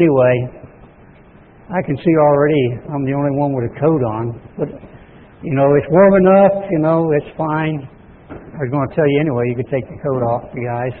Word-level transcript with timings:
Anyway, 0.00 0.48
I 1.68 1.84
can 1.84 1.92
see 1.92 2.14
already 2.24 2.64
I'm 2.88 3.04
the 3.04 3.12
only 3.12 3.36
one 3.36 3.52
with 3.52 3.68
a 3.68 3.74
coat 3.76 4.00
on, 4.00 4.32
but 4.56 4.72
you 5.44 5.52
know, 5.52 5.76
it's 5.76 5.84
warm 5.92 6.14
enough, 6.24 6.56
you 6.72 6.80
know, 6.80 7.12
it's 7.20 7.28
fine. 7.36 7.84
I 8.32 8.58
was 8.64 8.72
going 8.72 8.88
to 8.88 8.94
tell 8.96 9.04
you 9.04 9.20
anyway, 9.20 9.44
you 9.52 9.56
could 9.60 9.68
take 9.68 9.84
the 9.84 10.00
coat 10.00 10.24
off, 10.24 10.48
you 10.56 10.64
guys. 10.64 10.96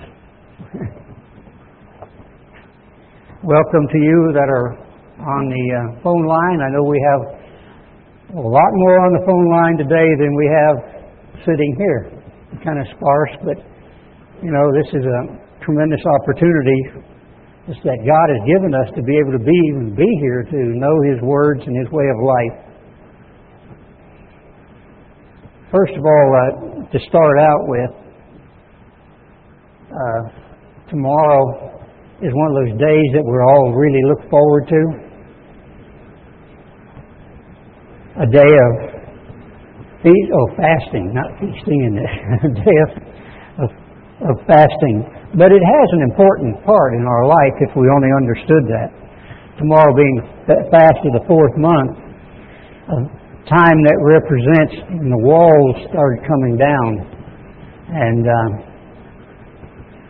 Welcome 3.40 3.88
to 3.88 3.98
you 4.04 4.36
that 4.36 4.52
are 4.52 4.76
on 5.16 5.48
the 5.48 5.64
uh, 5.80 5.96
phone 6.04 6.28
line. 6.28 6.60
I 6.60 6.68
know 6.68 6.84
we 6.84 7.00
have 7.00 8.36
a 8.36 8.48
lot 8.52 8.70
more 8.84 9.00
on 9.00 9.16
the 9.16 9.24
phone 9.24 9.48
line 9.48 9.80
today 9.80 10.12
than 10.20 10.36
we 10.36 10.44
have 10.44 10.76
sitting 11.48 11.72
here. 11.80 12.20
Kind 12.60 12.76
of 12.76 12.84
sparse, 12.92 13.32
but 13.48 13.56
you 14.44 14.52
know, 14.52 14.68
this 14.76 14.92
is 14.92 15.08
a 15.08 15.20
tremendous 15.64 16.04
opportunity 16.04 17.08
it's 17.68 17.78
that 17.84 18.00
God 18.08 18.26
has 18.32 18.42
given 18.48 18.72
us 18.72 18.88
to 18.96 19.02
be 19.02 19.16
able 19.20 19.36
to 19.36 19.44
be 19.44 19.52
even 19.68 19.94
be 19.94 20.08
here 20.20 20.42
to 20.48 20.58
know 20.80 20.96
His 21.12 21.20
words 21.20 21.60
and 21.66 21.76
His 21.76 21.92
way 21.92 22.08
of 22.08 22.16
life. 22.24 22.56
First 25.70 25.92
of 25.92 26.02
all, 26.04 26.28
uh, 26.34 26.90
to 26.90 26.98
start 27.06 27.38
out 27.38 27.62
with, 27.68 27.90
uh, 29.92 30.22
tomorrow 30.88 31.84
is 32.22 32.32
one 32.32 32.48
of 32.48 32.56
those 32.64 32.80
days 32.80 33.08
that 33.12 33.22
we're 33.24 33.44
all 33.44 33.72
really 33.72 34.02
look 34.08 34.28
forward 34.30 34.66
to. 34.68 34.82
A 38.24 38.26
day 38.26 38.40
of 38.40 38.72
feast, 40.02 40.28
oh, 40.32 40.48
fasting, 40.56 41.12
not 41.14 41.30
feasting 41.38 41.84
in 41.84 41.94
this. 41.94 42.12
a 42.44 42.52
day 42.64 42.76
of, 42.82 42.90
of, 43.62 43.70
of 44.30 44.46
fasting 44.46 45.19
but 45.38 45.54
it 45.54 45.62
has 45.62 45.88
an 45.94 46.02
important 46.02 46.58
part 46.66 46.98
in 46.98 47.06
our 47.06 47.24
life 47.26 47.54
if 47.62 47.70
we 47.78 47.86
only 47.86 48.10
understood 48.10 48.66
that. 48.66 48.90
Tomorrow 49.62 49.94
being 49.94 50.18
the 50.48 50.58
fast 50.74 50.98
of 51.06 51.12
the 51.14 51.24
fourth 51.30 51.54
month, 51.54 51.94
a 52.90 52.98
time 53.46 53.78
that 53.86 53.98
represents 54.02 54.74
when 54.90 55.06
the 55.06 55.22
walls 55.22 55.76
started 55.86 56.26
coming 56.26 56.58
down. 56.58 56.90
And, 57.94 58.22
uh, 58.26 58.48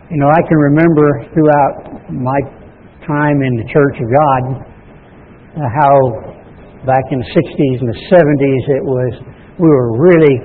you 0.09 0.17
know, 0.17 0.29
I 0.33 0.41
can 0.41 0.57
remember 0.57 1.05
throughout 1.37 2.09
my 2.09 2.39
time 3.05 3.41
in 3.45 3.61
the 3.61 3.67
Church 3.69 3.97
of 4.01 4.07
God 4.09 4.41
uh, 5.53 5.69
how 5.69 5.93
back 6.85 7.05
in 7.13 7.21
the 7.21 7.29
60s 7.29 7.77
and 7.77 7.89
the 7.93 8.01
70s 8.09 8.63
it 8.73 8.83
was, 8.85 9.11
we 9.61 9.69
were 9.69 9.93
really 10.01 10.35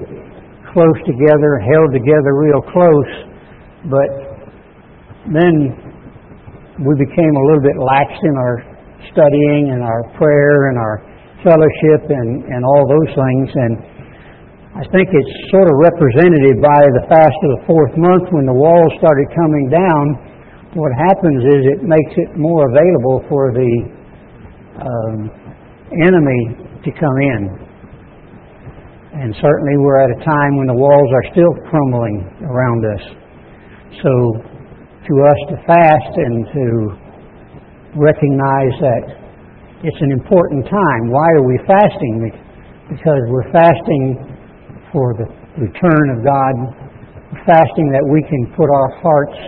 close 0.76 0.98
together, 1.08 1.56
held 1.64 1.96
together 1.96 2.36
real 2.36 2.60
close, 2.60 3.12
but 3.88 4.25
then 5.32 5.54
we 6.82 6.92
became 7.00 7.32
a 7.34 7.44
little 7.48 7.64
bit 7.64 7.76
lax 7.80 8.12
in 8.22 8.34
our 8.36 8.56
studying 9.12 9.72
and 9.72 9.80
our 9.80 10.04
prayer 10.20 10.68
and 10.70 10.76
our 10.76 11.00
fellowship 11.40 12.10
and, 12.10 12.44
and 12.50 12.60
all 12.64 12.84
those 12.84 13.10
things. 13.14 13.48
And 13.54 13.72
I 14.76 14.84
think 14.92 15.08
it's 15.08 15.34
sort 15.56 15.72
of 15.72 15.74
representative 15.80 16.60
by 16.60 16.82
the 17.00 17.04
fast 17.08 17.38
of 17.48 17.50
the 17.56 17.62
fourth 17.64 17.94
month 17.96 18.28
when 18.28 18.44
the 18.44 18.52
walls 18.52 18.92
started 19.00 19.24
coming 19.32 19.72
down. 19.72 20.04
What 20.76 20.92
happens 20.92 21.40
is 21.48 21.60
it 21.72 21.80
makes 21.80 22.12
it 22.20 22.36
more 22.36 22.68
available 22.68 23.24
for 23.32 23.56
the 23.56 23.72
um, 24.76 25.18
enemy 26.04 26.42
to 26.84 26.90
come 26.92 27.16
in. 27.24 27.40
And 29.16 29.32
certainly 29.40 29.80
we're 29.80 29.96
at 30.04 30.12
a 30.12 30.20
time 30.20 30.60
when 30.60 30.68
the 30.68 30.76
walls 30.76 31.08
are 31.08 31.26
still 31.32 31.52
crumbling 31.72 32.20
around 32.44 32.84
us. 32.84 33.04
So 34.04 34.12
to 35.06 35.14
us 35.22 35.38
to 35.50 35.56
fast 35.70 36.12
and 36.18 36.36
to 36.50 36.66
recognize 37.94 38.74
that 38.82 39.04
it's 39.86 40.02
an 40.02 40.12
important 40.12 40.66
time. 40.66 41.02
Why 41.08 41.28
are 41.38 41.46
we 41.46 41.56
fasting? 41.62 42.26
Because 42.90 43.22
we're 43.30 43.50
fasting 43.54 44.18
for 44.90 45.14
the 45.14 45.26
return 45.62 46.06
of 46.10 46.26
God, 46.26 46.54
fasting 47.46 47.88
that 47.94 48.02
we 48.02 48.24
can 48.26 48.50
put 48.58 48.66
our 48.66 48.90
hearts 48.98 49.38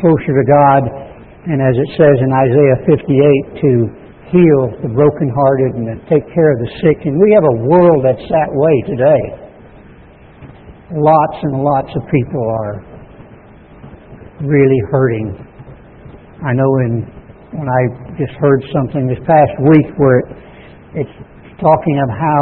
closer 0.00 0.32
to 0.32 0.44
God, 0.48 0.82
and 1.46 1.60
as 1.60 1.76
it 1.76 1.90
says 2.00 2.16
in 2.24 2.30
Isaiah 2.32 2.78
58, 2.88 3.60
to 3.60 3.70
heal 4.32 4.60
the 4.82 4.90
brokenhearted 4.90 5.76
and 5.76 5.84
to 5.92 5.96
take 6.08 6.24
care 6.32 6.50
of 6.56 6.58
the 6.64 6.70
sick. 6.80 7.04
And 7.04 7.20
we 7.20 7.30
have 7.36 7.44
a 7.44 7.56
world 7.68 8.02
that's 8.02 8.24
that 8.24 8.50
way 8.50 8.74
today. 8.88 9.22
Lots 10.96 11.38
and 11.44 11.60
lots 11.60 11.92
of 11.92 12.02
people 12.08 12.44
are 12.64 12.93
really 14.44 14.80
hurting. 14.90 15.34
I 16.44 16.52
know 16.52 16.70
in 16.84 17.08
when 17.54 17.68
I 17.70 17.82
just 18.18 18.34
heard 18.42 18.62
something 18.74 19.06
this 19.06 19.22
past 19.26 19.54
week 19.62 19.88
where 19.96 20.18
it, 20.18 21.06
it's 21.06 21.16
talking 21.62 21.96
of 22.02 22.10
how 22.10 22.40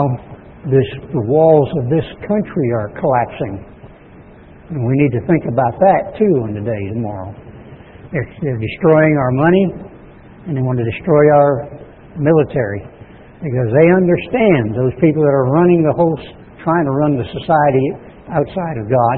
this 0.72 0.88
the 1.12 1.24
walls 1.28 1.68
of 1.82 1.91
this 1.91 2.06
country 2.24 2.68
are 2.72 2.88
collapsing. 2.96 3.60
And 4.72 4.80
we 4.88 4.94
need 4.96 5.12
to 5.12 5.22
think 5.28 5.44
about 5.52 5.76
that 5.78 6.16
too 6.16 6.34
in 6.48 6.56
the 6.56 6.64
day 6.64 6.82
tomorrow. 6.96 7.34
They're, 8.08 8.28
they're 8.41 8.60
destroying 8.60 9.14
our 9.20 9.32
money 9.32 9.64
and 10.48 10.56
they 10.56 10.64
want 10.64 10.80
to 10.80 10.86
destroy 10.88 11.24
our 11.28 11.52
military 12.16 12.84
because 13.42 13.68
they 13.74 13.88
understand 13.91 14.72
those 14.72 14.94
people 15.02 15.20
that 15.26 15.34
are 15.34 15.50
running 15.50 15.82
the 15.82 15.92
whole, 15.92 16.14
trying 16.62 16.86
to 16.86 16.94
run 16.94 17.18
the 17.18 17.26
society 17.26 17.86
outside 18.30 18.76
of 18.78 18.86
God. 18.86 19.16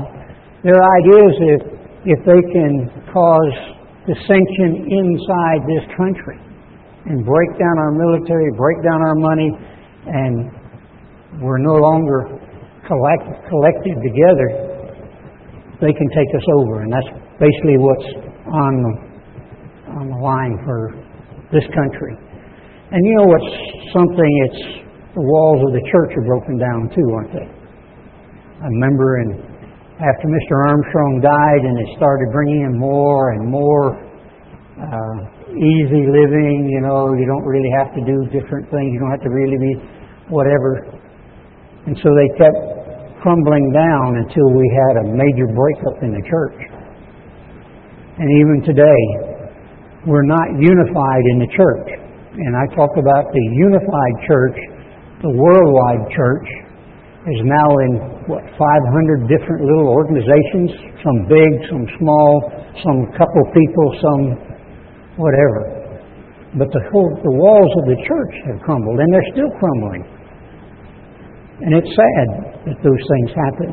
Their 0.65 0.81
idea 0.81 1.21
is 1.29 1.37
if 1.61 1.63
if 2.05 2.21
they 2.25 2.41
can 2.53 2.73
cause 3.13 3.57
dissension 4.05 4.85
inside 4.85 5.61
this 5.65 5.85
country 5.97 6.37
and 7.09 7.25
break 7.25 7.51
down 7.57 7.77
our 7.81 7.93
military, 7.93 8.53
break 8.57 8.83
down 8.85 9.01
our 9.01 9.17
money, 9.17 9.51
and 10.07 10.53
we're 11.41 11.61
no 11.61 11.77
longer 11.81 12.29
collect, 12.87 13.25
collected 13.49 13.97
together, 14.05 14.49
they 15.81 15.93
can 15.93 16.09
take 16.13 16.31
us 16.37 16.47
over. 16.61 16.83
And 16.83 16.93
that's 16.93 17.11
basically 17.41 17.81
what's 17.81 18.09
on 18.53 18.73
the, 18.85 18.93
on 19.97 20.05
the 20.13 20.21
line 20.21 20.61
for 20.65 20.93
this 21.53 21.65
country. 21.73 22.17
And 22.93 23.01
you 23.01 23.13
know 23.17 23.29
what's 23.33 23.53
something, 23.97 24.33
it's 24.49 24.85
the 25.17 25.25
walls 25.25 25.61
of 25.67 25.73
the 25.73 25.85
church 25.89 26.13
are 26.17 26.27
broken 26.27 26.59
down 26.59 26.91
too, 26.95 27.07
aren't 27.17 27.33
they? 27.33 27.49
I 28.61 28.67
remember 28.69 29.21
in 29.21 29.54
after 30.03 30.27
Mr. 30.27 30.59
Armstrong 30.67 31.23
died 31.23 31.63
and 31.63 31.79
it 31.79 31.89
started 31.95 32.27
bringing 32.35 32.67
in 32.67 32.75
more 32.75 33.31
and 33.31 33.47
more 33.47 33.95
uh, 34.75 35.19
easy 35.55 36.11
living, 36.11 36.67
you 36.67 36.83
know, 36.83 37.15
you 37.15 37.23
don't 37.31 37.47
really 37.47 37.71
have 37.79 37.95
to 37.95 38.03
do 38.03 38.27
different 38.35 38.67
things, 38.75 38.91
you 38.91 38.99
don't 38.99 39.15
have 39.15 39.23
to 39.23 39.31
really 39.31 39.55
be 39.55 39.75
whatever. 40.35 40.83
And 41.87 41.95
so 42.03 42.11
they 42.11 42.29
kept 42.35 42.59
crumbling 43.23 43.71
down 43.71 44.19
until 44.19 44.51
we 44.51 44.67
had 44.67 44.95
a 44.99 45.07
major 45.15 45.47
breakup 45.47 46.03
in 46.03 46.11
the 46.11 46.25
church. 46.27 46.59
And 48.19 48.27
even 48.27 48.67
today, 48.67 49.03
we're 50.07 50.27
not 50.27 50.59
unified 50.59 51.25
in 51.31 51.39
the 51.39 51.51
church. 51.55 51.89
And 52.35 52.59
I 52.59 52.67
talk 52.75 52.91
about 52.99 53.31
the 53.31 53.45
unified 53.55 54.17
church, 54.27 54.59
the 55.23 55.31
worldwide 55.31 56.11
church, 56.11 56.49
is 57.31 57.41
now 57.47 57.69
in 57.79 58.14
what 58.27 58.41
500 58.57 59.29
different 59.29 59.65
little 59.65 59.89
organizations, 59.93 60.73
some 61.05 61.19
big, 61.29 61.51
some 61.69 61.85
small, 62.01 62.29
some 62.81 63.07
couple 63.17 63.43
people, 63.53 63.87
some 64.01 64.23
whatever. 65.17 65.85
But 66.57 66.71
the 66.71 66.83
whole, 66.91 67.11
the 67.23 67.35
walls 67.35 67.73
of 67.83 67.85
the 67.91 67.99
church 68.07 68.35
have 68.47 68.63
crumbled, 68.63 68.99
and 68.99 69.09
they're 69.13 69.31
still 69.35 69.53
crumbling. 69.59 70.03
And 71.61 71.75
it's 71.75 71.93
sad 71.95 72.27
that 72.67 72.79
those 72.83 73.03
things 73.11 73.31
happen. 73.35 73.71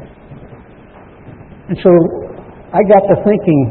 And 1.69 1.77
so 1.81 1.91
I 2.73 2.81
got 2.89 3.03
to 3.07 3.15
thinking, 3.23 3.61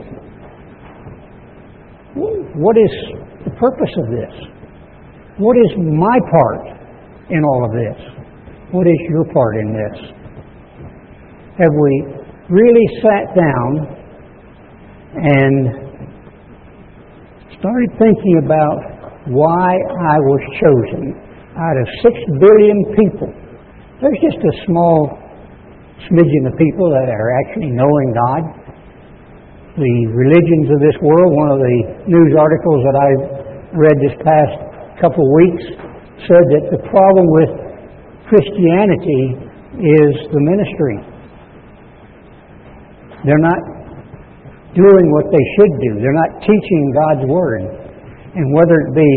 what 2.56 2.76
is 2.76 2.92
the 3.44 3.50
purpose 3.58 3.94
of 3.98 4.06
this? 4.10 4.34
What 5.38 5.56
is 5.56 5.70
my 5.78 6.18
part 6.30 6.78
in 7.30 7.44
all 7.44 7.64
of 7.64 7.72
this? 7.72 7.98
What 8.72 8.86
is 8.86 8.98
your 9.08 9.24
part 9.24 9.56
in 9.56 9.72
this? 9.72 10.19
Have 11.60 11.76
we 11.76 11.94
really 12.48 12.86
sat 13.04 13.36
down 13.36 13.68
and 15.12 15.54
started 17.60 17.90
thinking 18.00 18.40
about 18.40 19.28
why 19.28 19.68
I 19.76 20.16
was 20.24 20.40
chosen 20.56 21.12
out 21.60 21.76
of 21.76 21.86
six 22.00 22.16
billion 22.40 22.78
people? 22.96 23.28
There's 24.00 24.22
just 24.24 24.40
a 24.40 24.54
small 24.64 25.12
smidgen 26.08 26.48
of 26.48 26.56
people 26.56 26.88
that 26.96 27.12
are 27.12 27.30
actually 27.44 27.76
knowing 27.76 28.08
God. 28.16 28.42
The 29.76 29.96
religions 30.16 30.72
of 30.72 30.80
this 30.80 30.96
world, 31.04 31.28
one 31.28 31.50
of 31.52 31.60
the 31.60 32.08
news 32.08 32.32
articles 32.40 32.80
that 32.88 32.96
I 32.96 33.10
read 33.76 34.00
this 34.00 34.16
past 34.24 34.56
couple 34.96 35.28
of 35.28 35.32
weeks 35.44 35.64
said 36.24 36.44
that 36.56 36.72
the 36.72 36.80
problem 36.88 37.28
with 37.36 37.52
Christianity 38.32 39.36
is 39.76 40.12
the 40.32 40.40
ministry. 40.40 41.09
They're 43.24 43.44
not 43.44 43.60
doing 44.74 45.06
what 45.12 45.26
they 45.28 45.44
should 45.58 45.74
do. 45.82 45.90
They're 46.00 46.20
not 46.26 46.40
teaching 46.40 46.82
God's 46.94 47.24
Word. 47.26 47.62
And 48.34 48.46
whether 48.54 48.76
it 48.86 48.90
be 48.94 49.12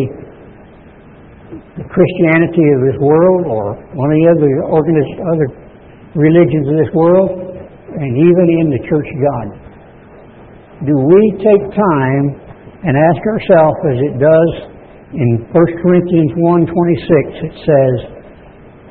the 1.78 1.86
Christianity 1.86 2.66
of 2.74 2.80
this 2.90 2.98
world 2.98 3.46
or 3.46 3.78
one 3.94 4.10
of 4.10 4.18
the 4.18 4.28
other, 4.34 4.50
other 4.74 5.48
religions 6.18 6.66
of 6.70 6.76
this 6.82 6.92
world, 6.94 7.30
and 7.94 8.12
even 8.18 8.46
in 8.62 8.74
the 8.74 8.82
Church 8.90 9.06
of 9.06 9.20
God, 9.22 9.46
do 10.90 10.98
we 10.98 11.22
take 11.38 11.64
time 11.72 12.26
and 12.84 12.98
ask 12.98 13.22
ourselves, 13.30 13.78
as 13.94 14.00
it 14.02 14.16
does 14.18 14.52
in 15.14 15.46
1 15.54 15.54
Corinthians 15.54 16.34
1.26, 16.34 16.74
it 17.46 17.56
says, 17.62 17.96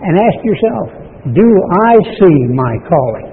and 0.01 0.15
ask 0.19 0.39
yourself, 0.47 0.87
do 1.35 1.49
I 1.83 1.95
see 2.17 2.39
my 2.55 2.75
calling? 2.89 3.32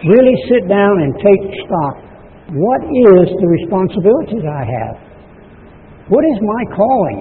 Really 0.00 0.36
sit 0.48 0.64
down 0.64 1.04
and 1.04 1.12
take 1.20 1.42
stock. 1.68 1.94
What 2.56 2.80
is 2.88 3.26
the 3.36 3.48
responsibilities 3.48 4.44
I 4.48 4.64
have? 4.64 4.96
What 6.08 6.24
is 6.24 6.38
my 6.40 6.62
calling? 6.72 7.20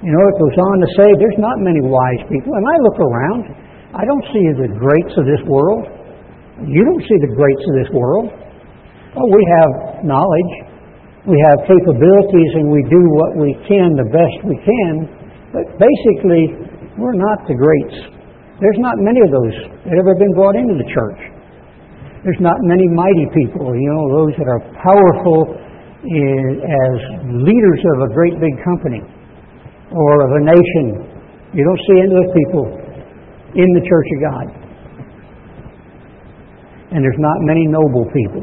You 0.00 0.10
know, 0.12 0.22
it 0.26 0.36
goes 0.40 0.56
on 0.56 0.76
to 0.80 0.88
say 0.96 1.06
there's 1.20 1.40
not 1.40 1.60
many 1.60 1.84
wise 1.84 2.22
people. 2.32 2.56
And 2.56 2.64
I 2.64 2.76
look 2.88 2.98
around, 2.98 3.42
I 3.92 4.02
don't 4.08 4.26
see 4.32 4.44
the 4.64 4.70
greats 4.80 5.14
of 5.20 5.28
this 5.28 5.44
world. 5.44 5.92
You 6.64 6.82
don't 6.88 7.04
see 7.04 7.18
the 7.20 7.32
greats 7.36 7.64
of 7.68 7.74
this 7.84 7.90
world. 7.92 8.32
Oh, 9.12 9.28
we 9.28 9.42
have 9.60 10.04
knowledge, 10.08 10.52
we 11.28 11.36
have 11.52 11.68
capabilities, 11.68 12.50
and 12.60 12.72
we 12.72 12.80
do 12.88 13.02
what 13.12 13.36
we 13.36 13.52
can 13.68 13.92
the 13.92 14.08
best 14.08 14.36
we 14.44 14.56
can. 14.64 14.92
But 15.52 15.68
basically, 15.76 16.54
we're 16.96 17.16
not 17.16 17.44
the 17.44 17.56
greats. 17.56 18.15
There's 18.56 18.80
not 18.80 18.96
many 19.04 19.20
of 19.20 19.28
those 19.28 19.56
that 19.84 19.96
ever 20.00 20.16
been 20.16 20.32
brought 20.32 20.56
into 20.56 20.80
the 20.80 20.88
church. 20.88 21.20
There's 22.24 22.40
not 22.40 22.56
many 22.64 22.88
mighty 22.88 23.28
people, 23.36 23.76
you 23.76 23.88
know, 23.92 24.24
those 24.24 24.34
that 24.40 24.48
are 24.48 24.62
powerful 24.80 25.52
as 25.52 26.96
leaders 27.44 27.80
of 27.94 28.08
a 28.08 28.14
great 28.16 28.40
big 28.40 28.56
company 28.64 29.04
or 29.92 30.12
of 30.24 30.30
a 30.40 30.42
nation. 30.48 31.04
You 31.52 31.62
don't 31.68 31.82
see 31.84 31.96
any 32.00 32.08
of 32.08 32.16
those 32.16 32.32
people 32.32 32.64
in 33.60 33.68
the 33.76 33.84
church 33.84 34.08
of 34.16 34.20
God. 34.24 34.46
And 36.96 37.04
there's 37.04 37.20
not 37.20 37.36
many 37.44 37.66
noble 37.68 38.08
people. 38.08 38.42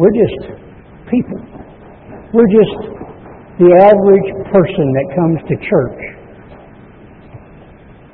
We're 0.00 0.16
just 0.16 0.56
people. 1.12 1.40
We're 2.32 2.48
just 2.48 2.96
the 3.60 3.70
average 3.84 4.28
person 4.48 4.86
that 4.96 5.06
comes 5.12 5.38
to 5.44 5.54
church. 5.60 6.15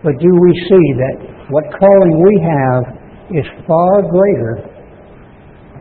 But 0.02 0.19
do 0.19 0.31
we 0.31 0.52
see 0.66 0.87
that 0.99 1.16
what 1.50 1.62
calling 1.78 2.14
we 2.19 2.34
have 2.43 2.82
is 3.38 3.46
far 3.70 4.02
greater 4.02 4.66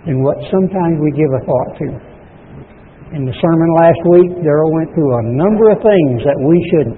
than 0.06 0.22
what 0.22 0.38
sometimes 0.54 1.02
we 1.02 1.10
give 1.18 1.32
a 1.34 1.42
thought 1.42 1.72
to? 1.82 1.88
In 3.18 3.26
the 3.26 3.34
sermon 3.34 3.70
last 3.82 4.02
week, 4.14 4.30
Daryl 4.46 4.72
went 4.72 4.94
through 4.94 5.10
a 5.10 5.26
number 5.36 5.74
of 5.74 5.82
things 5.82 6.22
that 6.24 6.38
we 6.38 6.56
should 6.70 6.90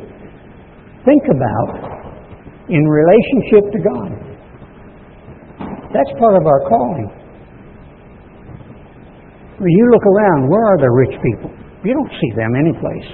think 1.08 1.24
about 1.32 1.70
in 2.70 2.84
relationship 2.84 3.72
to 3.72 3.80
God. 3.80 4.10
That's 5.96 6.12
part 6.20 6.36
of 6.36 6.46
our 6.46 6.62
calling. 6.68 7.08
When 9.58 9.70
you 9.70 9.86
look 9.96 10.06
around, 10.06 10.50
where 10.50 10.66
are 10.66 10.80
the 10.82 10.92
rich 10.92 11.16
people? 11.24 11.52
You 11.86 11.94
don't 11.94 12.12
see 12.20 12.32
them 12.36 12.52
anyplace. 12.56 13.10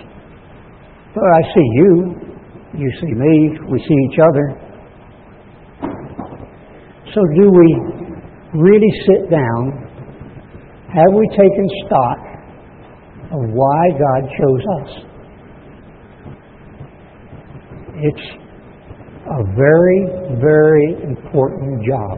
But 1.13 1.23
I 1.23 1.41
see 1.53 1.67
you. 1.77 2.28
You 2.77 2.91
see 3.01 3.13
me. 3.13 3.59
We 3.71 3.79
see 3.79 3.97
each 4.11 4.19
other. 4.19 4.69
So, 7.13 7.21
do 7.35 7.49
we 7.49 7.69
really 8.53 8.91
sit 9.07 9.31
down? 9.31 9.89
Have 10.93 11.13
we 11.13 11.27
taken 11.29 11.69
stock 11.85 12.17
of 13.31 13.41
why 13.53 13.89
God 13.97 14.29
chose 14.37 14.63
us? 14.81 15.09
It's 18.01 18.25
a 19.25 19.43
very, 19.55 20.05
very 20.39 21.03
important 21.03 21.85
job. 21.85 22.17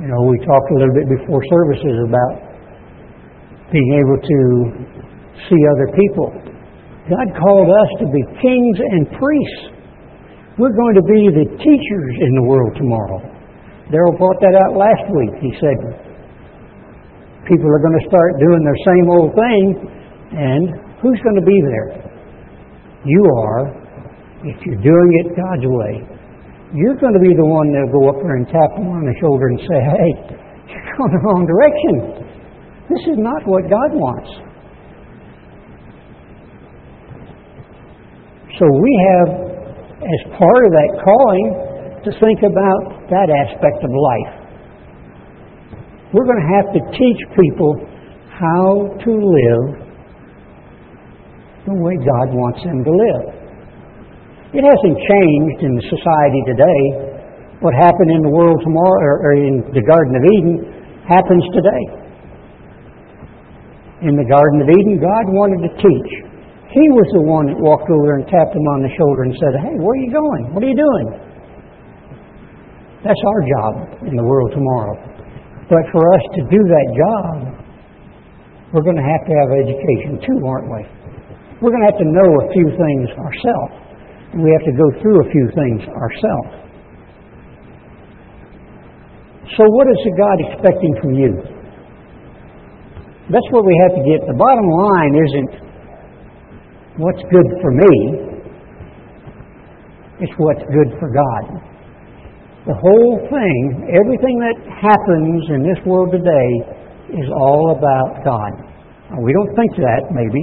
You 0.00 0.08
know, 0.08 0.22
we 0.28 0.38
talked 0.44 0.70
a 0.70 0.74
little 0.74 0.94
bit 0.94 1.08
before 1.08 1.40
services 1.48 1.96
about 2.08 2.44
being 3.72 3.90
able 3.96 4.20
to 4.20 4.40
see 5.48 5.60
other 5.72 5.88
people. 5.96 6.43
God 7.10 7.26
called 7.36 7.68
us 7.68 7.90
to 8.00 8.06
be 8.08 8.22
kings 8.40 8.76
and 8.80 9.02
priests. 9.20 9.62
We're 10.56 10.72
going 10.72 10.96
to 10.96 11.06
be 11.06 11.20
the 11.34 11.46
teachers 11.58 12.14
in 12.20 12.32
the 12.38 12.44
world 12.48 12.72
tomorrow. 12.78 13.20
Daryl 13.92 14.16
brought 14.16 14.40
that 14.40 14.54
out 14.56 14.72
last 14.78 15.04
week. 15.12 15.34
He 15.44 15.52
said, 15.60 15.76
people 17.44 17.68
are 17.68 17.82
going 17.82 17.98
to 18.00 18.06
start 18.08 18.40
doing 18.40 18.62
their 18.64 18.80
same 18.88 19.06
old 19.10 19.30
thing, 19.36 19.64
and 20.32 20.62
who's 21.02 21.20
going 21.20 21.36
to 21.36 21.44
be 21.44 21.58
there? 21.60 21.88
You 23.04 23.22
are, 23.44 23.60
if 24.48 24.56
you're 24.64 24.80
doing 24.80 25.10
it 25.20 25.36
God's 25.36 25.66
way 25.68 26.14
you're 26.74 26.98
going 26.98 27.14
to 27.14 27.22
be 27.22 27.30
the 27.38 27.46
one 27.46 27.70
that'll 27.70 27.94
go 27.94 28.10
up 28.10 28.18
there 28.18 28.34
and 28.34 28.50
tap 28.50 28.74
them 28.74 28.90
on 28.90 29.06
the 29.06 29.14
shoulder 29.22 29.46
and 29.46 29.58
say, 29.62 29.78
hey, 29.78 30.10
you're 30.74 30.86
going 30.98 31.12
the 31.14 31.22
wrong 31.22 31.46
direction. 31.46 31.94
This 32.90 33.14
is 33.14 33.18
not 33.22 33.46
what 33.46 33.70
God 33.70 33.94
wants. 33.94 34.30
So 38.58 38.64
we 38.70 38.92
have, 39.10 39.28
as 39.98 40.20
part 40.38 40.62
of 40.66 40.70
that 40.70 40.90
calling, 41.02 41.46
to 42.06 42.10
think 42.22 42.38
about 42.46 43.10
that 43.10 43.28
aspect 43.32 43.82
of 43.82 43.90
life. 43.90 44.32
We're 46.14 46.28
going 46.28 46.38
to 46.38 46.52
have 46.62 46.68
to 46.78 46.80
teach 46.94 47.20
people 47.34 47.74
how 48.30 48.94
to 48.94 49.10
live 49.10 49.64
the 51.66 51.74
way 51.74 51.96
God 51.98 52.30
wants 52.30 52.62
them 52.62 52.84
to 52.84 52.92
live. 52.92 53.24
It 54.54 54.62
hasn't 54.62 54.98
changed 55.02 55.58
in 55.66 55.74
society 55.90 56.42
today. 56.46 56.82
What 57.58 57.74
happened 57.74 58.14
in 58.14 58.22
the 58.22 58.30
world 58.30 58.60
tomorrow, 58.62 59.02
or, 59.18 59.34
in 59.34 59.66
the 59.74 59.82
Garden 59.82 60.14
of 60.14 60.22
Eden, 60.30 60.54
happens 61.08 61.42
today. 61.50 61.82
In 64.06 64.14
the 64.14 64.28
Garden 64.30 64.62
of 64.62 64.68
Eden, 64.70 65.00
God 65.00 65.26
wanted 65.34 65.66
to 65.66 65.74
teach. 65.82 66.33
He 66.74 66.86
was 66.90 67.06
the 67.14 67.22
one 67.22 67.46
that 67.46 67.58
walked 67.62 67.86
over 67.86 68.18
and 68.18 68.26
tapped 68.26 68.50
him 68.50 68.66
on 68.74 68.82
the 68.82 68.90
shoulder 68.98 69.30
and 69.30 69.34
said, 69.38 69.54
Hey, 69.62 69.78
where 69.78 69.94
are 69.94 70.02
you 70.02 70.10
going? 70.10 70.42
What 70.50 70.66
are 70.66 70.66
you 70.66 70.74
doing? 70.74 71.06
That's 73.06 73.22
our 73.30 73.40
job 73.46 73.72
in 74.10 74.18
the 74.18 74.26
world 74.26 74.50
tomorrow. 74.50 74.98
But 75.70 75.86
for 75.94 76.02
us 76.02 76.24
to 76.34 76.40
do 76.50 76.60
that 76.66 76.88
job, 76.98 77.34
we're 78.74 78.82
going 78.82 78.98
to 78.98 79.06
have 79.06 79.22
to 79.22 79.34
have 79.38 79.48
education 79.54 80.18
too, 80.18 80.38
aren't 80.42 80.66
we? 80.66 80.82
We're 81.62 81.70
going 81.70 81.86
to 81.86 81.90
have 81.94 82.02
to 82.02 82.10
know 82.10 82.30
a 82.42 82.46
few 82.50 82.66
things 82.74 83.06
ourselves 83.22 83.74
And 84.34 84.42
we 84.42 84.50
have 84.50 84.66
to 84.66 84.74
go 84.74 84.86
through 84.98 85.18
a 85.22 85.28
few 85.30 85.46
things 85.54 85.80
ourselves. 85.86 86.52
So, 89.54 89.62
what 89.62 89.86
is 89.86 90.00
God 90.18 90.36
expecting 90.50 90.92
from 90.98 91.14
you? 91.14 91.32
That's 93.30 93.48
what 93.54 93.62
we 93.62 93.78
have 93.86 93.94
to 93.94 94.02
get. 94.02 94.26
The 94.26 94.34
bottom 94.34 94.66
line 94.66 95.14
isn't 95.14 95.52
what's 96.98 97.22
good 97.26 97.48
for 97.58 97.70
me, 97.74 97.92
it's 100.22 100.32
what's 100.38 100.62
good 100.70 100.94
for 101.02 101.10
God. 101.10 101.44
The 102.70 102.76
whole 102.78 103.18
thing, 103.28 103.60
everything 103.90 104.36
that 104.40 104.56
happens 104.70 105.42
in 105.50 105.60
this 105.66 105.76
world 105.84 106.14
today, 106.14 106.50
is 107.18 107.28
all 107.34 107.74
about 107.74 108.24
God. 108.24 108.52
we 109.20 109.32
don't 109.34 109.52
think 109.58 109.74
that, 109.76 110.08
maybe, 110.14 110.42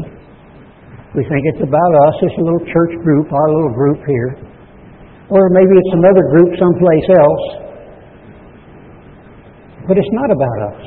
we 1.15 1.23
think 1.27 1.41
it's 1.55 1.63
about 1.63 1.91
us, 2.07 2.13
this 2.21 2.35
little 2.37 2.63
church 2.67 2.93
group, 3.03 3.31
our 3.31 3.47
little 3.51 3.73
group 3.73 3.99
here. 4.05 4.37
Or 5.31 5.49
maybe 5.55 5.71
it's 5.71 5.95
another 5.95 6.23
group 6.35 6.51
someplace 6.59 7.07
else. 7.15 7.45
But 9.87 9.97
it's 9.97 10.13
not 10.13 10.29
about 10.31 10.59
us. 10.75 10.81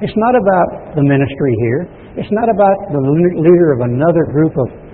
It's 0.00 0.16
not 0.16 0.34
about 0.36 0.96
the 0.96 1.04
ministry 1.04 1.52
here. 1.66 1.88
It's 2.16 2.32
not 2.32 2.48
about 2.48 2.76
the 2.92 3.00
leader 3.36 3.72
of 3.72 3.80
another 3.80 4.24
group 4.32 4.52
of. 4.56 4.89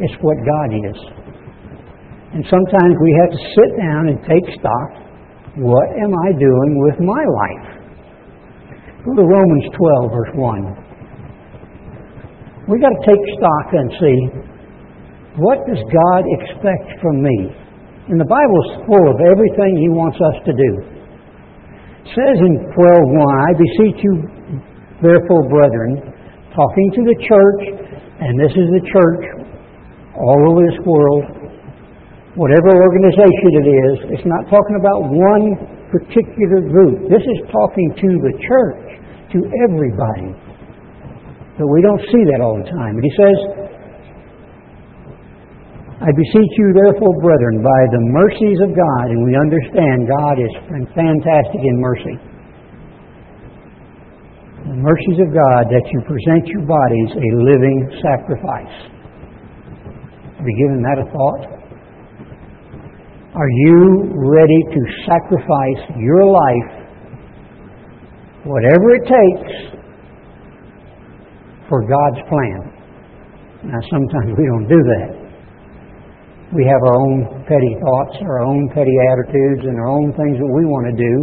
It's 0.00 0.18
what 0.22 0.36
God 0.42 0.68
is. 0.74 0.98
And 2.34 2.44
sometimes 2.46 2.94
we 3.02 3.12
have 3.24 3.30
to 3.34 3.40
sit 3.56 3.70
down 3.80 4.08
and 4.08 4.18
take 4.28 4.46
stock. 4.60 4.90
What 5.58 5.88
am 5.98 6.12
I 6.12 6.32
doing 6.38 6.72
with 6.86 7.00
my 7.00 7.24
life? 7.24 7.66
Go 9.04 9.14
to 9.16 9.26
Romans 9.26 9.66
12, 9.74 10.10
verse 10.12 10.34
1 10.34 10.88
we've 12.68 12.84
got 12.84 12.92
to 12.92 13.04
take 13.08 13.24
stock 13.40 13.66
and 13.72 13.88
see 13.96 14.18
what 15.40 15.64
does 15.64 15.80
God 15.88 16.22
expect 16.36 17.00
from 17.00 17.22
me? 17.22 17.38
And 18.12 18.20
the 18.20 18.28
Bible's 18.28 18.70
full 18.84 19.06
of 19.08 19.18
everything 19.22 19.72
He 19.78 19.88
wants 19.88 20.18
us 20.18 20.36
to 20.44 20.52
do. 20.52 20.70
It 22.02 22.10
says 22.10 22.36
in 22.42 22.54
12.1, 22.74 23.22
I 23.22 23.50
beseech 23.54 24.00
you, 24.02 24.14
therefore, 24.98 25.46
brethren, 25.46 26.02
talking 26.50 26.88
to 26.98 27.02
the 27.06 27.18
church, 27.22 27.62
and 28.18 28.34
this 28.40 28.50
is 28.50 28.66
the 28.74 28.84
church 28.90 29.37
all 30.18 30.40
over 30.50 30.60
this 30.66 30.78
world, 30.82 31.24
whatever 32.34 32.70
organization 32.74 33.50
it 33.62 33.66
is, 33.66 33.94
it's 34.18 34.26
not 34.26 34.46
talking 34.50 34.76
about 34.78 35.10
one 35.10 35.46
particular 35.90 36.62
group. 36.68 37.08
This 37.08 37.22
is 37.22 37.38
talking 37.50 37.88
to 37.96 38.08
the 38.26 38.34
church, 38.42 38.84
to 39.32 39.38
everybody. 39.66 40.34
But 41.58 41.66
we 41.66 41.82
don't 41.82 42.02
see 42.12 42.22
that 42.30 42.38
all 42.38 42.58
the 42.60 42.68
time. 42.70 42.94
But 42.94 43.04
he 43.04 43.14
says, 43.18 43.38
I 45.98 46.14
beseech 46.14 46.52
you, 46.62 46.70
therefore, 46.78 47.10
brethren, 47.18 47.58
by 47.58 47.80
the 47.90 48.02
mercies 48.14 48.58
of 48.62 48.70
God, 48.70 49.06
and 49.10 49.26
we 49.26 49.34
understand 49.34 50.06
God 50.06 50.36
is 50.38 50.52
fantastic 50.94 51.58
in 51.58 51.74
mercy. 51.82 52.16
The 54.70 54.78
mercies 54.78 55.18
of 55.18 55.34
God 55.34 55.66
that 55.74 55.82
you 55.90 55.98
present 56.06 56.46
your 56.46 56.62
bodies 56.62 57.10
a 57.18 57.28
living 57.42 57.78
sacrifice. 57.98 58.97
Have 60.38 60.46
you 60.46 60.54
given 60.54 60.82
that 60.86 61.02
a 61.02 61.06
thought? 61.10 61.50
Are 63.34 63.50
you 63.66 64.06
ready 64.14 64.62
to 64.70 64.80
sacrifice 65.02 65.82
your 65.98 66.30
life, 66.30 66.70
whatever 68.46 68.86
it 68.94 69.02
takes, 69.02 69.74
for 71.68 71.82
God's 71.82 72.22
plan? 72.30 72.70
Now, 73.66 73.82
sometimes 73.90 74.30
we 74.38 74.46
don't 74.46 74.68
do 74.70 74.78
that. 74.78 75.10
We 76.54 76.62
have 76.70 76.80
our 76.86 76.94
own 76.94 77.44
petty 77.50 77.74
thoughts, 77.82 78.22
our 78.22 78.46
own 78.46 78.70
petty 78.70 78.94
attitudes, 79.10 79.66
and 79.66 79.74
our 79.74 79.90
own 79.90 80.14
things 80.14 80.38
that 80.38 80.52
we 80.54 80.64
want 80.70 80.86
to 80.86 80.96
do. 80.96 81.14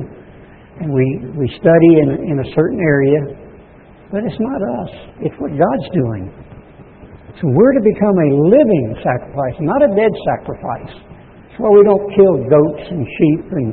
And 0.84 0.92
we, 0.92 1.40
we 1.40 1.48
study 1.56 2.04
in, 2.04 2.36
in 2.36 2.40
a 2.44 2.48
certain 2.54 2.84
area, 2.84 3.20
but 4.12 4.28
it's 4.28 4.40
not 4.44 4.60
us. 4.60 4.92
It's 5.24 5.36
what 5.40 5.52
God's 5.56 5.88
doing. 5.96 6.45
So 7.42 7.52
we're 7.52 7.74
to 7.76 7.84
become 7.84 8.16
a 8.16 8.30
living 8.48 8.96
sacrifice, 9.04 9.56
not 9.60 9.84
a 9.84 9.92
dead 9.92 10.14
sacrifice. 10.24 10.94
That's 10.96 11.60
why 11.60 11.70
we 11.76 11.84
don't 11.84 12.08
kill 12.16 12.36
goats 12.48 12.86
and 12.92 13.04
sheep 13.04 13.44
and 13.52 13.68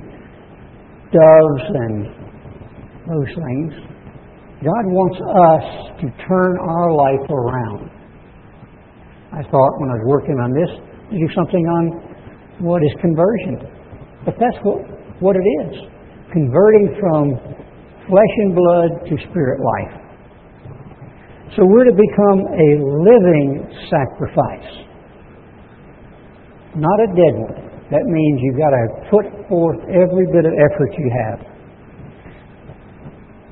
doves 1.14 1.66
and 1.70 1.94
those 3.06 3.30
things. 3.38 3.70
God 4.62 4.84
wants 4.90 5.18
us 5.18 5.66
to 6.02 6.06
turn 6.26 6.52
our 6.58 6.90
life 6.94 7.26
around. 7.30 7.90
I 9.32 9.42
thought 9.46 9.72
when 9.78 9.90
I 9.90 9.96
was 9.98 10.06
working 10.06 10.38
on 10.38 10.50
this, 10.54 10.70
to 11.10 11.18
do 11.18 11.28
something 11.34 11.64
on 11.66 12.64
what 12.66 12.82
is 12.82 12.94
conversion. 13.00 13.58
But 14.24 14.34
that's 14.38 14.58
what, 14.62 14.82
what 15.20 15.36
it 15.36 15.46
is 15.66 15.92
converting 16.32 16.96
from 16.98 17.36
flesh 18.08 18.34
and 18.38 18.54
blood 18.54 18.90
to 19.06 19.14
spirit 19.30 19.60
life. 19.60 20.01
So 21.56 21.68
we're 21.68 21.84
to 21.84 21.92
become 21.92 22.48
a 22.48 22.68
living 22.80 23.68
sacrifice, 23.92 24.72
not 26.76 26.98
a 27.04 27.08
dead 27.12 27.34
one. 27.36 27.72
That 27.92 28.08
means 28.08 28.40
you've 28.40 28.56
got 28.56 28.72
to 28.72 28.84
put 29.12 29.26
forth 29.52 29.76
every 29.92 30.24
bit 30.32 30.48
of 30.48 30.52
effort 30.56 30.90
you 30.96 31.12
have. 31.12 31.44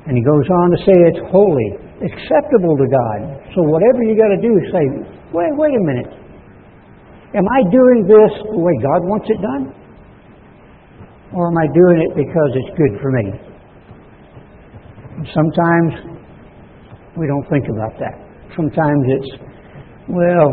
And 0.09 0.17
he 0.17 0.25
goes 0.25 0.49
on 0.49 0.67
to 0.73 0.79
say 0.89 0.97
it's 1.13 1.21
holy, 1.29 1.77
acceptable 2.01 2.73
to 2.81 2.89
God. 2.89 3.19
So 3.53 3.69
whatever 3.69 4.01
you 4.01 4.17
got 4.17 4.33
to 4.33 4.41
do 4.41 4.49
say, 4.73 4.85
wait, 5.37 5.53
wait 5.61 5.77
a 5.77 5.85
minute. 5.85 6.09
Am 7.37 7.45
I 7.45 7.61
doing 7.69 8.09
this 8.09 8.33
the 8.49 8.59
way 8.59 8.73
God 8.81 9.05
wants 9.05 9.29
it 9.29 9.39
done? 9.45 9.77
Or 11.37 11.53
am 11.53 11.59
I 11.61 11.69
doing 11.69 12.01
it 12.09 12.17
because 12.17 12.51
it's 12.57 12.73
good 12.81 12.97
for 12.99 13.13
me? 13.13 13.29
Sometimes 15.37 16.10
we 17.21 17.29
don't 17.29 17.45
think 17.53 17.69
about 17.69 17.93
that. 18.01 18.17
Sometimes 18.57 19.05
it's, 19.13 19.31
well, 20.09 20.49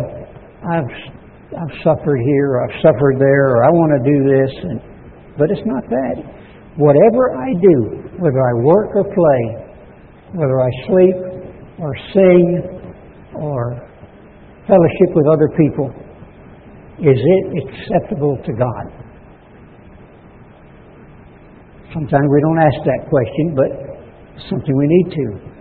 I've 0.67 0.91
I've 1.55 1.75
suffered 1.79 2.19
here, 2.19 2.59
I've 2.59 2.75
suffered 2.83 3.15
there, 3.23 3.55
or 3.55 3.63
I 3.63 3.71
want 3.71 3.95
to 3.95 4.01
do 4.03 4.17
this, 4.27 4.51
and, 4.67 4.77
but 5.39 5.47
it's 5.47 5.63
not 5.63 5.87
that. 5.87 6.15
Whatever 6.75 7.39
I 7.39 7.55
do, 7.55 7.77
whether 8.19 8.41
I 8.43 8.53
work 8.67 8.91
or 8.99 9.07
play, 9.07 9.41
whether 10.35 10.59
I 10.59 10.69
sleep 10.91 11.15
or 11.79 11.95
sing 12.11 12.43
or 13.39 13.79
fellowship 14.67 15.15
with 15.15 15.25
other 15.31 15.47
people, 15.55 15.87
is 16.99 17.15
it 17.15 17.63
acceptable 17.63 18.35
to 18.43 18.51
God? 18.51 18.85
Sometimes 21.93 22.27
we 22.27 22.41
don't 22.43 22.59
ask 22.59 22.83
that 22.83 23.07
question, 23.07 23.55
but 23.55 23.71
it's 24.35 24.49
something 24.49 24.75
we 24.75 24.85
need 24.85 25.15
to. 25.15 25.56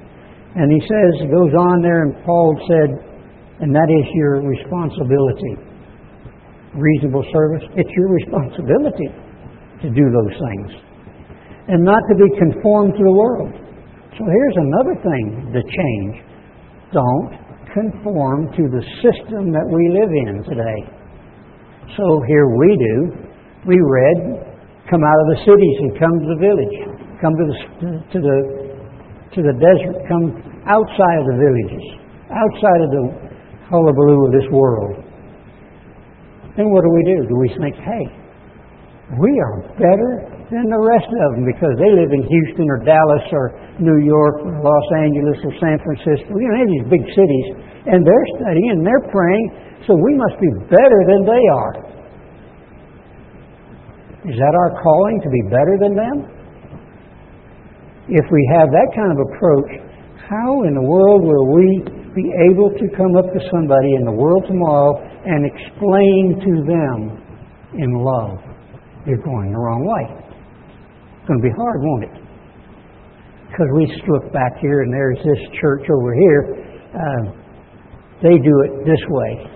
And 0.57 0.73
he 0.73 0.81
says, 0.89 1.29
goes 1.29 1.53
on 1.53 1.85
there, 1.85 2.09
and 2.09 2.17
Paul 2.25 2.57
said, 2.65 2.89
and 3.61 3.77
that 3.77 3.89
is 3.93 4.05
your 4.17 4.41
responsibility. 4.41 5.55
Reasonable 6.73 7.25
service, 7.33 7.65
it's 7.77 7.93
your 7.93 8.09
responsibility 8.13 9.09
to 9.85 9.89
do 9.93 10.05
those 10.09 10.35
things. 10.37 10.71
And 11.69 11.85
not 11.85 12.01
to 12.09 12.15
be 12.17 12.29
conformed 12.41 12.97
to 12.97 13.05
the 13.05 13.13
world. 13.13 13.53
So 14.17 14.25
here's 14.25 14.57
another 14.57 14.97
thing 15.05 15.53
to 15.53 15.61
change. 15.61 16.25
Don't 16.93 17.37
conform 17.77 18.49
to 18.57 18.65
the 18.73 18.81
system 19.05 19.53
that 19.53 19.67
we 19.69 19.93
live 19.93 20.09
in 20.09 20.41
today. 20.49 20.81
So 21.97 22.05
here 22.29 22.49
we 22.49 22.69
do. 22.81 22.97
We 23.69 23.77
read, 23.77 24.41
come 24.89 25.05
out 25.05 25.19
of 25.21 25.29
the 25.37 25.41
cities 25.45 25.77
and 25.85 25.91
come 26.01 26.17
to 26.17 26.29
the 26.33 26.41
village. 26.41 26.77
Come 27.21 27.35
to 27.37 27.45
the, 27.45 27.57
to 28.13 28.19
the, 28.21 28.66
to 29.35 29.41
the 29.43 29.55
desert. 29.57 29.97
Come 30.07 30.39
outside 30.69 31.19
of 31.23 31.27
the 31.33 31.39
villages. 31.41 31.85
Outside 32.31 32.81
of 32.85 32.91
the 32.91 33.05
hullabaloo 33.71 34.27
of 34.27 34.33
this 34.33 34.49
world. 34.51 35.03
Then 36.57 36.71
what 36.71 36.83
do 36.83 36.91
we 36.91 37.03
do? 37.05 37.19
Do 37.29 37.37
we 37.37 37.49
think, 37.59 37.77
hey, 37.77 38.05
we 39.21 39.31
are 39.39 39.57
better 39.79 40.37
than 40.51 40.67
the 40.67 40.83
rest 40.83 41.07
of 41.11 41.29
them 41.35 41.45
because 41.47 41.75
they 41.79 41.91
live 41.91 42.11
in 42.11 42.23
Houston 42.23 42.67
or 42.71 42.79
Dallas 42.83 43.27
or 43.31 43.55
New 43.79 43.99
York 44.03 44.47
or 44.47 44.63
Los 44.63 44.89
Angeles 44.99 45.39
or 45.43 45.53
San 45.59 45.79
Francisco. 45.83 46.35
You 46.39 46.47
know, 46.47 46.55
they 46.59 46.67
these 46.71 46.89
big 46.91 47.05
cities, 47.15 47.47
and 47.87 48.03
they're 48.03 48.29
studying 48.39 48.79
and 48.79 48.83
they're 48.87 49.07
praying, 49.11 49.47
so 49.87 49.95
we 49.95 50.13
must 50.15 50.39
be 50.39 50.51
better 50.71 51.01
than 51.07 51.23
they 51.27 51.45
are. 51.51 51.75
Is 54.27 54.35
that 54.35 54.55
our 54.59 54.71
calling 54.83 55.23
to 55.23 55.31
be 55.31 55.43
better 55.51 55.75
than 55.79 55.95
them? 55.95 56.36
If 58.09 58.27
we 58.31 58.43
have 58.55 58.71
that 58.71 58.89
kind 58.95 59.11
of 59.11 59.19
approach, 59.19 59.71
how 60.31 60.63
in 60.63 60.75
the 60.79 60.87
world 60.87 61.27
will 61.27 61.47
we 61.51 61.67
be 62.15 62.27
able 62.51 62.71
to 62.71 62.87
come 62.95 63.19
up 63.19 63.27
to 63.35 63.41
somebody 63.51 63.99
in 63.99 64.07
the 64.07 64.15
world 64.15 64.47
tomorrow 64.47 65.03
and 65.03 65.43
explain 65.43 66.39
to 66.39 66.53
them 66.67 66.99
in 67.75 67.91
love? 67.99 68.39
You're 69.07 69.23
going 69.23 69.51
the 69.51 69.59
wrong 69.59 69.83
way. 69.83 70.05
It's 70.23 71.27
going 71.27 71.43
to 71.43 71.47
be 71.47 71.55
hard, 71.59 71.79
won't 71.83 72.05
it? 72.07 72.17
Because 73.51 73.71
we 73.75 73.91
look 74.07 74.33
back 74.33 74.55
here 74.63 74.83
and 74.83 74.93
there's 74.95 75.19
this 75.27 75.43
church 75.59 75.87
over 75.91 76.15
here. 76.15 76.43
Uh, 76.95 77.23
they 78.23 78.39
do 78.39 78.55
it 78.67 78.87
this 78.87 79.03
way. 79.11 79.51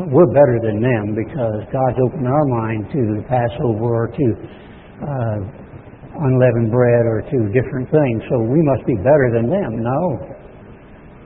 But 0.00 0.08
we're 0.12 0.32
better 0.32 0.60
than 0.64 0.80
them 0.80 1.16
because 1.16 1.60
God's 1.72 2.00
opened 2.08 2.28
our 2.28 2.46
mind 2.48 2.88
to 2.92 3.00
the 3.16 3.24
Passover 3.28 3.84
or 3.84 4.08
to 4.08 4.26
uh, 5.00 5.65
unleavened 6.18 6.70
bread 6.70 7.04
or 7.04 7.22
two 7.30 7.52
different 7.52 7.90
things. 7.90 8.22
So 8.30 8.40
we 8.40 8.60
must 8.62 8.86
be 8.86 8.96
better 9.00 9.28
than 9.34 9.50
them. 9.50 9.70
No. 9.82 10.00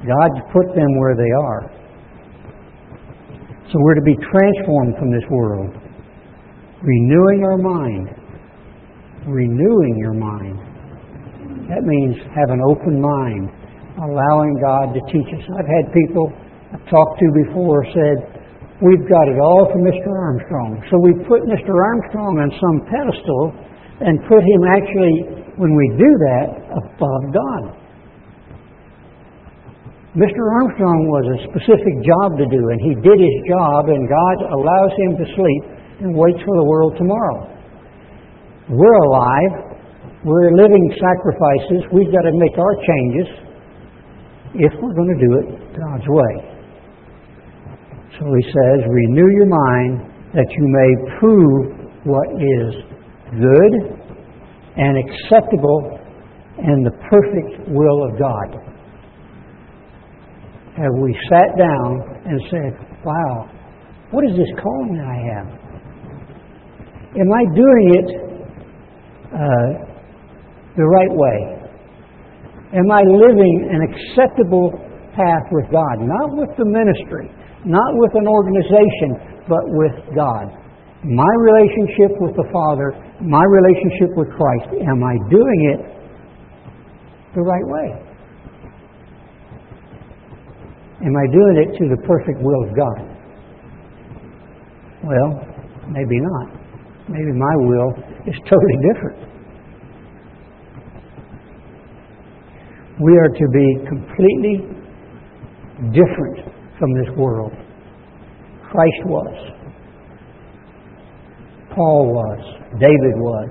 God's 0.02 0.40
put 0.52 0.74
them 0.74 0.90
where 0.98 1.14
they 1.14 1.30
are. 1.30 1.62
So 3.70 3.78
we're 3.78 3.94
to 3.94 4.06
be 4.06 4.16
transformed 4.18 4.96
from 4.98 5.12
this 5.12 5.26
world. 5.30 5.70
Renewing 6.82 7.44
our 7.44 7.58
mind. 7.58 8.08
Renewing 9.26 9.94
your 9.98 10.14
mind. 10.14 10.58
That 11.68 11.86
means 11.86 12.16
have 12.34 12.50
an 12.50 12.58
open 12.66 12.98
mind, 12.98 13.46
allowing 14.02 14.58
God 14.58 14.90
to 14.90 15.00
teach 15.12 15.28
us. 15.30 15.44
I've 15.54 15.70
had 15.70 15.92
people 15.94 16.32
I've 16.72 16.86
talked 16.90 17.18
to 17.18 17.26
before 17.46 17.86
said, 17.94 18.40
We've 18.80 19.06
got 19.06 19.28
it 19.28 19.36
all 19.36 19.68
from 19.68 19.84
Mr. 19.84 20.08
Armstrong. 20.08 20.80
So 20.88 20.96
we 20.96 21.12
put 21.28 21.44
Mr. 21.44 21.76
Armstrong 21.76 22.40
on 22.40 22.48
some 22.48 22.76
pedestal 22.88 23.52
and 24.00 24.16
put 24.28 24.40
him 24.40 24.60
actually, 24.72 25.16
when 25.56 25.72
we 25.76 25.86
do 26.00 26.10
that, 26.28 26.46
above 26.72 27.24
God. 27.32 27.80
Mr. 30.16 30.42
Armstrong 30.58 31.06
was 31.06 31.22
a 31.36 31.38
specific 31.46 31.94
job 32.02 32.34
to 32.34 32.46
do, 32.50 32.58
and 32.58 32.78
he 32.82 32.98
did 32.98 33.14
his 33.14 33.36
job, 33.46 33.86
and 33.86 34.10
God 34.10 34.36
allows 34.50 34.92
him 35.06 35.10
to 35.22 35.24
sleep 35.38 35.62
and 36.02 36.16
waits 36.16 36.42
for 36.42 36.56
the 36.58 36.66
world 36.66 36.98
tomorrow. 36.98 37.46
We're 38.70 39.00
alive. 39.06 39.78
We're 40.24 40.50
living 40.58 40.82
sacrifices. 40.98 41.86
We've 41.94 42.10
got 42.10 42.26
to 42.26 42.34
make 42.34 42.58
our 42.58 42.74
changes 42.82 43.28
if 44.58 44.72
we're 44.82 44.98
going 44.98 45.14
to 45.14 45.20
do 45.22 45.32
it 45.38 45.46
God's 45.78 46.08
way. 46.10 46.34
So 48.18 48.26
he 48.34 48.44
says, 48.50 48.82
renew 48.90 49.30
your 49.30 49.46
mind 49.46 50.10
that 50.34 50.50
you 50.50 50.66
may 50.66 50.90
prove 51.22 52.04
what 52.04 52.28
is 52.34 52.89
good 53.30 53.72
and 54.76 54.98
acceptable 54.98 55.98
and 56.58 56.84
the 56.86 56.92
perfect 57.08 57.68
will 57.68 58.04
of 58.04 58.18
God. 58.18 58.70
Have 60.76 60.94
we 61.02 61.16
sat 61.28 61.56
down 61.58 62.00
and 62.26 62.40
said, 62.50 62.72
wow, 63.04 63.50
what 64.10 64.24
is 64.24 64.36
this 64.36 64.48
calling 64.62 65.00
I 65.00 65.16
have? 65.34 65.60
Am 67.16 67.32
I 67.32 67.44
doing 67.54 67.86
it 67.98 68.08
uh, 69.34 69.70
the 70.76 70.84
right 70.84 71.10
way? 71.10 71.60
Am 72.72 72.90
I 72.90 73.02
living 73.02 73.68
an 73.72 73.82
acceptable 73.82 74.70
path 75.16 75.46
with 75.50 75.66
God? 75.72 75.96
Not 75.98 76.38
with 76.38 76.50
the 76.56 76.64
ministry, 76.64 77.30
not 77.64 77.90
with 77.94 78.14
an 78.14 78.28
organization, 78.28 79.42
but 79.48 79.64
with 79.74 80.14
God. 80.14 80.59
My 81.02 81.32
relationship 81.40 82.20
with 82.20 82.36
the 82.36 82.44
Father, 82.52 82.92
my 83.24 83.42
relationship 83.42 84.16
with 84.16 84.28
Christ, 84.36 84.68
am 84.84 85.02
I 85.02 85.16
doing 85.30 85.60
it 85.72 85.80
the 87.34 87.40
right 87.40 87.64
way? 87.64 88.10
Am 91.00 91.16
I 91.16 91.26
doing 91.32 91.56
it 91.64 91.78
to 91.78 91.88
the 91.88 91.96
perfect 92.06 92.42
will 92.42 92.68
of 92.68 92.76
God? 92.76 93.10
Well, 95.02 95.40
maybe 95.88 96.20
not. 96.20 96.60
Maybe 97.08 97.32
my 97.32 97.56
will 97.56 97.94
is 98.26 98.36
totally 98.44 98.78
different. 98.92 99.30
We 103.00 103.16
are 103.16 103.28
to 103.28 103.48
be 103.48 103.78
completely 103.88 104.56
different 105.96 106.44
from 106.78 106.92
this 106.92 107.08
world. 107.16 107.52
Christ 108.70 109.06
was. 109.06 109.59
Paul 111.74 112.10
was. 112.10 112.40
David 112.78 113.14
was. 113.18 113.50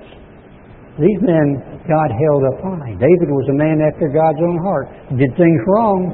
These 0.99 1.21
men 1.23 1.79
God 1.87 2.09
held 2.11 2.43
up 2.53 2.59
high. 2.61 2.93
David 2.99 3.29
was 3.31 3.47
a 3.49 3.57
man 3.57 3.79
after 3.81 4.11
God's 4.11 4.37
own 4.43 4.59
heart. 4.61 4.87
He 5.09 5.15
did 5.15 5.31
things 5.39 5.61
wrong, 5.65 6.13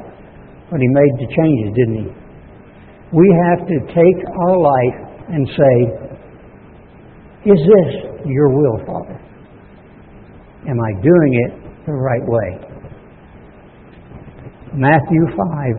but 0.70 0.80
he 0.80 0.88
made 0.88 1.14
the 1.18 1.28
changes, 1.34 1.70
didn't 1.74 1.98
he? 2.06 2.08
We 3.12 3.26
have 3.50 3.66
to 3.66 3.76
take 3.90 4.18
our 4.24 4.56
life 4.56 4.98
and 5.28 5.42
say, 5.52 5.74
Is 7.50 7.60
this 7.60 7.90
your 8.24 8.48
will, 8.54 8.78
Father? 8.86 9.20
Am 10.70 10.78
I 10.80 10.92
doing 11.02 11.32
it 11.46 11.52
the 11.86 11.92
right 11.92 12.24
way? 12.24 12.66
Matthew 14.74 15.22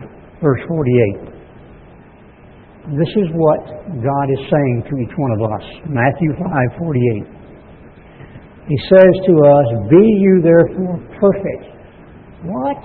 5, 0.02 0.42
verse 0.42 0.60
48. 0.68 1.37
This 2.96 3.12
is 3.20 3.28
what 3.36 3.60
God 4.00 4.26
is 4.32 4.40
saying 4.48 4.88
to 4.88 4.96
each 4.96 5.12
one 5.12 5.32
of 5.36 5.40
us. 5.52 5.64
Matthew 5.92 6.32
5, 6.40 6.48
48. 6.78 7.38
He 8.68 8.78
says 8.88 9.12
to 9.28 9.32
us, 9.44 9.66
Be 9.92 10.00
you 10.00 10.40
therefore 10.40 10.96
perfect. 11.20 11.68
What? 12.48 12.80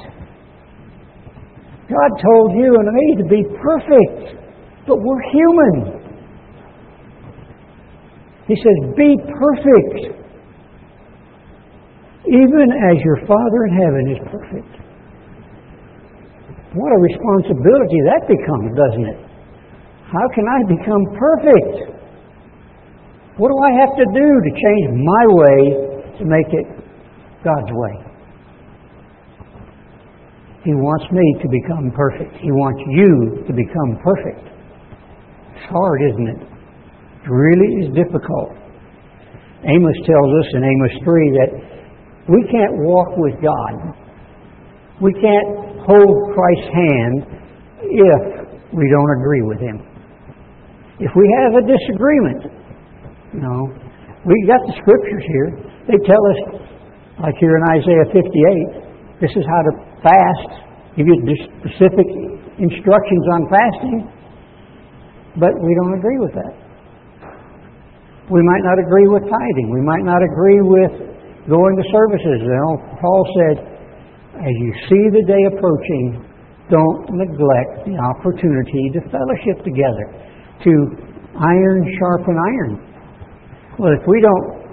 God 1.87 2.11
told 2.19 2.51
you 2.59 2.75
and 2.75 2.87
me 2.91 3.15
to 3.15 3.25
be 3.31 3.43
perfect, 3.63 4.43
but 4.87 4.97
we're 4.99 5.23
human. 5.31 6.03
He 8.47 8.55
says, 8.59 8.77
Be 8.97 9.15
perfect, 9.39 10.19
even 12.27 12.67
as 12.91 12.99
your 13.05 13.23
Father 13.27 13.59
in 13.67 13.73
heaven 13.79 14.03
is 14.11 14.19
perfect. 14.27 14.73
What 16.75 16.91
a 16.91 16.99
responsibility 16.99 17.99
that 18.03 18.27
becomes, 18.27 18.75
doesn't 18.75 19.07
it? 19.07 19.32
How 20.13 20.29
can 20.29 20.45
I 20.45 20.59
become 20.69 21.03
perfect? 21.17 21.89
What 23.41 23.49
do 23.49 23.57
I 23.65 23.71
have 23.81 23.97
to 23.97 24.05
do 24.13 24.27
to 24.45 24.51
change 24.53 24.85
my 24.93 25.23
way 25.25 25.57
to 26.21 26.23
make 26.29 26.53
it 26.53 26.69
God's 27.41 27.73
way? 27.73 27.97
He 30.63 30.69
wants 30.77 31.09
me 31.09 31.25
to 31.41 31.47
become 31.49 31.89
perfect. 31.97 32.37
He 32.37 32.53
wants 32.53 32.81
you 32.93 33.41
to 33.41 33.53
become 33.57 33.97
perfect. 34.05 34.53
It's 35.57 35.65
hard, 35.65 35.99
isn't 36.13 36.29
it? 36.29 36.41
It 37.25 37.31
really 37.33 37.71
is 37.81 37.89
difficult. 37.97 38.53
Amos 39.65 39.97
tells 40.05 40.29
us 40.29 40.47
in 40.53 40.61
Amos 40.61 40.93
3 41.01 41.41
that 41.41 41.51
we 42.29 42.45
can't 42.53 42.77
walk 42.85 43.17
with 43.17 43.41
God. 43.41 43.97
We 45.01 45.11
can't 45.17 45.73
hold 45.89 46.15
Christ's 46.37 46.69
hand 46.69 47.15
if 47.81 48.21
we 48.77 48.85
don't 48.93 49.11
agree 49.17 49.41
with 49.41 49.57
Him. 49.57 49.92
If 50.99 51.11
we 51.15 51.25
have 51.41 51.57
a 51.57 51.63
disagreement, 51.65 52.41
you 53.33 53.41
know, 53.41 53.61
we 54.25 54.35
got 54.45 54.61
the 54.69 54.75
scriptures 54.77 55.25
here. 55.25 55.49
They 55.89 55.99
tell 56.05 56.23
us, 56.31 56.39
like 57.19 57.35
here 57.41 57.57
in 57.57 57.63
Isaiah 57.81 58.07
58, 58.13 59.19
this 59.19 59.33
is 59.33 59.43
how 59.47 59.61
to 59.67 59.73
fast, 60.05 60.51
give 60.95 61.07
you 61.07 61.17
specific 61.65 62.07
instructions 62.61 63.25
on 63.33 63.41
fasting, 63.49 63.97
but 65.41 65.51
we 65.59 65.71
don't 65.81 65.97
agree 65.97 66.19
with 66.21 66.33
that. 66.37 66.53
We 68.31 68.39
might 68.39 68.63
not 68.63 68.79
agree 68.79 69.09
with 69.09 69.23
tithing. 69.27 69.67
We 69.73 69.83
might 69.83 70.05
not 70.05 70.23
agree 70.23 70.61
with 70.61 70.93
going 71.49 71.75
to 71.75 71.85
services. 71.91 72.39
Know, 72.47 72.71
Paul 73.01 73.23
said, 73.35 73.55
as 74.39 74.53
you 74.63 74.71
see 74.87 75.03
the 75.11 75.23
day 75.27 75.43
approaching, 75.51 76.23
don't 76.71 77.03
neglect 77.19 77.83
the 77.83 77.99
opportunity 77.99 78.95
to 78.95 78.99
fellowship 79.11 79.59
together, 79.67 80.07
to 80.63 80.71
iron 81.39 81.81
sharpen 81.99 82.35
iron. 82.37 82.73
Well, 83.79 83.91
if 83.93 84.05
we 84.07 84.21
don't 84.21 84.63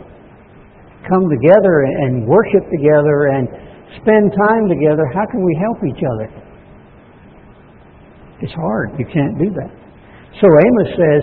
come 1.09 1.25
together 1.29 1.83
and 2.07 2.27
worship 2.27 2.65
together 2.71 3.33
and 3.33 3.49
spend 4.03 4.33
time 4.37 4.69
together, 4.69 5.03
how 5.15 5.27
can 5.31 5.43
we 5.43 5.55
help 5.59 5.79
each 5.83 6.03
other? 6.05 6.29
It's 8.41 8.53
hard. 8.53 8.99
You 8.99 9.07
can't 9.07 9.37
do 9.39 9.51
that. 9.51 9.71
So 10.41 10.47
Amos 10.47 10.91
says, 10.97 11.23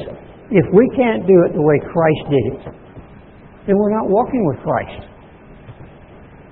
if 0.51 0.65
we 0.73 0.88
can't 0.95 1.25
do 1.27 1.36
it 1.47 1.53
the 1.53 1.62
way 1.62 1.80
Christ 1.80 2.23
did 2.30 2.45
it, 2.53 2.62
then 3.67 3.75
we're 3.77 3.95
not 3.95 4.10
walking 4.10 4.45
with 4.47 4.60
Christ. 4.63 5.08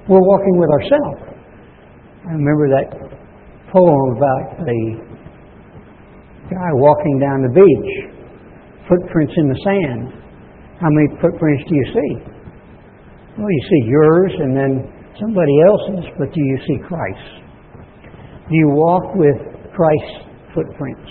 We're 0.07 0.21
walking 0.21 0.55
with 0.57 0.69
ourselves. 0.69 1.21
I 2.27 2.31
remember 2.33 2.69
that 2.69 2.87
poem 3.71 4.17
about 4.17 4.65
the 4.65 5.14
guy 6.49 6.69
walking 6.77 7.19
down 7.19 7.41
the 7.41 7.53
beach, 7.53 7.91
footprints 8.87 9.33
in 9.37 9.47
the 9.49 9.59
sand. 9.65 10.13
How 10.79 10.89
many 10.91 11.07
footprints 11.21 11.63
do 11.69 11.75
you 11.75 11.87
see? 11.93 12.11
Well, 13.37 13.49
you 13.49 13.63
see 13.69 13.81
yours 13.89 14.31
and 14.39 14.51
then 14.55 14.71
somebody 15.19 15.55
else's, 15.67 16.05
but 16.19 16.31
do 16.31 16.41
you 16.41 16.57
see 16.67 16.77
Christ? 16.87 17.45
Do 18.49 18.55
you 18.55 18.69
walk 18.69 19.15
with 19.15 19.39
Christ's 19.73 20.17
footprints? 20.53 21.09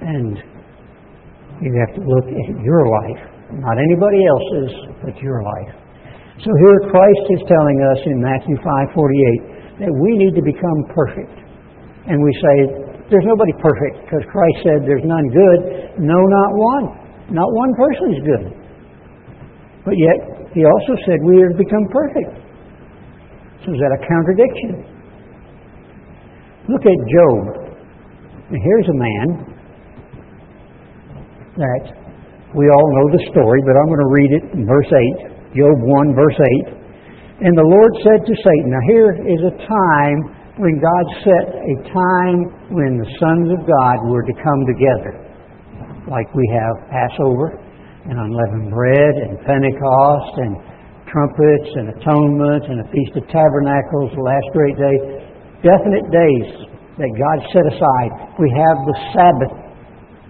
And 0.00 0.38
you 1.62 1.70
have 1.86 1.94
to 1.96 2.02
look 2.02 2.26
at 2.26 2.48
your 2.64 2.82
life, 2.88 3.22
not 3.52 3.76
anybody 3.78 4.20
else's, 4.26 4.72
but 5.04 5.16
your 5.22 5.42
life. 5.42 5.74
So 6.42 6.50
here 6.66 6.90
Christ 6.90 7.24
is 7.30 7.42
telling 7.46 7.78
us 7.94 8.00
in 8.06 8.18
Matthew 8.20 8.56
5:48 8.58 9.78
that 9.78 9.92
we 9.92 10.18
need 10.18 10.34
to 10.34 10.42
become 10.42 10.84
perfect. 10.90 11.38
And 12.06 12.22
we 12.22 12.32
say 12.34 12.83
there's 13.12 13.26
nobody 13.28 13.52
perfect 13.60 14.04
because 14.04 14.24
Christ 14.32 14.58
said 14.64 14.88
there's 14.88 15.04
none 15.04 15.28
good, 15.28 15.60
no 16.00 16.16
not 16.16 16.50
one. 16.56 16.86
Not 17.32 17.48
one 17.52 17.72
person 17.76 18.06
is 18.12 18.20
good. 18.24 18.44
But 19.84 19.96
yet 19.96 20.48
he 20.52 20.64
also 20.64 20.94
said 21.04 21.20
we 21.24 21.42
are 21.42 21.52
to 21.52 21.58
become 21.58 21.84
perfect. 21.92 22.32
So 23.64 23.72
is 23.72 23.80
that 23.80 23.92
a 23.92 24.00
contradiction? 24.04 24.84
Look 26.68 26.84
at 26.84 26.98
Job. 27.12 27.64
And 28.48 28.60
here's 28.60 28.88
a 28.88 28.96
man 28.96 29.26
that 31.56 31.84
we 32.56 32.68
all 32.68 32.88
know 32.96 33.06
the 33.12 33.22
story, 33.32 33.60
but 33.64 33.74
I'm 33.76 33.88
going 33.88 34.04
to 34.04 34.12
read 34.12 34.30
it 34.36 34.44
in 34.52 34.62
verse 34.64 34.88
8, 34.88 35.56
Job 35.56 35.76
1, 35.80 36.14
verse 36.14 36.38
8. 36.70 37.44
And 37.44 37.52
the 37.56 37.66
Lord 37.66 37.92
said 38.04 38.20
to 38.24 38.34
Satan, 38.36 38.68
Now 38.70 38.84
here 38.86 39.10
is 39.26 39.40
a 39.48 39.54
time 39.64 40.18
when 40.54 40.78
God 40.78 41.04
set 41.26 41.46
a 41.50 41.74
time 41.90 42.38
when 42.70 42.94
the 42.94 43.10
sons 43.18 43.50
of 43.50 43.66
God 43.66 43.96
were 44.06 44.22
to 44.22 44.34
come 44.38 44.62
together, 44.70 45.18
like 46.06 46.30
we 46.30 46.46
have 46.54 46.74
Passover 46.94 47.58
and 48.06 48.14
unleavened 48.14 48.70
bread 48.70 49.14
and 49.26 49.34
Pentecost 49.42 50.34
and 50.46 50.54
trumpets 51.10 51.70
and 51.74 51.86
atonement 51.98 52.70
and 52.70 52.78
a 52.82 52.86
Feast 52.86 53.18
of 53.18 53.26
Tabernacles, 53.34 54.14
the 54.14 54.22
last 54.22 54.46
great 54.54 54.78
day. 54.78 54.96
Definite 55.66 56.06
days 56.14 56.48
that 57.02 57.10
God 57.18 57.38
set 57.50 57.66
aside. 57.74 58.10
We 58.38 58.46
have 58.54 58.78
the 58.86 58.96
Sabbath 59.10 59.54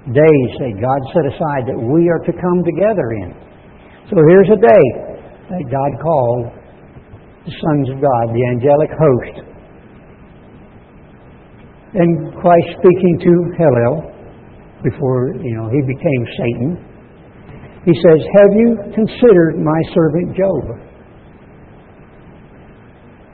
days 0.09 0.51
that 0.65 0.73
God 0.81 1.01
set 1.13 1.25
aside 1.37 1.69
that 1.69 1.77
we 1.77 2.09
are 2.09 2.25
to 2.25 2.33
come 2.33 2.65
together 2.65 3.13
in. 3.21 3.29
So 4.09 4.17
here's 4.25 4.49
a 4.57 4.61
day 4.61 4.87
that 5.53 5.65
God 5.69 5.91
called 6.01 6.45
the 7.45 7.53
sons 7.61 7.93
of 7.93 8.01
God, 8.01 8.25
the 8.33 8.45
angelic 8.57 8.89
host. 8.97 9.54
And 11.95 12.35
Christ 12.35 12.69
speaking 12.83 13.15
to 13.23 13.33
Helel 13.55 14.11
before 14.83 15.31
you 15.39 15.55
know 15.55 15.71
he 15.71 15.81
became 15.87 16.23
Satan, 16.37 16.71
he 17.87 17.95
says, 17.95 18.19
"Have 18.43 18.53
you 18.53 18.69
considered 18.99 19.63
my 19.63 19.81
servant 19.95 20.35
Job?" 20.35 20.65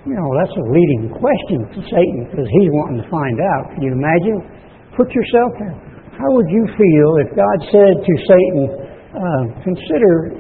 You 0.05 0.13
know 0.13 0.29
that's 0.37 0.57
a 0.57 0.67
leading 0.69 1.09
question 1.09 1.59
to 1.73 1.81
Satan 1.89 2.29
because 2.29 2.49
he's 2.53 2.71
wanting 2.73 3.01
to 3.01 3.09
find 3.09 3.41
out. 3.41 3.73
Can 3.73 3.83
you 3.83 3.93
imagine? 3.93 4.45
Put 4.97 5.09
yourself 5.13 5.53
there. 5.59 5.77
How 6.13 6.29
would 6.29 6.51
you 6.51 6.67
feel 6.77 7.09
if 7.25 7.37
God 7.37 7.59
said 7.73 7.95
to 8.05 8.13
Satan, 8.29 8.63
uh, 9.17 9.43
"Consider 9.65 10.37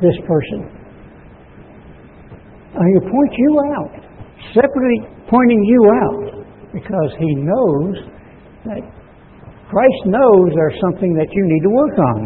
this 0.00 0.14
person"? 0.26 0.70
He'll 2.74 3.10
point 3.10 3.32
you 3.38 3.60
out, 3.74 3.90
separately 4.52 5.08
pointing 5.26 5.62
you 5.64 5.90
out, 5.90 6.43
because 6.74 7.10
he 7.22 7.30
knows 7.38 7.94
that 8.66 8.82
Christ 9.70 10.02
knows 10.10 10.50
there's 10.58 10.78
something 10.82 11.14
that 11.14 11.30
you 11.30 11.42
need 11.46 11.62
to 11.62 11.72
work 11.72 11.96
on. 11.98 12.18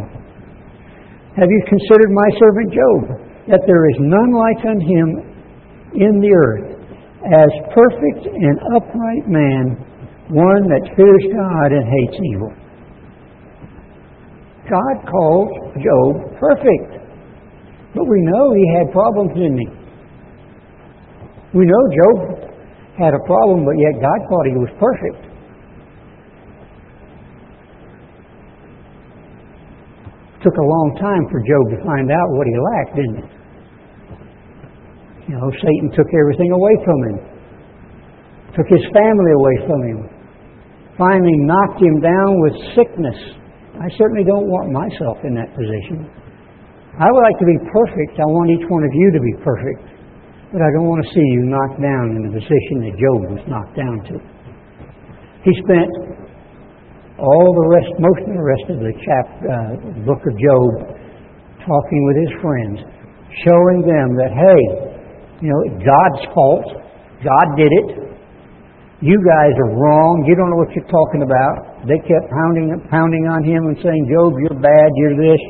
Have 1.36 1.48
you 1.52 1.60
considered 1.68 2.10
my 2.10 2.28
servant 2.40 2.68
Job, 2.72 3.00
that 3.52 3.62
there 3.68 3.84
is 3.92 3.98
none 4.00 4.32
like 4.32 4.60
unto 4.64 4.82
him 4.82 5.08
in 5.94 6.20
the 6.24 6.32
earth, 6.32 6.80
as 7.28 7.50
perfect 7.76 8.26
and 8.26 8.56
upright 8.74 9.28
man, 9.28 9.76
one 10.32 10.64
that 10.66 10.82
fears 10.96 11.24
God 11.30 11.68
and 11.72 11.84
hates 11.84 12.18
evil? 12.34 12.52
God 14.68 14.96
called 15.08 15.52
Job 15.78 16.40
perfect. 16.40 16.98
But 17.94 18.04
we 18.04 18.20
know 18.20 18.52
he 18.52 18.66
had 18.76 18.92
problems, 18.92 19.32
didn't 19.32 19.58
he? 19.58 19.68
We 21.54 21.64
know 21.64 21.82
Job 21.96 22.48
had 22.98 23.14
a 23.14 23.22
problem, 23.24 23.62
but 23.62 23.78
yet 23.78 23.94
God 24.02 24.18
thought 24.26 24.44
he 24.50 24.58
was 24.58 24.72
perfect. 24.82 25.22
Took 30.42 30.54
a 30.54 30.66
long 30.66 30.88
time 30.98 31.24
for 31.30 31.38
Job 31.42 31.64
to 31.74 31.78
find 31.86 32.10
out 32.10 32.28
what 32.34 32.46
he 32.46 32.54
lacked, 32.58 32.94
didn't 32.98 33.18
it? 33.22 33.30
You 35.30 35.34
know, 35.38 35.50
Satan 35.62 35.90
took 35.94 36.10
everything 36.10 36.50
away 36.50 36.74
from 36.82 36.98
him, 37.10 37.16
took 38.54 38.66
his 38.66 38.82
family 38.90 39.32
away 39.34 39.56
from 39.66 39.80
him, 39.82 39.98
finally 40.96 41.38
knocked 41.46 41.82
him 41.82 42.00
down 42.00 42.30
with 42.42 42.54
sickness. 42.74 43.18
I 43.78 43.86
certainly 43.94 44.26
don't 44.26 44.50
want 44.50 44.74
myself 44.74 45.22
in 45.22 45.34
that 45.38 45.54
position. 45.54 46.06
I 46.98 47.06
would 47.06 47.22
like 47.22 47.38
to 47.38 47.46
be 47.46 47.58
perfect. 47.70 48.18
I 48.18 48.26
want 48.26 48.50
each 48.50 48.66
one 48.66 48.82
of 48.82 48.90
you 48.90 49.08
to 49.14 49.20
be 49.22 49.34
perfect. 49.44 49.97
But 50.48 50.64
I 50.64 50.70
don't 50.72 50.88
want 50.88 51.04
to 51.04 51.10
see 51.12 51.26
you 51.36 51.44
knocked 51.44 51.76
down 51.76 52.16
in 52.16 52.20
the 52.24 52.32
position 52.32 52.76
that 52.88 52.94
Job 52.96 53.18
was 53.36 53.44
knocked 53.52 53.76
down 53.76 53.96
to. 54.08 54.14
He 55.44 55.52
spent 55.60 55.92
all 57.20 57.48
the 57.52 57.66
rest, 57.68 57.92
most 58.00 58.22
of 58.24 58.32
the 58.32 58.40
rest 58.40 58.66
of 58.72 58.78
the 58.80 58.92
chap, 59.04 59.26
uh, 59.44 59.72
book 60.08 60.24
of 60.24 60.34
Job, 60.40 60.68
talking 61.60 62.00
with 62.08 62.16
his 62.24 62.32
friends, 62.40 62.80
showing 63.44 63.84
them 63.84 64.16
that 64.16 64.32
hey, 64.32 64.62
you 65.44 65.52
know, 65.52 65.60
God's 65.84 66.22
fault. 66.32 66.80
God 67.20 67.46
did 67.60 67.68
it. 67.68 68.08
You 69.04 69.20
guys 69.20 69.52
are 69.52 69.72
wrong. 69.76 70.24
You 70.26 70.34
don't 70.34 70.48
know 70.48 70.58
what 70.64 70.72
you're 70.72 70.90
talking 70.90 71.28
about. 71.28 71.84
They 71.86 72.00
kept 72.08 72.24
pounding, 72.32 72.72
pounding 72.88 73.28
on 73.28 73.44
him 73.44 73.68
and 73.68 73.76
saying, 73.84 74.02
Job, 74.10 74.32
you're 74.40 74.58
bad. 74.58 74.88
You're 74.96 75.18
this. 75.18 75.42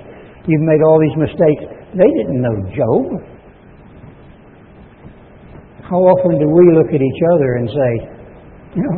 You've 0.45 0.67
made 0.67 0.83
all 0.83 0.99
these 0.99 1.17
mistakes. 1.17 1.63
They 1.95 2.11
didn't 2.19 2.43
know 2.43 2.57
Job. 2.75 3.38
How 5.89 5.97
often 6.05 6.37
do 6.37 6.45
we 6.45 6.65
look 6.77 6.93
at 6.93 7.01
each 7.01 7.23
other 7.33 7.57
and 7.57 7.67
say, 7.73 7.91
you 8.77 8.83
know, 8.85 8.97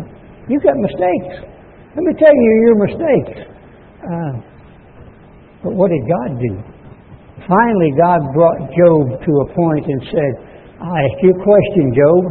you've 0.50 0.66
got 0.66 0.74
mistakes. 0.74 1.46
Let 1.94 2.02
me 2.02 2.14
tell 2.18 2.34
you 2.34 2.50
your 2.66 2.76
mistakes. 2.82 3.34
Uh, 4.02 4.32
but 5.62 5.72
what 5.78 5.94
did 5.94 6.02
God 6.02 6.34
do? 6.42 6.52
Finally, 7.46 7.90
God 7.94 8.20
brought 8.34 8.58
Job 8.74 9.22
to 9.22 9.32
a 9.42 9.46
point 9.54 9.86
and 9.86 10.00
said, 10.10 10.32
I 10.82 10.98
ask 11.06 11.16
you 11.22 11.30
a 11.30 11.40
question, 11.44 11.84
Job. 11.94 12.22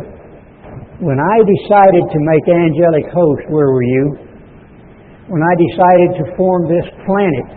When 1.08 1.19
I 1.24 1.38
decided 1.48 2.04
to 2.12 2.19
make 2.19 2.43
angelic 2.52 3.08
host, 3.15 3.48
where 3.48 3.72
were 3.72 3.84
you? 3.84 4.17
When 5.32 5.39
I 5.39 5.54
decided 5.56 6.10
to 6.19 6.36
form 6.36 6.67
this 6.67 6.84
planet 7.08 7.48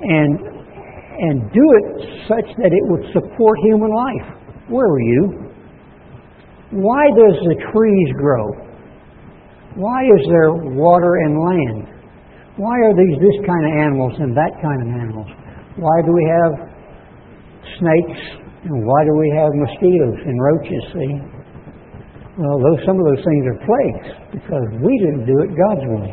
and 0.00 0.48
and 1.20 1.52
do 1.52 1.60
it 1.60 1.86
such 2.24 2.48
that 2.56 2.72
it 2.72 2.84
would 2.88 3.04
support 3.12 3.58
human 3.60 3.92
life, 3.92 4.26
where 4.68 4.88
were 4.88 5.02
you? 5.02 5.49
Why 6.70 7.02
does 7.18 7.36
the 7.50 7.56
trees 7.74 8.10
grow? 8.14 8.46
Why 9.74 10.06
is 10.06 10.22
there 10.30 10.54
water 10.54 11.26
and 11.26 11.34
land? 11.34 12.00
Why 12.56 12.74
are 12.86 12.94
these 12.94 13.18
this 13.18 13.38
kind 13.46 13.64
of 13.66 13.72
animals 13.74 14.14
and 14.18 14.36
that 14.36 14.54
kind 14.62 14.80
of 14.82 14.88
animals? 14.94 15.30
Why 15.82 15.96
do 16.06 16.12
we 16.14 16.26
have 16.30 16.52
snakes 17.78 18.22
and 18.70 18.86
why 18.86 19.02
do 19.02 19.14
we 19.18 19.30
have 19.34 19.50
mosquitoes 19.54 20.18
and 20.26 20.36
roaches? 20.38 20.82
See? 20.94 21.40
Well, 22.38 22.58
those, 22.62 22.80
some 22.86 22.96
of 22.98 23.04
those 23.04 23.24
things 23.24 23.44
are 23.50 23.58
plagues 23.66 24.08
because 24.30 24.66
we 24.78 24.94
didn't 25.02 25.26
do 25.26 25.36
it 25.42 25.50
God's 25.56 25.86
way. 25.90 26.10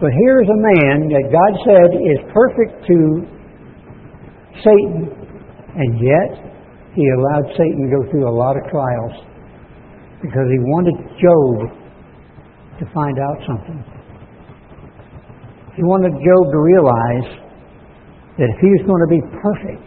But 0.00 0.10
here's 0.12 0.48
a 0.50 0.60
man 0.74 1.08
that 1.08 1.24
God 1.30 1.52
said 1.64 1.88
is 2.02 2.20
perfect 2.34 2.84
to 2.84 2.98
Satan, 4.60 5.08
and 5.72 5.90
yet 6.02 6.55
he 6.96 7.04
allowed 7.12 7.44
Satan 7.52 7.84
to 7.84 7.90
go 7.92 8.02
through 8.10 8.24
a 8.24 8.32
lot 8.32 8.56
of 8.56 8.64
trials 8.72 9.12
because 10.24 10.48
he 10.48 10.60
wanted 10.64 10.96
Job 11.20 11.68
to 12.80 12.84
find 12.96 13.20
out 13.20 13.36
something. 13.44 13.84
He 15.76 15.84
wanted 15.84 16.16
Job 16.16 16.42
to 16.48 16.60
realize 16.64 17.28
that 18.40 18.48
if 18.48 18.58
he 18.64 18.68
was 18.80 18.82
going 18.88 19.02
to 19.04 19.12
be 19.12 19.22
perfect, 19.44 19.84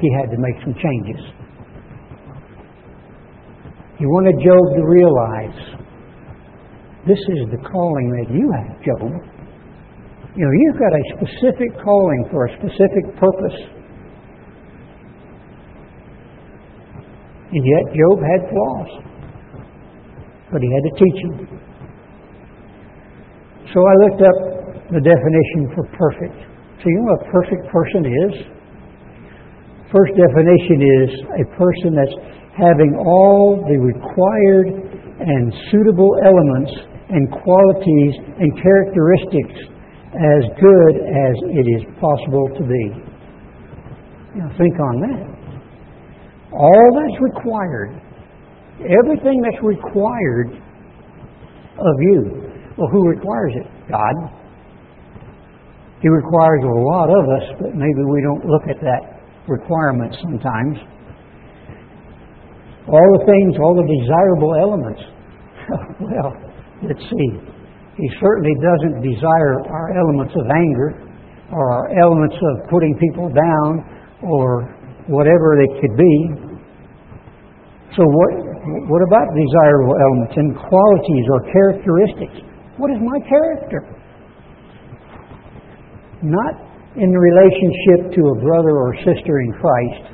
he 0.00 0.08
had 0.16 0.32
to 0.32 0.38
make 0.40 0.56
some 0.64 0.72
changes. 0.80 1.20
He 4.00 4.06
wanted 4.06 4.40
Job 4.40 4.64
to 4.80 4.82
realize 4.88 5.58
this 7.04 7.20
is 7.20 7.52
the 7.52 7.60
calling 7.68 8.08
that 8.16 8.32
you 8.32 8.48
have, 8.48 8.80
Job. 8.80 9.12
You 10.36 10.44
know, 10.46 10.54
you've 10.56 10.80
got 10.80 10.92
a 10.96 11.02
specific 11.20 11.76
calling 11.84 12.24
for 12.30 12.46
a 12.46 12.52
specific 12.56 13.04
purpose. 13.20 13.77
And 17.52 17.64
yet, 17.64 17.84
Job 17.96 18.18
had 18.20 18.40
flaws 18.50 19.08
but 20.50 20.60
he 20.62 20.68
had 20.72 20.84
to 20.88 20.94
teach 20.96 21.18
him. 21.24 21.34
So 23.72 23.78
I 23.84 23.94
looked 24.08 24.22
up 24.24 24.38
the 24.88 25.02
definition 25.04 25.68
for 25.76 25.84
perfect. 25.92 26.36
So 26.80 26.84
you 26.88 26.96
know 27.04 27.12
what 27.12 27.28
a 27.28 27.30
perfect 27.30 27.64
person 27.68 28.00
is? 28.08 28.32
First 29.92 30.12
definition 30.16 30.78
is 31.04 31.10
a 31.36 31.46
person 31.56 31.92
that's 31.96 32.16
having 32.56 32.96
all 32.96 33.60
the 33.68 33.76
required 33.76 34.68
and 35.20 35.52
suitable 35.70 36.16
elements 36.24 36.72
and 37.08 37.28
qualities 37.44 38.14
and 38.40 38.48
characteristics 38.62 39.58
as 40.16 40.42
good 40.60 40.94
as 41.04 41.34
it 41.52 41.66
is 41.76 41.82
possible 42.00 42.48
to 42.56 42.64
be. 42.64 42.84
Now 44.36 44.48
think 44.56 44.74
on 44.80 44.96
that. 45.08 45.37
All 46.52 46.88
that's 46.94 47.20
required 47.20 48.00
everything 48.86 49.42
that's 49.42 49.62
required 49.62 50.54
of 50.54 51.94
you. 52.00 52.46
Well, 52.78 52.88
who 52.90 53.08
requires 53.08 53.54
it? 53.58 53.66
God. 53.90 54.14
He 56.00 56.08
requires 56.08 56.62
a 56.62 56.76
lot 56.94 57.10
of 57.10 57.24
us, 57.26 57.46
but 57.58 57.74
maybe 57.74 58.06
we 58.06 58.22
don't 58.22 58.46
look 58.46 58.62
at 58.70 58.78
that 58.78 59.18
requirement 59.48 60.14
sometimes. 60.22 60.78
All 62.86 63.08
the 63.18 63.24
things, 63.26 63.58
all 63.58 63.74
the 63.74 63.82
desirable 63.82 64.54
elements. 64.54 65.02
well, 66.00 66.30
let's 66.86 67.02
see. 67.02 67.30
He 67.98 68.06
certainly 68.22 68.54
doesn't 68.62 69.02
desire 69.02 69.58
our 69.66 69.90
elements 69.98 70.32
of 70.38 70.46
anger 70.46 71.02
or 71.50 71.72
our 71.72 71.98
elements 71.98 72.36
of 72.36 72.70
putting 72.70 72.94
people 73.02 73.28
down 73.28 73.82
or 74.22 74.77
whatever 75.08 75.56
they 75.56 75.70
could 75.80 75.96
be. 75.96 76.14
So 77.96 78.04
what, 78.04 78.32
what 78.92 79.02
about 79.08 79.26
desirable 79.32 79.96
elements 79.96 80.34
and 80.36 80.48
qualities 80.54 81.24
or 81.32 81.40
characteristics? 81.50 82.38
What 82.76 82.92
is 82.92 83.00
my 83.00 83.18
character? 83.26 83.82
Not 86.22 86.54
in 86.96 87.10
relationship 87.10 88.14
to 88.14 88.20
a 88.20 88.36
brother 88.44 88.74
or 88.76 88.94
sister 89.02 89.40
in 89.40 89.52
Christ, 89.56 90.04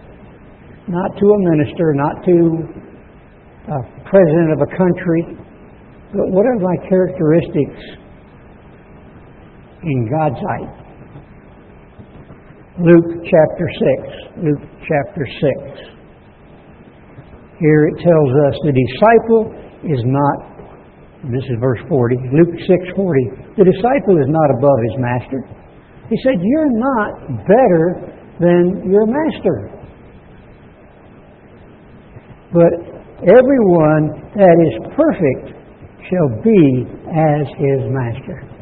not 0.88 1.10
to 1.18 1.26
a 1.26 1.38
minister, 1.50 1.92
not 1.94 2.24
to 2.24 2.34
a 3.68 3.78
president 4.08 4.52
of 4.52 4.60
a 4.62 4.70
country, 4.76 5.22
but 6.12 6.28
what 6.30 6.46
are 6.46 6.58
my 6.60 6.76
characteristics 6.88 7.80
in 9.82 10.08
God's 10.08 10.36
sight? 10.36 10.83
Luke 12.74 13.22
chapter 13.22 13.66
6. 13.70 14.50
Luke 14.50 14.66
chapter 14.82 15.22
6. 15.22 15.94
Here 17.60 17.86
it 17.86 18.02
tells 18.02 18.30
us 18.50 18.54
the 18.66 18.74
disciple 18.74 19.54
is 19.86 20.02
not, 20.02 20.58
this 21.30 21.44
is 21.44 21.56
verse 21.60 21.78
40, 21.88 22.16
Luke 22.34 22.50
6 22.50 22.96
40, 22.96 23.30
the 23.54 23.62
disciple 23.62 24.18
is 24.18 24.26
not 24.26 24.50
above 24.58 24.74
his 24.90 24.98
master. 24.98 25.46
He 26.10 26.18
said, 26.26 26.42
You're 26.42 26.74
not 26.74 27.46
better 27.46 28.10
than 28.42 28.90
your 28.90 29.06
master. 29.06 29.70
But 32.50 32.74
everyone 33.22 34.34
that 34.34 34.56
is 34.66 34.74
perfect 34.98 35.54
shall 36.10 36.42
be 36.42 36.90
as 37.06 37.46
his 37.54 37.86
master. 37.86 38.53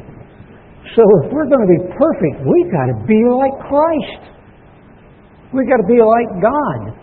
So 0.93 1.01
if 1.25 1.33
we're 1.33 1.49
going 1.49 1.65
to 1.65 1.73
be 1.73 1.81
perfect, 1.97 2.45
we've 2.45 2.69
got 2.69 2.93
to 2.93 2.97
be 3.09 3.17
like 3.25 3.57
Christ. 3.65 4.29
We've 5.49 5.65
got 5.65 5.81
to 5.81 5.89
be 5.89 5.97
like 5.97 6.29
God. 6.37 6.93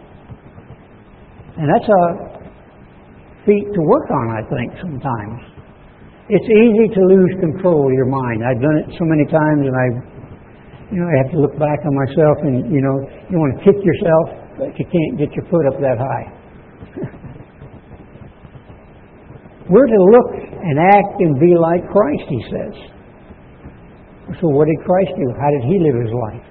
And 1.58 1.66
that's 1.66 1.90
a 1.90 2.38
feat 3.42 3.66
to 3.66 3.82
work 3.82 4.06
on, 4.10 4.26
I 4.38 4.46
think, 4.46 4.78
sometimes. 4.78 5.42
It's 6.30 6.46
easy 6.46 6.86
to 6.94 7.02
lose 7.02 7.34
control 7.42 7.90
of 7.90 7.92
your 7.92 8.06
mind. 8.06 8.46
I've 8.46 8.62
done 8.62 8.78
it 8.78 8.86
so 8.94 9.02
many 9.02 9.26
times, 9.26 9.66
and 9.66 9.74
I, 9.74 9.86
you 10.94 11.02
know, 11.02 11.10
I 11.10 11.26
have 11.26 11.34
to 11.34 11.42
look 11.42 11.58
back 11.58 11.82
on 11.82 11.90
myself, 11.90 12.38
and 12.46 12.70
you 12.70 12.78
know, 12.78 12.94
you 13.26 13.34
want 13.34 13.58
to 13.58 13.66
kick 13.66 13.74
yourself, 13.82 14.54
but 14.54 14.70
you 14.78 14.86
can't 14.86 15.18
get 15.18 15.34
your 15.34 15.42
foot 15.50 15.66
up 15.66 15.82
that 15.82 15.98
high. 15.98 16.30
We're 19.70 19.90
to 19.90 20.02
look 20.14 20.38
and 20.38 20.78
act 20.78 21.18
and 21.18 21.34
be 21.42 21.58
like 21.58 21.82
Christ, 21.90 22.30
he 22.30 22.38
says. 22.46 22.99
So, 24.38 24.46
what 24.46 24.70
did 24.70 24.78
Christ 24.86 25.10
do? 25.18 25.26
How 25.34 25.50
did 25.50 25.64
he 25.66 25.76
live 25.82 25.96
his 25.98 26.14
life? 26.14 26.46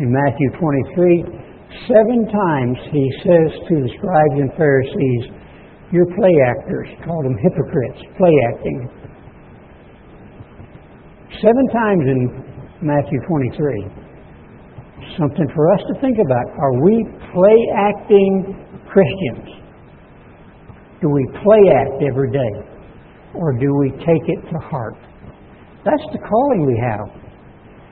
In 0.00 0.08
Matthew 0.08 0.48
23, 0.56 1.24
seven 1.88 2.24
times 2.24 2.76
he 2.88 3.04
says 3.20 3.48
to 3.68 3.74
the 3.84 3.90
scribes 4.00 4.36
and 4.40 4.50
Pharisees, 4.56 5.22
You're 5.92 6.08
play 6.16 6.32
actors. 6.40 6.88
He 6.88 6.96
called 7.04 7.24
them 7.24 7.36
hypocrites, 7.44 8.00
play 8.16 8.32
acting. 8.48 8.88
Seven 11.44 11.66
times 11.68 12.04
in 12.08 12.20
Matthew 12.80 13.20
23. 13.28 14.06
Something 15.20 15.48
for 15.54 15.72
us 15.72 15.80
to 15.92 16.00
think 16.00 16.16
about. 16.16 16.46
Are 16.56 16.80
we 16.80 17.04
play 17.32 17.58
acting 17.76 18.56
Christians? 18.88 19.66
Do 21.02 21.10
we 21.10 21.26
play 21.44 21.60
act 21.76 22.02
every 22.08 22.32
day? 22.32 22.52
Or 23.34 23.52
do 23.58 23.74
we 23.76 23.90
take 24.00 24.24
it 24.28 24.40
to 24.48 24.58
heart? 24.64 24.96
That's 25.86 26.02
the 26.10 26.18
calling 26.18 26.66
we 26.66 26.74
have. 26.82 27.06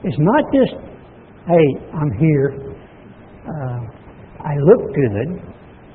It's 0.03 0.19
not 0.19 0.43
just, 0.51 0.75
hey, 1.47 1.67
I'm 1.95 2.11
here. 2.19 2.75
Uh, 3.47 3.81
I 4.43 4.59
look 4.67 4.83
good. 4.91 5.39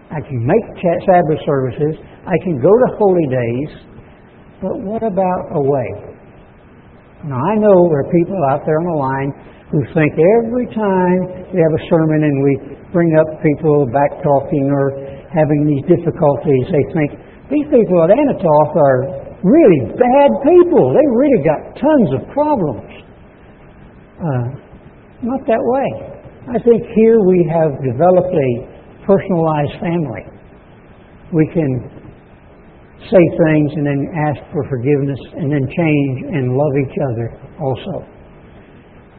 I 0.07 0.23
can 0.23 0.39
make 0.47 0.63
Sabbath 0.79 1.43
services. 1.43 1.99
I 2.23 2.39
can 2.47 2.55
go 2.63 2.71
to 2.71 2.88
holy 2.95 3.27
days. 3.27 3.71
But 4.63 4.79
what 4.79 5.03
about 5.03 5.43
away? 5.51 6.15
Now, 7.27 7.35
I 7.35 7.55
know 7.59 7.75
there 7.91 8.07
are 8.07 8.12
people 8.15 8.39
out 8.47 8.63
there 8.63 8.79
on 8.79 8.88
the 8.88 8.99
line 8.99 9.31
who 9.69 9.83
think 9.91 10.15
every 10.39 10.71
time 10.71 11.51
we 11.51 11.59
have 11.59 11.75
a 11.75 11.83
sermon 11.91 12.23
and 12.23 12.35
we 12.41 12.53
bring 12.95 13.12
up 13.19 13.27
people 13.43 13.85
back 13.91 14.23
talking 14.23 14.71
or 14.71 14.95
having 15.35 15.67
these 15.67 15.83
difficulties, 15.83 16.63
they 16.71 16.85
think 16.95 17.12
these 17.51 17.67
people 17.69 18.01
at 18.01 18.09
Anathoth 18.09 18.73
are 18.79 19.28
really 19.43 19.82
bad 19.95 20.30
people. 20.43 20.93
They 20.93 21.08
really 21.08 21.41
got 21.43 21.60
tons 21.80 22.10
of 22.15 22.21
problems. 22.34 22.91
Uh, 24.19 24.45
not 25.23 25.41
that 25.47 25.63
way. 25.63 25.89
I 26.49 26.58
think 26.63 26.84
here 26.95 27.19
we 27.23 27.47
have 27.52 27.78
developed 27.84 28.34
a 28.34 28.52
personalized 29.06 29.80
family. 29.80 30.25
We 31.32 31.47
can 31.54 31.99
say 33.08 33.23
things 33.47 33.71
and 33.75 33.86
then 33.86 34.02
ask 34.12 34.39
for 34.52 34.67
forgiveness 34.67 35.19
and 35.38 35.52
then 35.52 35.63
change 35.71 36.17
and 36.36 36.52
love 36.52 36.73
each 36.84 36.97
other 36.99 37.28
also. 37.62 38.04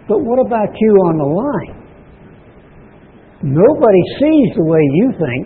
But 0.09 0.21
what 0.21 0.45
about 0.45 0.69
you 0.75 0.93
on 1.07 1.17
the 1.17 1.31
line? 1.31 1.81
Nobody 3.43 4.03
sees 4.21 4.49
the 4.57 4.67
way 4.67 4.83
you 5.01 5.13
think. 5.17 5.45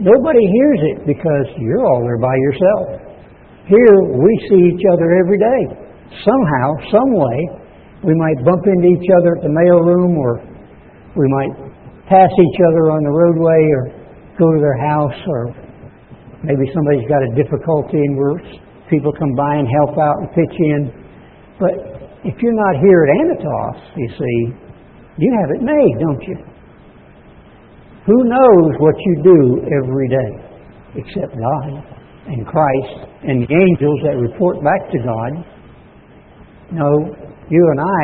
Nobody 0.00 0.44
hears 0.50 0.80
it 0.82 1.06
because 1.06 1.46
you're 1.58 1.86
all 1.86 2.02
there 2.02 2.18
by 2.18 2.34
yourself. 2.34 3.05
Here 3.66 3.98
we 4.14 4.30
see 4.46 4.62
each 4.70 4.84
other 4.94 5.18
every 5.18 5.42
day. 5.42 5.62
Somehow, 6.22 6.66
some 6.86 7.10
way, 7.18 7.38
we 8.06 8.14
might 8.14 8.38
bump 8.46 8.62
into 8.62 8.94
each 8.94 9.10
other 9.18 9.34
at 9.34 9.42
the 9.42 9.50
mail 9.50 9.82
room 9.82 10.14
or 10.14 10.38
we 11.18 11.26
might 11.26 11.50
pass 12.06 12.30
each 12.30 12.58
other 12.70 12.94
on 12.94 13.02
the 13.02 13.10
roadway 13.10 13.58
or 13.74 13.90
go 14.38 14.46
to 14.54 14.60
their 14.62 14.78
house 14.78 15.18
or 15.26 15.50
maybe 16.46 16.70
somebody's 16.70 17.10
got 17.10 17.18
a 17.26 17.34
difficulty 17.34 17.98
and 17.98 18.14
we're, 18.14 18.38
people 18.86 19.10
come 19.18 19.34
by 19.34 19.58
and 19.58 19.66
help 19.82 19.98
out 19.98 20.14
and 20.22 20.30
pitch 20.30 20.54
in. 20.54 20.80
But 21.58 21.74
if 22.22 22.38
you're 22.38 22.54
not 22.54 22.78
here 22.78 23.02
at 23.02 23.10
Anathoth, 23.18 23.82
you 23.98 24.08
see, 24.14 24.38
you 25.18 25.30
have 25.42 25.50
it 25.58 25.62
made, 25.66 25.94
don't 25.98 26.22
you? 26.22 26.38
Who 28.06 28.30
knows 28.30 28.70
what 28.78 28.94
you 28.94 29.14
do 29.26 29.38
every 29.74 30.06
day 30.06 30.30
except 31.02 31.34
God 31.34 31.95
and 32.26 32.46
Christ 32.46 32.96
and 33.22 33.42
the 33.42 33.50
angels 33.50 33.98
that 34.04 34.16
report 34.18 34.62
back 34.62 34.90
to 34.90 34.98
God? 35.02 35.30
No, 36.72 36.90
you 37.48 37.62
and 37.70 37.80
I, 37.80 38.02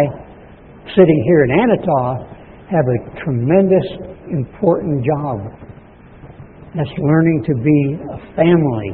sitting 0.95 1.21
here 1.27 1.45
in 1.45 1.51
Anathoth, 1.51 2.27
have 2.71 2.87
a 2.87 2.99
tremendous, 3.25 3.87
important 4.31 5.05
job. 5.05 5.37
That's 6.75 6.95
learning 6.99 7.45
to 7.47 7.55
be 7.59 7.81
a 8.09 8.19
family. 8.35 8.91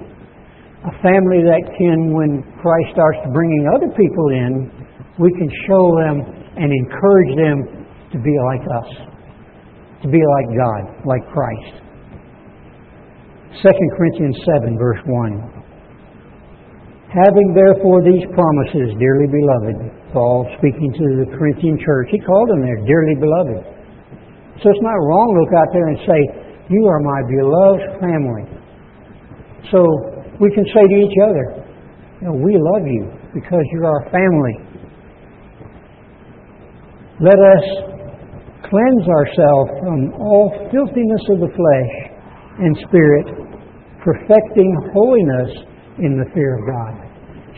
A 0.89 0.95
family 1.03 1.43
that 1.47 1.63
can, 1.77 2.15
when 2.15 2.43
Christ 2.63 2.91
starts 2.95 3.19
bringing 3.33 3.69
other 3.75 3.91
people 3.95 4.29
in, 4.31 4.71
we 5.19 5.31
can 5.37 5.51
show 5.69 5.85
them 6.03 6.17
and 6.57 6.73
encourage 6.73 7.33
them 7.37 7.87
to 8.13 8.19
be 8.19 8.35
like 8.51 8.63
us 8.83 9.09
to 10.03 10.09
be 10.09 10.19
like 10.19 10.57
God, 10.57 10.83
like 11.07 11.23
Christ. 11.33 11.83
2 13.57 13.65
Corinthians 13.97 14.37
7, 14.61 14.77
verse 14.77 15.01
1. 15.09 15.59
Having 17.09 17.57
therefore 17.57 18.05
these 18.05 18.21
promises, 18.37 18.93
dearly 19.01 19.25
beloved, 19.25 20.13
Paul 20.13 20.45
speaking 20.61 20.93
to 20.93 21.25
the 21.25 21.27
Corinthian 21.33 21.81
church, 21.81 22.13
he 22.13 22.21
called 22.21 22.53
them 22.53 22.61
there, 22.61 22.77
dearly 22.85 23.17
beloved. 23.17 23.65
So 24.61 24.69
it's 24.69 24.85
not 24.85 25.01
wrong 25.01 25.27
to 25.33 25.39
look 25.41 25.55
out 25.57 25.71
there 25.73 25.89
and 25.89 25.99
say, 26.05 26.21
You 26.69 26.85
are 26.85 27.01
my 27.01 27.21
beloved 27.25 27.85
family. 28.05 28.45
So 29.73 29.81
we 30.37 30.53
can 30.53 30.69
say 30.69 30.85
to 30.85 30.97
each 31.01 31.19
other, 31.25 31.45
you 32.21 32.25
know, 32.29 32.37
We 32.37 32.61
love 32.61 32.85
you 32.85 33.09
because 33.33 33.65
you're 33.73 33.89
our 33.89 34.05
family. 34.13 34.57
Let 37.25 37.41
us 37.41 37.65
cleanse 38.69 39.07
ourselves 39.09 39.71
from 39.81 40.13
all 40.21 40.53
filthiness 40.69 41.25
of 41.33 41.41
the 41.41 41.53
flesh 41.57 42.08
and 42.59 42.77
spirit, 42.89 43.27
perfecting 44.03 44.71
holiness 44.93 45.51
in 45.99 46.19
the 46.19 46.27
fear 46.35 46.59
of 46.59 46.63
God. 46.67 47.09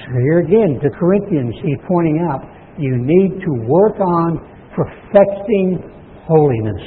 So 0.01 0.13
here 0.25 0.41
again, 0.41 0.81
the 0.83 0.91
Corinthians, 0.97 1.55
he's 1.63 1.81
pointing 1.89 2.25
out, 2.31 2.41
you 2.79 2.97
need 2.97 3.41
to 3.41 3.53
work 3.69 4.01
on 4.01 4.41
perfecting 4.77 5.79
holiness. 6.25 6.83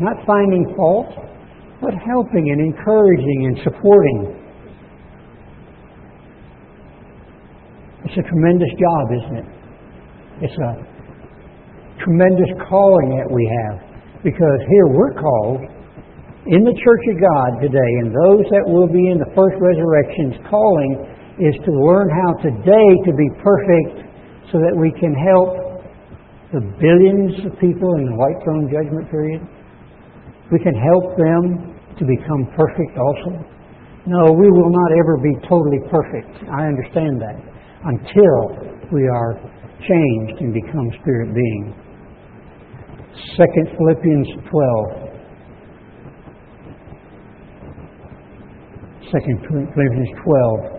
Not 0.00 0.16
finding 0.26 0.64
fault, 0.76 1.08
but 1.80 1.92
helping 1.92 2.50
and 2.50 2.60
encouraging 2.60 3.40
and 3.48 3.56
supporting. 3.64 4.42
It's 8.04 8.16
a 8.16 8.28
tremendous 8.28 8.70
job, 8.80 9.04
isn't 9.12 9.36
it? 9.36 9.48
It's 10.42 10.56
a 10.56 10.72
tremendous 12.04 12.48
calling 12.68 13.16
that 13.16 13.28
we 13.28 13.44
have. 13.64 14.22
Because 14.22 14.60
here 14.68 14.86
we're 14.88 15.14
called 15.14 15.60
in 16.46 16.62
the 16.62 16.76
Church 16.78 17.04
of 17.10 17.18
God 17.18 17.50
today, 17.58 17.92
and 18.06 18.14
those 18.14 18.46
that 18.54 18.62
will 18.62 18.86
be 18.86 19.10
in 19.10 19.18
the 19.18 19.26
first 19.34 19.58
resurrection's 19.58 20.38
calling 20.46 21.02
is 21.42 21.58
to 21.66 21.70
learn 21.74 22.06
how 22.06 22.38
today 22.38 22.90
to 23.02 23.12
be 23.12 23.28
perfect 23.42 24.06
so 24.54 24.62
that 24.62 24.70
we 24.70 24.94
can 24.94 25.10
help 25.10 25.82
the 26.54 26.62
billions 26.78 27.34
of 27.42 27.50
people 27.58 27.98
in 27.98 28.06
the 28.06 28.14
white 28.14 28.38
throne 28.46 28.70
judgment 28.70 29.10
period. 29.10 29.42
We 30.54 30.62
can 30.62 30.78
help 30.78 31.18
them 31.18 31.74
to 31.98 32.02
become 32.06 32.46
perfect 32.54 32.94
also. 32.94 33.42
No, 34.06 34.30
we 34.30 34.46
will 34.46 34.70
not 34.70 34.90
ever 35.02 35.18
be 35.18 35.34
totally 35.50 35.82
perfect. 35.90 36.30
I 36.46 36.70
understand 36.70 37.18
that. 37.26 37.42
Until 37.82 38.86
we 38.94 39.02
are 39.10 39.34
changed 39.82 40.38
and 40.38 40.54
become 40.54 40.86
spirit 41.02 41.34
beings. 41.34 41.74
Second 43.34 43.66
Philippians 43.74 44.46
12. 44.46 45.05
Second 49.16 49.40
Philippians 49.48 50.12
12. 50.28 50.76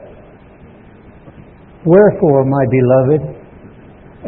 Wherefore, 1.90 2.46
my 2.46 2.66
beloved, 2.70 3.34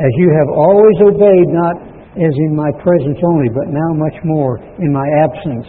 as 0.01 0.13
you 0.17 0.33
have 0.33 0.49
always 0.49 0.97
obeyed, 1.13 1.49
not 1.53 1.77
as 2.17 2.33
in 2.49 2.55
my 2.55 2.71
presence 2.81 3.21
only, 3.21 3.49
but 3.53 3.69
now 3.69 3.93
much 3.93 4.17
more 4.25 4.57
in 4.81 4.89
my 4.89 5.05
absence, 5.21 5.67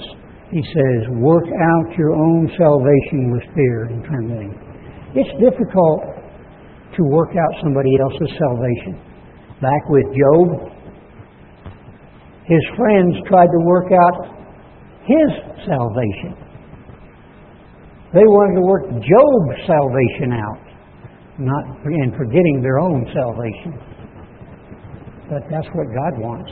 he 0.48 0.64
says, 0.72 1.20
work 1.20 1.44
out 1.44 1.92
your 1.98 2.16
own 2.16 2.48
salvation 2.56 3.30
with 3.30 3.44
fear 3.52 3.92
and 3.92 4.02
trembling. 4.08 4.56
It's 5.12 5.36
difficult 5.36 6.00
to 6.96 7.02
work 7.12 7.36
out 7.36 7.52
somebody 7.60 7.92
else's 8.00 8.32
salvation. 8.40 8.96
Back 9.60 9.84
with 9.90 10.06
Job, 10.16 10.64
his 12.48 12.64
friends 12.74 13.20
tried 13.28 13.52
to 13.52 13.60
work 13.68 13.92
out 13.92 14.32
his 15.04 15.28
salvation. 15.68 16.39
They 18.10 18.26
wanted 18.26 18.58
to 18.58 18.64
work 18.66 18.84
Job's 18.90 19.58
salvation 19.70 20.34
out, 20.34 20.62
not 21.38 21.62
in 21.86 22.10
forgetting 22.18 22.58
their 22.58 22.82
own 22.82 23.06
salvation. 23.14 23.78
But 25.30 25.46
that's 25.46 25.70
what 25.78 25.86
God 25.94 26.18
wants. 26.18 26.50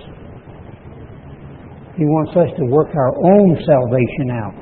He 1.98 2.06
wants 2.06 2.30
us 2.38 2.54
to 2.62 2.64
work 2.70 2.94
our 2.94 3.10
own 3.10 3.58
salvation 3.66 4.30
out 4.38 4.54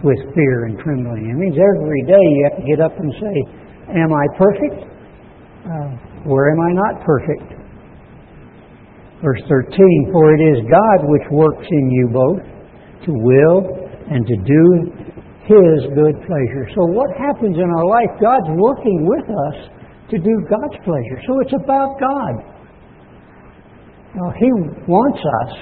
with 0.00 0.16
fear 0.32 0.72
and 0.72 0.80
trembling. 0.80 1.28
It 1.28 1.36
means 1.36 1.60
every 1.60 2.02
day 2.08 2.16
you 2.16 2.40
have 2.48 2.56
to 2.56 2.64
get 2.64 2.80
up 2.80 2.96
and 2.96 3.12
say, 3.20 3.36
Am 3.92 4.08
I 4.08 4.24
perfect? 4.40 4.88
Uh, 5.68 6.32
or 6.32 6.48
am 6.48 6.60
I 6.64 6.72
not 6.72 7.04
perfect? 7.04 7.60
Verse 9.20 9.42
13 9.52 9.68
For 10.12 10.32
it 10.32 10.40
is 10.40 10.64
God 10.64 10.98
which 11.12 11.28
works 11.28 11.66
in 11.68 11.90
you 11.90 12.08
both 12.08 12.40
to 13.04 13.12
will 13.12 13.68
and 14.08 14.24
to 14.24 14.36
do 14.48 14.64
His 15.48 15.88
good 15.96 16.12
pleasure. 16.28 16.68
So, 16.76 16.84
what 16.92 17.08
happens 17.16 17.56
in 17.56 17.64
our 17.64 17.86
life? 17.88 18.12
God's 18.20 18.52
working 18.52 19.08
with 19.08 19.24
us 19.24 19.56
to 20.12 20.18
do 20.20 20.34
God's 20.44 20.76
pleasure. 20.84 21.18
So, 21.24 21.40
it's 21.40 21.56
about 21.56 21.96
God. 21.96 22.34
Now, 24.12 24.28
He 24.36 24.52
wants 24.84 25.20
us, 25.24 25.52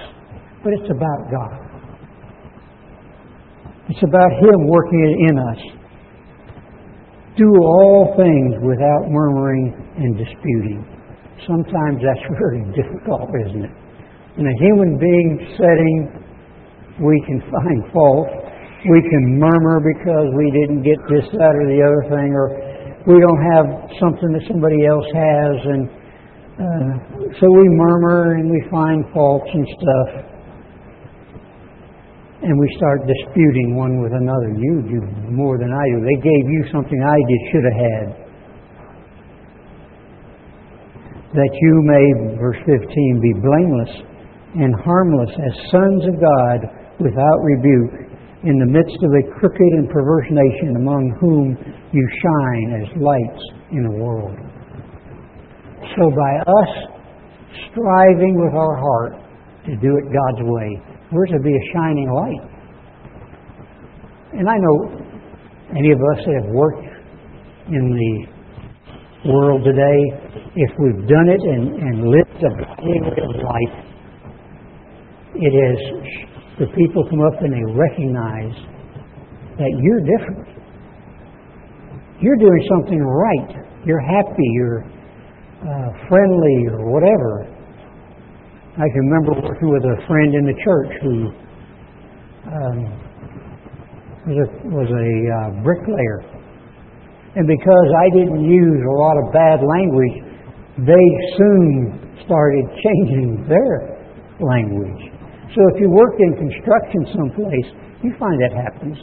but 0.64 0.72
it's 0.74 0.90
about 0.90 1.30
God. 1.30 1.54
It's 3.88 4.02
about 4.02 4.32
Him 4.42 4.66
working 4.66 5.30
in 5.30 5.38
us. 5.38 5.60
Do 7.38 7.46
all 7.46 8.14
things 8.18 8.58
without 8.66 9.06
murmuring 9.06 9.70
and 9.98 10.18
disputing. 10.18 10.82
Sometimes 11.46 12.02
that's 12.02 12.26
very 12.42 12.66
difficult, 12.74 13.30
isn't 13.46 13.70
it? 13.70 13.74
In 14.38 14.46
a 14.50 14.56
human 14.58 14.98
being 14.98 15.54
setting, 15.54 16.26
we 16.98 17.22
can 17.26 17.38
find 17.38 17.92
fault. 17.92 18.45
We 18.86 19.02
can 19.02 19.38
murmur 19.38 19.82
because 19.82 20.30
we 20.38 20.46
didn't 20.54 20.82
get 20.86 20.98
this, 21.10 21.26
that, 21.34 21.54
or 21.58 21.66
the 21.66 21.82
other 21.82 22.06
thing, 22.06 22.30
or 22.30 22.54
we 23.06 23.18
don't 23.18 23.42
have 23.54 23.66
something 23.98 24.30
that 24.34 24.46
somebody 24.46 24.86
else 24.86 25.06
has, 25.10 25.54
and 25.66 25.82
uh, 26.56 26.90
so 27.38 27.46
we 27.50 27.66
murmur 27.66 28.34
and 28.38 28.50
we 28.50 28.62
find 28.70 29.04
faults 29.12 29.50
and 29.50 29.66
stuff, 29.74 30.08
and 32.42 32.54
we 32.54 32.68
start 32.78 33.02
disputing 33.06 33.74
one 33.74 34.02
with 34.02 34.14
another. 34.14 34.54
You 34.54 34.82
do 34.86 35.00
more 35.34 35.58
than 35.58 35.74
I 35.74 35.84
do. 35.94 36.06
They 36.06 36.20
gave 36.22 36.44
you 36.46 36.62
something 36.70 36.98
I 37.02 37.18
did 37.26 37.40
should 37.50 37.66
have 37.66 37.78
had. 37.78 38.06
That 41.34 41.52
you 41.52 41.72
may, 41.90 42.38
verse 42.38 42.58
15, 42.64 43.20
be 43.20 43.32
blameless 43.42 43.92
and 44.62 44.72
harmless 44.80 45.30
as 45.30 45.54
sons 45.70 46.02
of 46.06 46.14
God 46.22 46.58
without 46.98 47.38
rebuke 47.42 48.05
in 48.46 48.58
the 48.62 48.70
midst 48.70 48.96
of 49.02 49.10
a 49.10 49.22
crooked 49.38 49.72
and 49.74 49.90
perverse 49.90 50.30
nation 50.30 50.76
among 50.78 51.10
whom 51.18 51.58
you 51.90 52.04
shine 52.22 52.68
as 52.78 52.86
lights 53.02 53.42
in 53.74 53.82
the 53.82 53.96
world. 53.98 54.38
So 55.98 56.02
by 56.14 56.32
us 56.46 56.72
striving 57.70 58.38
with 58.38 58.54
our 58.54 58.76
heart 58.78 59.12
to 59.66 59.74
do 59.82 59.98
it 59.98 60.04
God's 60.14 60.42
way, 60.46 60.80
we're 61.10 61.26
to 61.26 61.40
be 61.42 61.50
a 61.50 61.64
shining 61.74 62.06
light. 62.06 62.44
And 64.38 64.48
I 64.48 64.56
know 64.62 65.06
any 65.74 65.90
of 65.90 65.98
us 65.98 66.18
that 66.26 66.34
have 66.44 66.50
worked 66.54 66.86
in 67.66 67.84
the 67.98 69.30
world 69.32 69.64
today, 69.64 69.98
if 70.54 70.70
we've 70.78 71.08
done 71.08 71.28
it 71.28 71.42
and, 71.42 71.74
and 71.82 72.10
lived 72.10 72.44
a 72.46 72.52
way 72.54 72.98
of 73.10 73.42
life, 73.42 73.74
it 75.34 75.50
is 75.50 76.35
the 76.58 76.66
people 76.72 77.04
come 77.10 77.20
up 77.20 77.36
and 77.40 77.52
they 77.52 77.66
recognize 77.76 78.56
that 79.58 79.72
you're 79.80 80.00
different. 80.04 80.48
You're 82.20 82.40
doing 82.40 82.62
something 82.68 83.00
right. 83.00 83.50
You're 83.84 84.00
happy. 84.00 84.48
You're 84.56 84.84
uh, 85.60 85.88
friendly 86.08 86.58
or 86.72 86.90
whatever. 86.90 87.44
I 88.76 88.88
can 88.88 89.00
remember 89.08 89.40
working 89.40 89.68
with 89.68 89.84
a 89.84 90.06
friend 90.06 90.34
in 90.34 90.44
the 90.44 90.56
church 90.64 90.92
who 91.02 91.16
um, 92.52 92.78
was 94.28 94.36
a, 94.36 94.48
was 94.68 94.90
a 94.92 95.08
uh, 95.32 95.62
bricklayer. 95.62 96.20
And 97.36 97.46
because 97.46 97.88
I 98.00 98.08
didn't 98.16 98.44
use 98.44 98.80
a 98.80 98.96
lot 98.96 99.16
of 99.20 99.32
bad 99.32 99.60
language, 99.60 100.24
they 100.88 101.06
soon 101.36 102.16
started 102.24 102.64
changing 102.80 103.44
their 103.48 103.96
language. 104.40 105.15
So 105.56 105.64
if 105.72 105.80
you 105.80 105.88
work 105.88 106.20
in 106.20 106.36
construction 106.36 107.00
someplace, 107.16 107.68
you 108.04 108.12
find 108.20 108.36
that 108.44 108.52
happens. 108.52 109.00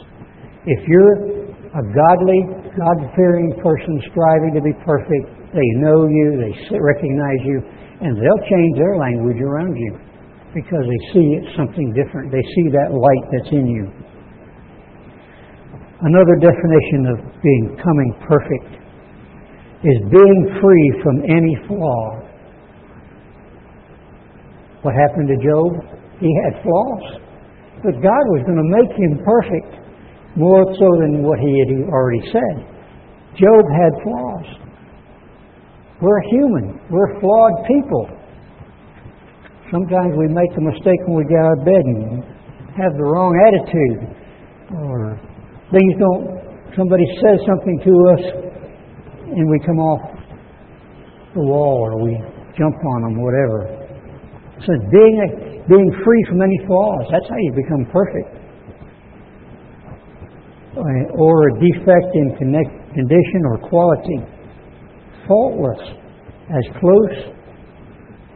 If 0.70 0.86
you're 0.86 1.50
a 1.74 1.82
godly, 1.82 2.40
God-fearing 2.78 3.58
person 3.58 3.98
striving 4.14 4.54
to 4.54 4.62
be 4.62 4.70
perfect, 4.86 5.50
they 5.50 5.68
know 5.82 6.06
you, 6.06 6.38
they 6.38 6.54
recognize 6.78 7.42
you, 7.42 7.58
and 8.06 8.14
they'll 8.14 8.44
change 8.46 8.78
their 8.78 8.94
language 9.02 9.42
around 9.42 9.74
you 9.74 9.98
because 10.54 10.86
they 10.86 11.00
see 11.10 11.42
something 11.58 11.90
different. 11.90 12.30
They 12.30 12.46
see 12.54 12.70
that 12.70 12.94
light 12.94 13.24
that's 13.34 13.50
in 13.50 13.66
you. 13.66 13.90
Another 16.06 16.38
definition 16.38 17.18
of 17.18 17.42
being 17.42 17.76
coming 17.82 18.14
perfect 18.30 18.70
is 19.82 19.98
being 20.06 20.58
free 20.62 21.02
from 21.02 21.16
any 21.26 21.58
flaw. 21.66 22.22
What 24.82 24.94
happened 24.94 25.28
to 25.28 25.36
Job? 25.42 26.03
He 26.24 26.32
had 26.48 26.64
flaws. 26.64 27.20
But 27.84 28.00
God 28.00 28.24
was 28.32 28.48
going 28.48 28.56
to 28.56 28.70
make 28.72 28.88
him 28.96 29.20
perfect, 29.28 29.76
more 30.40 30.64
so 30.72 30.88
than 31.04 31.20
what 31.20 31.36
he 31.36 31.52
had 31.60 31.84
already 31.92 32.24
said. 32.32 32.64
Job 33.36 33.64
had 33.68 33.92
flaws. 34.00 34.48
We're 36.00 36.24
human. 36.32 36.80
We're 36.88 37.20
flawed 37.20 37.68
people. 37.68 38.08
Sometimes 39.68 40.16
we 40.16 40.32
make 40.32 40.48
a 40.56 40.64
mistake 40.64 40.96
when 41.04 41.20
we 41.20 41.24
get 41.28 41.44
out 41.44 41.60
of 41.60 41.64
bed 41.68 41.84
and 41.92 42.24
have 42.72 42.96
the 42.96 43.04
wrong 43.04 43.36
attitude. 43.44 44.08
Or 44.80 45.20
things 45.68 45.92
don't, 46.00 46.40
somebody 46.72 47.04
says 47.20 47.36
something 47.44 47.84
to 47.84 47.92
us 48.16 48.24
and 49.28 49.44
we 49.50 49.60
come 49.60 49.76
off 49.76 50.00
the 51.34 51.44
wall 51.44 51.84
or 51.84 52.00
we 52.00 52.16
jump 52.56 52.76
on 52.80 53.02
them, 53.02 53.20
whatever. 53.20 53.84
So 54.64 54.72
being 54.88 55.16
a 55.20 55.43
being 55.68 55.90
free 56.04 56.22
from 56.28 56.42
any 56.42 56.58
flaws. 56.66 57.06
That's 57.10 57.28
how 57.28 57.38
you 57.38 57.52
become 57.56 57.84
perfect. 57.90 58.28
Or 61.14 61.48
a 61.48 61.52
defect 61.60 62.10
in 62.14 62.36
connect, 62.36 62.70
condition 62.94 63.40
or 63.46 63.58
quality. 63.68 64.20
Faultless, 65.28 65.82
as 66.50 66.64
close 66.80 67.16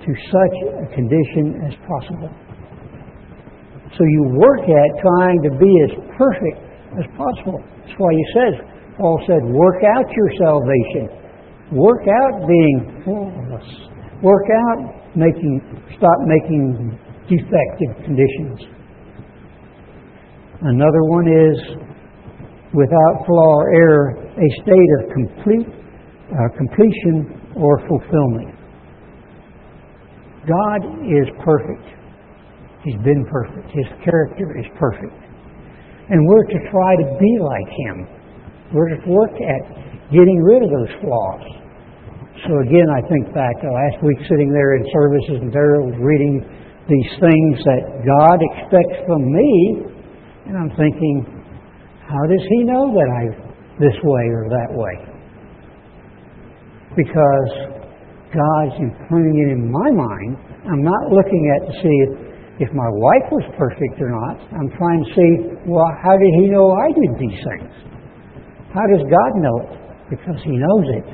to 0.07 0.11
such 0.33 0.57
a 0.81 0.95
condition 0.95 1.61
as 1.67 1.75
possible. 1.85 2.31
So 3.99 4.05
you 4.05 4.23
work 4.39 4.63
at 4.63 4.91
trying 5.03 5.43
to 5.43 5.51
be 5.59 5.73
as 5.85 5.93
perfect 6.17 6.59
as 6.97 7.05
possible. 7.17 7.61
That's 7.85 7.99
why 7.99 8.13
he 8.15 8.25
says, 8.33 8.55
Paul 8.97 9.21
said, 9.27 9.43
work 9.53 9.83
out 9.85 10.07
your 10.13 10.31
salvation. 10.39 11.09
Work 11.73 12.07
out 12.09 12.47
being 12.49 13.03
faultless. 13.05 13.69
Work 14.23 14.49
out 14.49 15.17
making, 15.17 15.61
stop 15.99 16.19
making 16.25 16.99
defective 17.29 18.05
conditions. 18.05 18.59
Another 20.61 21.03
one 21.05 21.29
is 21.29 21.59
without 22.75 23.15
flaw 23.27 23.53
or 23.63 23.75
error, 23.75 24.09
a 24.19 24.49
state 24.63 24.91
of 24.99 25.13
complete 25.13 25.69
uh, 26.29 26.49
completion 26.57 27.39
or 27.57 27.79
fulfillment. 27.87 28.55
God 30.49 30.81
is 31.05 31.29
perfect. 31.45 31.85
He's 32.85 32.99
been 33.05 33.25
perfect. 33.31 33.69
His 33.73 33.87
character 34.05 34.57
is 34.59 34.67
perfect. 34.79 35.15
And 36.09 36.27
we're 36.27 36.45
to 36.45 36.61
try 36.71 36.97
to 36.97 37.07
be 37.21 37.33
like 37.41 37.69
Him. 37.85 37.97
We're 38.73 38.89
to 38.97 39.01
work 39.09 39.37
at 39.37 39.63
getting 40.11 40.41
rid 40.41 40.63
of 40.65 40.71
those 40.71 40.93
flaws. 41.05 41.45
So 42.47 42.53
again, 42.65 42.89
I 42.89 43.03
think 43.09 43.35
back 43.35 43.61
to 43.61 43.69
last 43.69 43.99
week 44.03 44.19
sitting 44.31 44.53
there 44.53 44.77
in 44.77 44.85
services 44.93 45.43
and 45.43 45.53
Daryl 45.53 45.91
was 45.91 45.99
reading 46.01 46.41
these 46.89 47.13
things 47.21 47.55
that 47.69 48.01
God 48.01 48.41
expects 48.41 49.05
from 49.05 49.21
me, 49.29 49.85
and 50.49 50.57
I'm 50.57 50.73
thinking, 50.73 51.21
how 52.09 52.25
does 52.25 52.41
He 52.49 52.65
know 52.65 52.89
that 52.97 53.09
I'm 53.13 53.37
this 53.77 53.97
way 54.01 54.25
or 54.33 54.49
that 54.49 54.73
way? 54.73 54.97
Because 56.97 57.51
God's 58.33 58.77
imprinting 58.81 59.37
it 59.37 59.49
in 59.53 59.69
my 59.69 59.91
mind. 59.93 60.41
I'm 60.65 60.81
not 60.81 61.13
looking 61.13 61.45
at 61.57 61.69
to 61.69 61.73
see 61.85 61.97
if, 62.09 62.69
if 62.69 62.71
my 62.73 62.89
wife 62.89 63.27
was 63.37 63.45
perfect 63.61 64.01
or 64.01 64.09
not. 64.09 64.37
I'm 64.57 64.73
trying 64.81 65.05
to 65.05 65.11
see, 65.13 65.31
well, 65.69 65.93
how 66.01 66.17
did 66.17 66.33
He 66.41 66.49
know 66.49 66.73
I 66.73 66.89
did 66.89 67.13
these 67.21 67.41
things? 67.45 67.73
How 68.73 68.85
does 68.89 69.05
God 69.05 69.31
know 69.45 69.57
it? 69.65 69.73
Because 70.09 70.41
He 70.41 70.57
knows 70.57 70.87
it. 71.05 71.07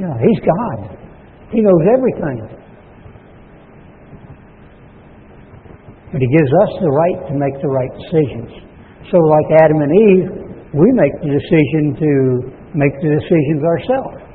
You 0.00 0.08
know, 0.08 0.16
He's 0.16 0.40
God. 0.40 0.96
He 1.52 1.60
knows 1.60 1.84
everything. 1.92 2.57
But 6.12 6.20
He 6.20 6.28
gives 6.28 6.52
us 6.66 6.70
the 6.80 6.92
right 6.92 7.18
to 7.28 7.34
make 7.36 7.56
the 7.60 7.68
right 7.68 7.92
decisions. 7.92 8.50
So, 9.12 9.16
like 9.16 9.48
Adam 9.64 9.80
and 9.80 9.92
Eve, 9.92 10.26
we 10.76 10.88
make 10.92 11.14
the 11.24 11.32
decision 11.32 11.96
to 11.96 12.10
make 12.76 12.92
the 13.00 13.16
decisions 13.16 13.64
ourselves. 13.64 14.28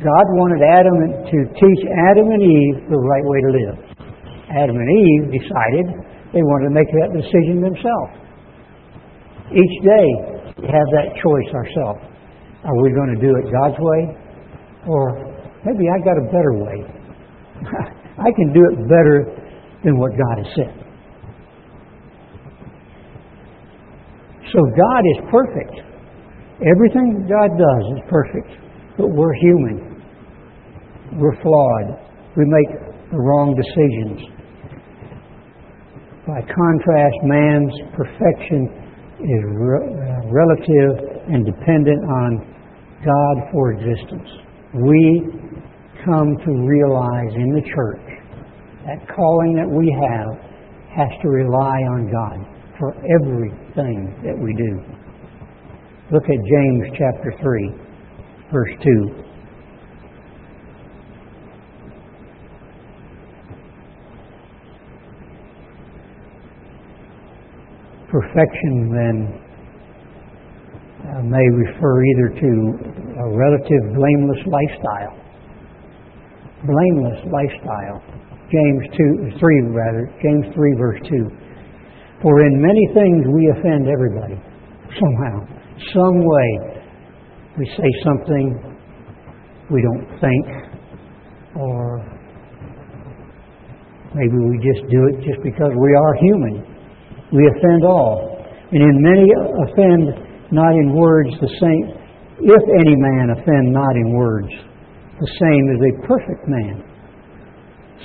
God 0.00 0.26
wanted 0.40 0.64
Adam 0.64 0.96
to 1.28 1.38
teach 1.60 1.82
Adam 2.08 2.32
and 2.32 2.40
Eve 2.40 2.88
the 2.88 2.96
right 2.96 3.26
way 3.28 3.40
to 3.44 3.50
live. 3.52 3.76
Adam 4.48 4.76
and 4.76 4.88
Eve 4.88 5.24
decided 5.36 5.86
they 6.32 6.40
wanted 6.40 6.72
to 6.72 6.74
make 6.74 6.88
that 6.88 7.12
decision 7.12 7.60
themselves. 7.60 8.12
Each 9.52 9.76
day, 9.84 10.08
we 10.56 10.66
have 10.72 10.88
that 10.96 11.12
choice 11.20 11.50
ourselves. 11.52 12.00
Are 12.64 12.76
we 12.80 12.96
going 12.96 13.12
to 13.12 13.20
do 13.20 13.36
it 13.36 13.44
God's 13.52 13.76
way? 13.76 14.02
Or 14.88 15.04
maybe 15.68 15.84
I 15.92 16.00
got 16.00 16.16
a 16.16 16.26
better 16.32 16.54
way. 16.56 16.76
I 18.24 18.32
can 18.32 18.52
do 18.56 18.64
it 18.72 18.88
better 18.88 19.28
than 19.84 19.98
what 19.98 20.12
God 20.16 20.44
has 20.44 20.48
said. 20.56 20.89
So 24.52 24.58
God 24.74 25.02
is 25.14 25.18
perfect. 25.30 25.74
Everything 26.66 27.26
God 27.30 27.50
does 27.54 27.84
is 27.94 28.02
perfect. 28.10 28.50
But 28.98 29.08
we're 29.08 29.34
human. 29.34 30.02
We're 31.14 31.40
flawed. 31.40 31.98
We 32.36 32.44
make 32.46 32.70
the 33.10 33.18
wrong 33.18 33.54
decisions. 33.54 34.26
By 36.26 36.42
contrast, 36.42 37.16
man's 37.22 37.74
perfection 37.94 38.68
is 39.22 39.42
re- 39.54 39.86
uh, 39.86 40.30
relative 40.30 41.22
and 41.30 41.46
dependent 41.46 42.02
on 42.04 42.44
God 43.04 43.50
for 43.52 43.72
existence. 43.72 44.28
We 44.74 45.26
come 46.04 46.36
to 46.44 46.50
realize 46.66 47.32
in 47.34 47.54
the 47.54 47.62
church 47.62 48.06
that 48.86 49.06
calling 49.14 49.54
that 49.54 49.68
we 49.68 49.86
have 50.10 50.38
has 50.96 51.10
to 51.22 51.28
rely 51.28 51.78
on 51.94 52.10
God 52.10 52.59
for 52.80 52.96
everything 53.04 54.16
that 54.24 54.34
we 54.34 54.54
do. 54.56 54.80
Look 56.10 56.24
at 56.24 56.40
James 56.42 56.84
chapter 56.98 57.34
3, 57.40 57.74
verse 58.50 58.74
2. 58.82 59.24
Perfection 68.10 68.90
then 68.90 69.40
uh, 71.06 71.22
may 71.22 71.46
refer 71.54 72.02
either 72.02 72.28
to 72.40 72.50
a 73.20 73.36
relative 73.36 73.94
blameless 73.94 74.42
lifestyle. 74.46 75.14
Blameless 76.64 77.20
lifestyle. 77.30 78.02
James 78.50 78.82
2, 79.30 79.38
3 79.38 79.62
rather, 79.68 80.10
James 80.20 80.46
3 80.54 80.74
verse 80.76 81.00
2. 81.08 81.49
For 82.22 82.44
in 82.44 82.60
many 82.60 82.86
things 82.92 83.24
we 83.32 83.48
offend 83.48 83.88
everybody, 83.88 84.36
somehow, 84.98 85.46
some 85.94 86.24
way. 86.24 86.50
We 87.58 87.66
say 87.76 87.90
something 88.04 88.56
we 89.70 89.82
don't 89.82 90.06
think, 90.20 90.46
or 91.56 92.04
maybe 94.14 94.36
we 94.36 94.58
just 94.58 94.88
do 94.90 95.06
it 95.08 95.24
just 95.24 95.42
because 95.42 95.72
we 95.76 95.94
are 95.94 96.14
human. 96.20 96.64
We 97.32 97.46
offend 97.56 97.84
all. 97.84 98.36
And 98.72 98.82
in 98.82 99.02
many 99.02 99.26
offend 99.68 100.52
not 100.52 100.72
in 100.74 100.94
words 100.94 101.30
the 101.40 101.48
same, 101.60 102.00
if 102.40 102.62
any 102.80 102.96
man 102.96 103.30
offend 103.36 103.72
not 103.72 103.96
in 103.96 104.12
words, 104.16 104.48
the 105.20 105.30
same 105.40 105.64
as 105.74 105.80
a 105.80 106.06
perfect 106.06 106.48
man. 106.48 106.82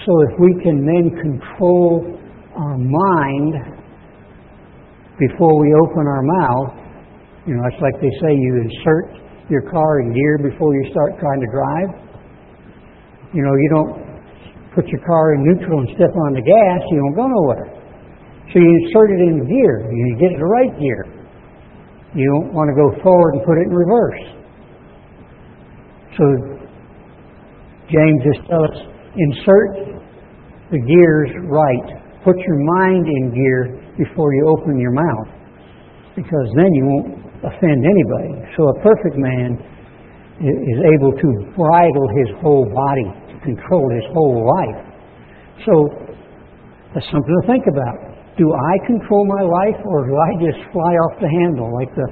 So 0.06 0.12
if 0.22 0.40
we 0.40 0.64
can 0.64 0.86
then 0.86 1.10
control 1.22 2.20
our 2.56 2.78
mind 2.78 3.75
before 5.20 5.56
we 5.60 5.72
open 5.74 6.04
our 6.08 6.24
mouth, 6.24 6.86
you 7.48 7.56
know, 7.56 7.64
it's 7.72 7.80
like 7.80 7.96
they 8.02 8.12
say 8.20 8.36
you 8.36 8.52
insert 8.68 9.16
your 9.50 9.64
car 9.70 10.02
in 10.02 10.12
gear 10.12 10.38
before 10.42 10.74
you 10.76 10.84
start 10.92 11.16
trying 11.22 11.40
to 11.40 11.50
drive. 11.54 11.90
You 13.32 13.44
know, 13.46 13.54
you 13.54 13.70
don't 13.70 13.94
put 14.74 14.88
your 14.88 15.00
car 15.06 15.36
in 15.36 15.46
neutral 15.46 15.80
and 15.80 15.90
step 15.96 16.12
on 16.12 16.34
the 16.34 16.44
gas, 16.44 16.80
you 16.92 16.98
don't 17.00 17.16
go 17.16 17.28
nowhere. 17.28 17.72
So 18.52 18.60
you 18.60 18.70
insert 18.84 19.10
it 19.12 19.22
in 19.22 19.48
gear. 19.48 19.88
You 19.92 20.18
get 20.20 20.32
it 20.32 20.40
the 20.40 20.46
right 20.46 20.74
gear. 20.80 21.06
You 22.16 22.26
don't 22.32 22.54
want 22.54 22.70
to 22.72 22.76
go 22.76 22.92
forward 23.04 23.36
and 23.36 23.44
put 23.44 23.58
it 23.60 23.68
in 23.68 23.76
reverse. 23.76 24.24
So 26.18 26.24
James 27.92 28.20
just 28.24 28.42
tells 28.48 28.72
us 28.72 28.80
insert 29.16 30.02
the 30.72 30.80
gears 30.80 31.32
right. 31.46 32.02
Put 32.24 32.38
your 32.40 32.60
mind 32.82 33.06
in 33.08 33.36
gear 33.36 33.85
before 33.98 34.34
you 34.34 34.56
open 34.58 34.80
your 34.80 34.92
mouth. 34.92 35.30
Because 36.16 36.48
then 36.56 36.72
you 36.72 36.84
won't 36.86 37.12
offend 37.44 37.80
anybody. 37.84 38.34
So 38.56 38.70
a 38.70 38.78
perfect 38.82 39.16
man 39.18 39.60
is 40.40 40.80
able 40.96 41.12
to 41.12 41.30
bridle 41.56 42.08
his 42.24 42.30
whole 42.42 42.68
body, 42.68 43.08
to 43.32 43.36
control 43.44 43.88
his 43.92 44.08
whole 44.12 44.44
life. 44.44 44.80
So 45.66 45.74
that's 46.94 47.08
something 47.12 47.36
to 47.42 47.48
think 47.48 47.68
about 47.68 48.16
do 48.38 48.52
I 48.52 48.76
control 48.86 49.24
my 49.24 49.44
life 49.48 49.80
or 49.88 50.04
do 50.04 50.16
I 50.16 50.32
just 50.44 50.60
fly 50.76 50.94
off 51.08 51.16
the 51.24 51.32
handle 51.32 51.72
like 51.72 51.92
the 51.96 52.08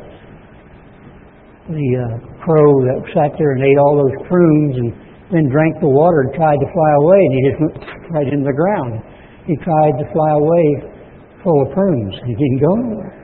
the 1.68 1.90
uh, 1.96 2.08
crow 2.44 2.72
that 2.92 3.00
sat 3.16 3.36
there 3.40 3.56
and 3.56 3.64
ate 3.64 3.80
all 3.80 3.96
those 3.96 4.16
prunes 4.28 4.76
and 4.76 4.92
then 5.32 5.48
drank 5.48 5.80
the 5.80 5.88
water 5.88 6.28
and 6.28 6.32
tried 6.36 6.60
to 6.60 6.68
fly 6.72 6.92
away 7.00 7.20
and 7.24 7.32
he 7.36 7.42
just 7.48 7.60
went 7.60 7.76
right 8.16 8.28
into 8.28 8.44
the 8.48 8.56
ground. 8.56 9.00
He 9.48 9.56
tried 9.64 9.96
to 10.00 10.06
fly 10.12 10.32
away 10.40 10.68
full 11.44 11.62
of 11.62 11.72
prunes. 11.74 12.16
He 12.26 12.34
didn't 12.34 12.60
go 12.60 12.74
anywhere. 12.76 13.24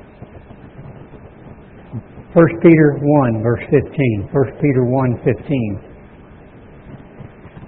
1 2.34 2.46
Peter 2.62 3.00
1, 3.02 3.42
verse 3.42 3.64
15. 3.72 4.30
1 4.32 4.62
Peter 4.62 4.86
1, 4.86 5.18
15. 5.26 5.90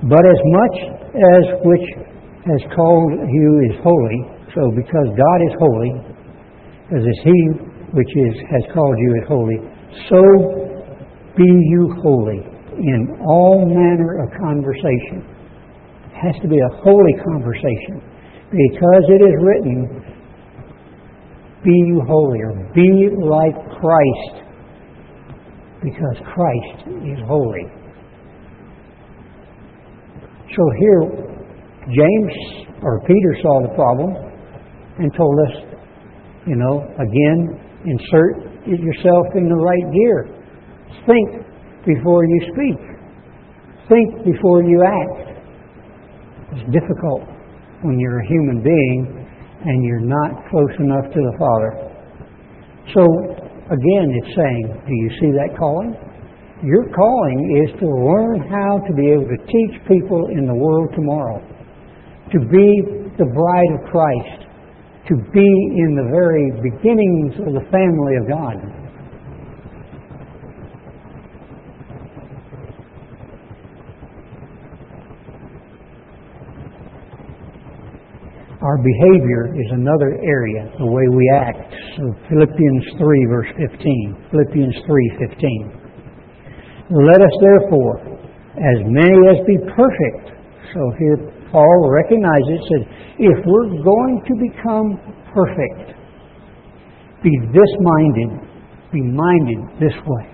But 0.09 0.25
as 0.25 0.41
much 0.53 0.75
as 1.17 1.43
which 1.65 1.87
has 2.45 2.61
called 2.75 3.11
you 3.29 3.61
is 3.69 3.77
holy, 3.83 4.21
so 4.53 4.69
because 4.75 5.07
God 5.17 5.39
is 5.45 5.53
holy, 5.57 5.91
as 6.93 7.01
is 7.01 7.19
He 7.23 7.39
which 7.93 8.09
is 8.15 8.35
has 8.49 8.63
called 8.73 8.97
you 8.97 9.15
is 9.17 9.27
holy, 9.27 9.57
so 10.09 10.21
be 11.35 11.47
you 11.47 11.93
holy 12.01 12.41
in 12.77 13.17
all 13.25 13.65
manner 13.65 14.23
of 14.23 14.29
conversation. 14.39 15.25
It 16.05 16.15
has 16.21 16.35
to 16.41 16.47
be 16.47 16.57
a 16.57 16.71
holy 16.81 17.13
conversation. 17.23 18.01
Because 18.51 19.05
it 19.07 19.21
is 19.23 19.35
written, 19.39 20.10
be 21.63 21.93
holy, 22.07 22.39
or 22.39 22.53
be 22.73 23.09
like 23.17 23.55
Christ, 23.79 24.45
because 25.83 26.17
Christ 26.33 26.87
is 27.05 27.19
holy. 27.27 27.65
So 30.55 30.63
here, 30.79 31.01
James 31.87 32.33
or 32.81 32.99
Peter 33.07 33.37
saw 33.41 33.61
the 33.61 33.73
problem 33.75 34.15
and 34.99 35.13
told 35.15 35.39
us, 35.47 35.53
you 36.47 36.55
know, 36.55 36.83
again, 36.99 37.59
insert 37.85 38.51
yourself 38.67 39.27
in 39.35 39.47
the 39.47 39.55
right 39.55 39.91
gear. 39.93 40.27
Think 41.05 41.45
before 41.85 42.25
you 42.25 42.41
speak. 42.53 42.79
Think 43.87 44.25
before 44.25 44.63
you 44.63 44.83
act. 44.83 45.31
It's 46.53 46.71
difficult 46.73 47.21
when 47.81 47.99
you're 47.99 48.19
a 48.19 48.27
human 48.27 48.61
being 48.61 49.20
and 49.65 49.85
you're 49.85 50.05
not 50.05 50.49
close 50.49 50.75
enough 50.79 51.05
to 51.13 51.19
the 51.21 51.35
Father. 51.37 51.71
So, 52.93 53.03
again, 53.69 54.07
it's 54.17 54.33
saying, 54.35 54.65
do 54.87 54.93
you 54.93 55.09
see 55.21 55.31
that 55.37 55.57
calling? 55.57 55.93
Your 56.63 56.89
calling 56.93 57.39
is 57.65 57.79
to 57.79 57.87
learn 57.87 58.45
how 58.49 58.81
to 58.85 58.93
be 58.93 59.09
able 59.09 59.25
to 59.25 59.39
teach 59.45 59.81
people 59.87 60.29
in 60.33 60.45
the 60.45 60.53
world 60.53 60.89
tomorrow, 60.93 61.41
to 62.33 62.39
be 62.39 62.69
the 63.17 63.25
bride 63.25 63.71
of 63.77 63.89
Christ, 63.89 64.45
to 65.09 65.15
be 65.33 65.49
in 65.77 65.97
the 65.97 66.07
very 66.09 66.51
beginnings 66.61 67.33
of 67.45 67.53
the 67.53 67.65
family 67.69 68.17
of 68.21 68.29
God. 68.29 68.80
Our 78.61 78.77
behavior 78.77 79.49
is 79.57 79.69
another 79.73 80.21
area, 80.21 80.69
the 80.77 80.85
way 80.85 81.01
we 81.09 81.25
act. 81.33 81.73
So 81.97 82.13
Philippians 82.29 82.85
3 82.93 83.25
verse 83.25 83.49
15. 83.57 84.29
Philippians 84.29 84.75
3:15. 84.85 85.81
Let 86.91 87.21
us 87.21 87.35
therefore, 87.41 87.97
as 88.53 88.79
many 88.85 89.17
as 89.33 89.41
be 89.47 89.57
perfect. 89.73 90.37
So 90.73 90.91
here 90.99 91.17
Paul 91.51 91.89
recognizes 91.89 92.61
that 92.69 92.83
if 93.17 93.37
we're 93.45 93.81
going 93.81 94.21
to 94.29 94.33
become 94.37 94.99
perfect, 95.33 95.97
be 97.23 97.31
this 97.51 97.71
minded, 97.81 98.29
be 98.93 99.01
minded 99.01 99.57
this 99.79 99.97
way. 100.05 100.27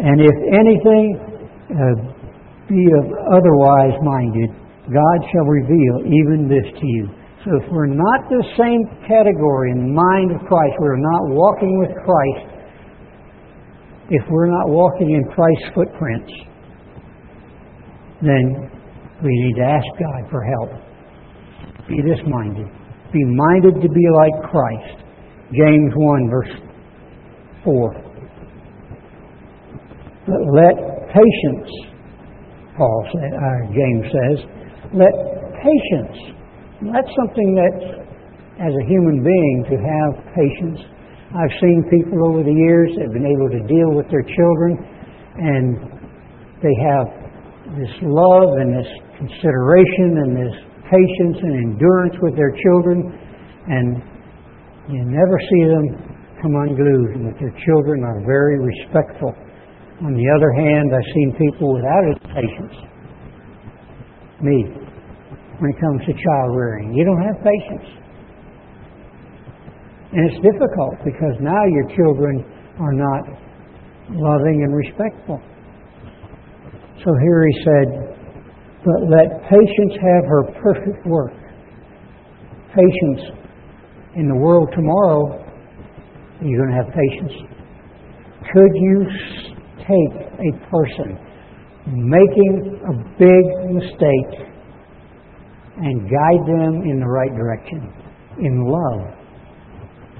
And 0.00 0.20
if 0.20 0.36
anything 0.52 1.16
uh, 1.72 1.94
be 2.68 2.84
of 3.00 3.06
otherwise 3.32 3.96
minded, 4.02 4.50
God 4.88 5.18
shall 5.32 5.44
reveal 5.44 6.08
even 6.08 6.48
this 6.48 6.64
to 6.64 6.86
you. 6.86 7.08
So 7.44 7.50
if 7.62 7.70
we're 7.70 7.92
not 7.92 8.28
the 8.28 8.42
same 8.56 8.82
category 9.06 9.72
in 9.72 9.94
mind 9.94 10.32
of 10.32 10.40
Christ, 10.48 10.74
we're 10.80 10.96
not 10.96 11.22
walking 11.28 11.78
with 11.78 11.92
Christ, 12.04 12.58
if 14.10 14.22
we're 14.30 14.48
not 14.48 14.68
walking 14.68 15.10
in 15.10 15.24
Christ's 15.34 15.68
footprints, 15.74 16.32
then 18.22 18.70
we 19.22 19.28
need 19.28 19.56
to 19.56 19.64
ask 19.64 19.86
God 20.00 20.30
for 20.30 20.42
help. 20.42 20.70
Be 21.88 22.00
this 22.02 22.18
minded. 22.26 22.66
Be 23.12 23.24
minded 23.24 23.80
to 23.82 23.88
be 23.88 24.06
like 24.16 24.50
Christ. 24.50 25.04
James 25.52 25.92
1, 25.94 26.30
verse 26.30 26.54
4. 27.64 28.08
But 30.26 30.40
let 30.52 30.74
patience, 31.08 31.70
Paul 32.76 33.08
said, 33.12 33.32
uh, 33.32 33.72
James 33.72 34.06
says, 34.12 34.57
let 34.94 35.12
patience. 35.60 36.36
That's 36.80 37.12
something 37.18 37.54
that, 37.58 37.74
as 38.62 38.72
a 38.72 38.84
human 38.86 39.22
being, 39.22 39.56
to 39.70 39.76
have 39.76 40.10
patience. 40.32 40.80
I've 41.34 41.52
seen 41.60 41.84
people 41.90 42.24
over 42.24 42.40
the 42.40 42.54
years 42.54 42.94
that 42.96 43.10
have 43.10 43.12
been 43.12 43.28
able 43.28 43.50
to 43.52 43.62
deal 43.68 43.92
with 43.92 44.08
their 44.08 44.24
children, 44.24 44.80
and 45.36 45.76
they 46.64 46.72
have 46.88 47.06
this 47.76 47.94
love 48.00 48.56
and 48.64 48.72
this 48.72 48.90
consideration 49.18 50.24
and 50.24 50.30
this 50.32 50.56
patience 50.88 51.36
and 51.42 51.54
endurance 51.68 52.16
with 52.22 52.32
their 52.32 52.54
children, 52.56 53.12
and 53.68 54.00
you 54.88 55.04
never 55.04 55.36
see 55.36 55.62
them 55.68 55.84
come 56.40 56.54
unglued, 56.64 57.20
and 57.20 57.28
that 57.28 57.36
their 57.36 57.52
children 57.66 58.00
are 58.08 58.24
very 58.24 58.56
respectful. 58.56 59.34
On 60.00 60.14
the 60.14 60.28
other 60.32 60.50
hand, 60.54 60.94
I've 60.94 61.10
seen 61.12 61.36
people 61.36 61.74
without 61.74 62.04
patience. 62.32 62.87
Me, 64.40 64.64
when 65.58 65.70
it 65.70 65.80
comes 65.80 66.00
to 66.06 66.12
child 66.12 66.54
rearing, 66.54 66.94
you 66.94 67.04
don't 67.04 67.22
have 67.22 67.36
patience. 67.42 67.98
And 70.12 70.30
it's 70.30 70.40
difficult 70.40 70.94
because 71.04 71.34
now 71.40 71.64
your 71.66 71.86
children 71.96 72.44
are 72.80 72.92
not 72.92 73.22
loving 74.10 74.64
and 74.64 74.74
respectful. 74.74 75.40
So 77.04 77.10
here 77.20 77.46
he 77.46 77.54
said, 77.64 78.08
but 78.84 79.10
let 79.10 79.42
patience 79.50 79.94
have 80.00 80.24
her 80.24 80.42
perfect 80.62 81.06
work. 81.06 81.32
Patience. 82.74 83.36
In 84.14 84.28
the 84.28 84.36
world 84.36 84.68
tomorrow, 84.74 85.44
you're 86.40 86.64
going 86.64 86.70
to 86.70 86.84
have 86.84 86.94
patience. 86.94 87.34
Could 88.52 88.72
you 88.74 89.06
take 89.78 90.14
a 90.40 90.70
person 90.70 91.27
making 91.92 92.80
a 92.84 92.94
big 93.16 93.44
mistake 93.72 94.32
and 95.78 96.10
guide 96.10 96.44
them 96.46 96.82
in 96.84 97.00
the 97.00 97.06
right 97.08 97.34
direction 97.34 97.92
in 98.40 98.66
love? 98.66 99.14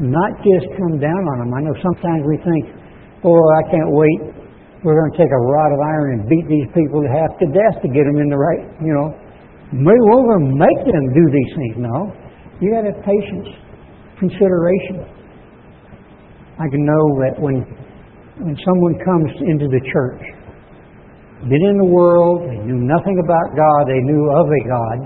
Not 0.01 0.33
just 0.45 0.67
come 0.79 0.99
down 0.99 1.23
on 1.35 1.39
them. 1.43 1.51
I 1.55 1.61
know 1.61 1.75
sometimes 1.83 2.23
we 2.27 2.37
think, 2.39 2.65
oh, 3.25 3.43
I 3.59 3.71
can't 3.71 3.91
wait 3.91 4.39
we're 4.85 4.95
going 4.95 5.11
to 5.11 5.19
take 5.19 5.31
a 5.31 5.43
rod 5.43 5.75
of 5.75 5.81
iron 5.83 6.09
and 6.21 6.29
beat 6.31 6.47
these 6.47 6.71
people 6.71 7.03
to 7.03 7.11
half 7.11 7.35
to 7.43 7.47
death 7.51 7.83
to 7.83 7.89
get 7.91 8.07
them 8.07 8.23
in 8.23 8.31
the 8.31 8.39
right, 8.39 8.63
you 8.79 8.95
know. 8.95 9.11
Maybe 9.75 10.01
we're 10.07 10.39
going 10.39 10.49
to 10.49 10.55
make 10.55 10.81
them 10.87 11.05
do 11.13 11.25
these 11.35 11.53
things. 11.59 11.75
No. 11.83 12.15
You 12.63 12.71
got 12.71 12.87
to 12.87 12.95
have 12.95 13.03
patience, 13.03 13.49
consideration. 14.23 15.03
I 16.63 16.67
can 16.71 16.87
know 16.87 17.05
that 17.27 17.35
when 17.39 17.67
when 18.39 18.55
someone 18.63 18.95
comes 19.03 19.35
into 19.51 19.67
the 19.67 19.83
church, 19.91 20.23
been 21.47 21.63
in 21.63 21.77
the 21.79 21.91
world, 21.91 22.43
they 22.51 22.59
knew 22.67 22.83
nothing 22.83 23.23
about 23.23 23.55
God, 23.55 23.87
they 23.87 24.03
knew 24.03 24.27
of 24.35 24.47
a 24.51 24.63
God, 24.67 24.97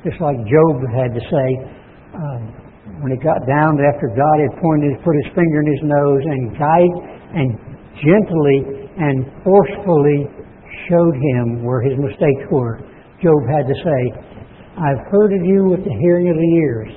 just 0.00 0.16
like 0.20 0.40
Job 0.48 0.80
had 0.88 1.12
to 1.12 1.20
say, 1.20 1.48
um, 2.16 2.40
when 3.04 3.12
he 3.12 3.18
got 3.20 3.44
down 3.44 3.76
after 3.76 4.08
God 4.08 4.36
had 4.40 4.52
pointed, 4.56 4.96
put 5.04 5.12
his 5.20 5.28
finger 5.36 5.60
in 5.60 5.68
his 5.68 5.82
nose 5.84 6.22
and 6.24 6.40
guide 6.56 6.94
and 7.36 7.48
gently 8.00 8.88
and 8.96 9.28
forcefully 9.44 10.24
showed 10.88 11.16
him 11.16 11.64
where 11.64 11.82
his 11.82 11.98
mistakes 11.98 12.44
were. 12.50 12.80
Job 13.20 13.40
had 13.52 13.68
to 13.68 13.76
say, 13.76 14.00
I've 14.76 15.04
heard 15.10 15.32
of 15.32 15.44
you 15.44 15.68
with 15.70 15.84
the 15.84 15.96
hearing 16.00 16.30
of 16.30 16.36
the 16.36 16.52
ears, 16.64 16.92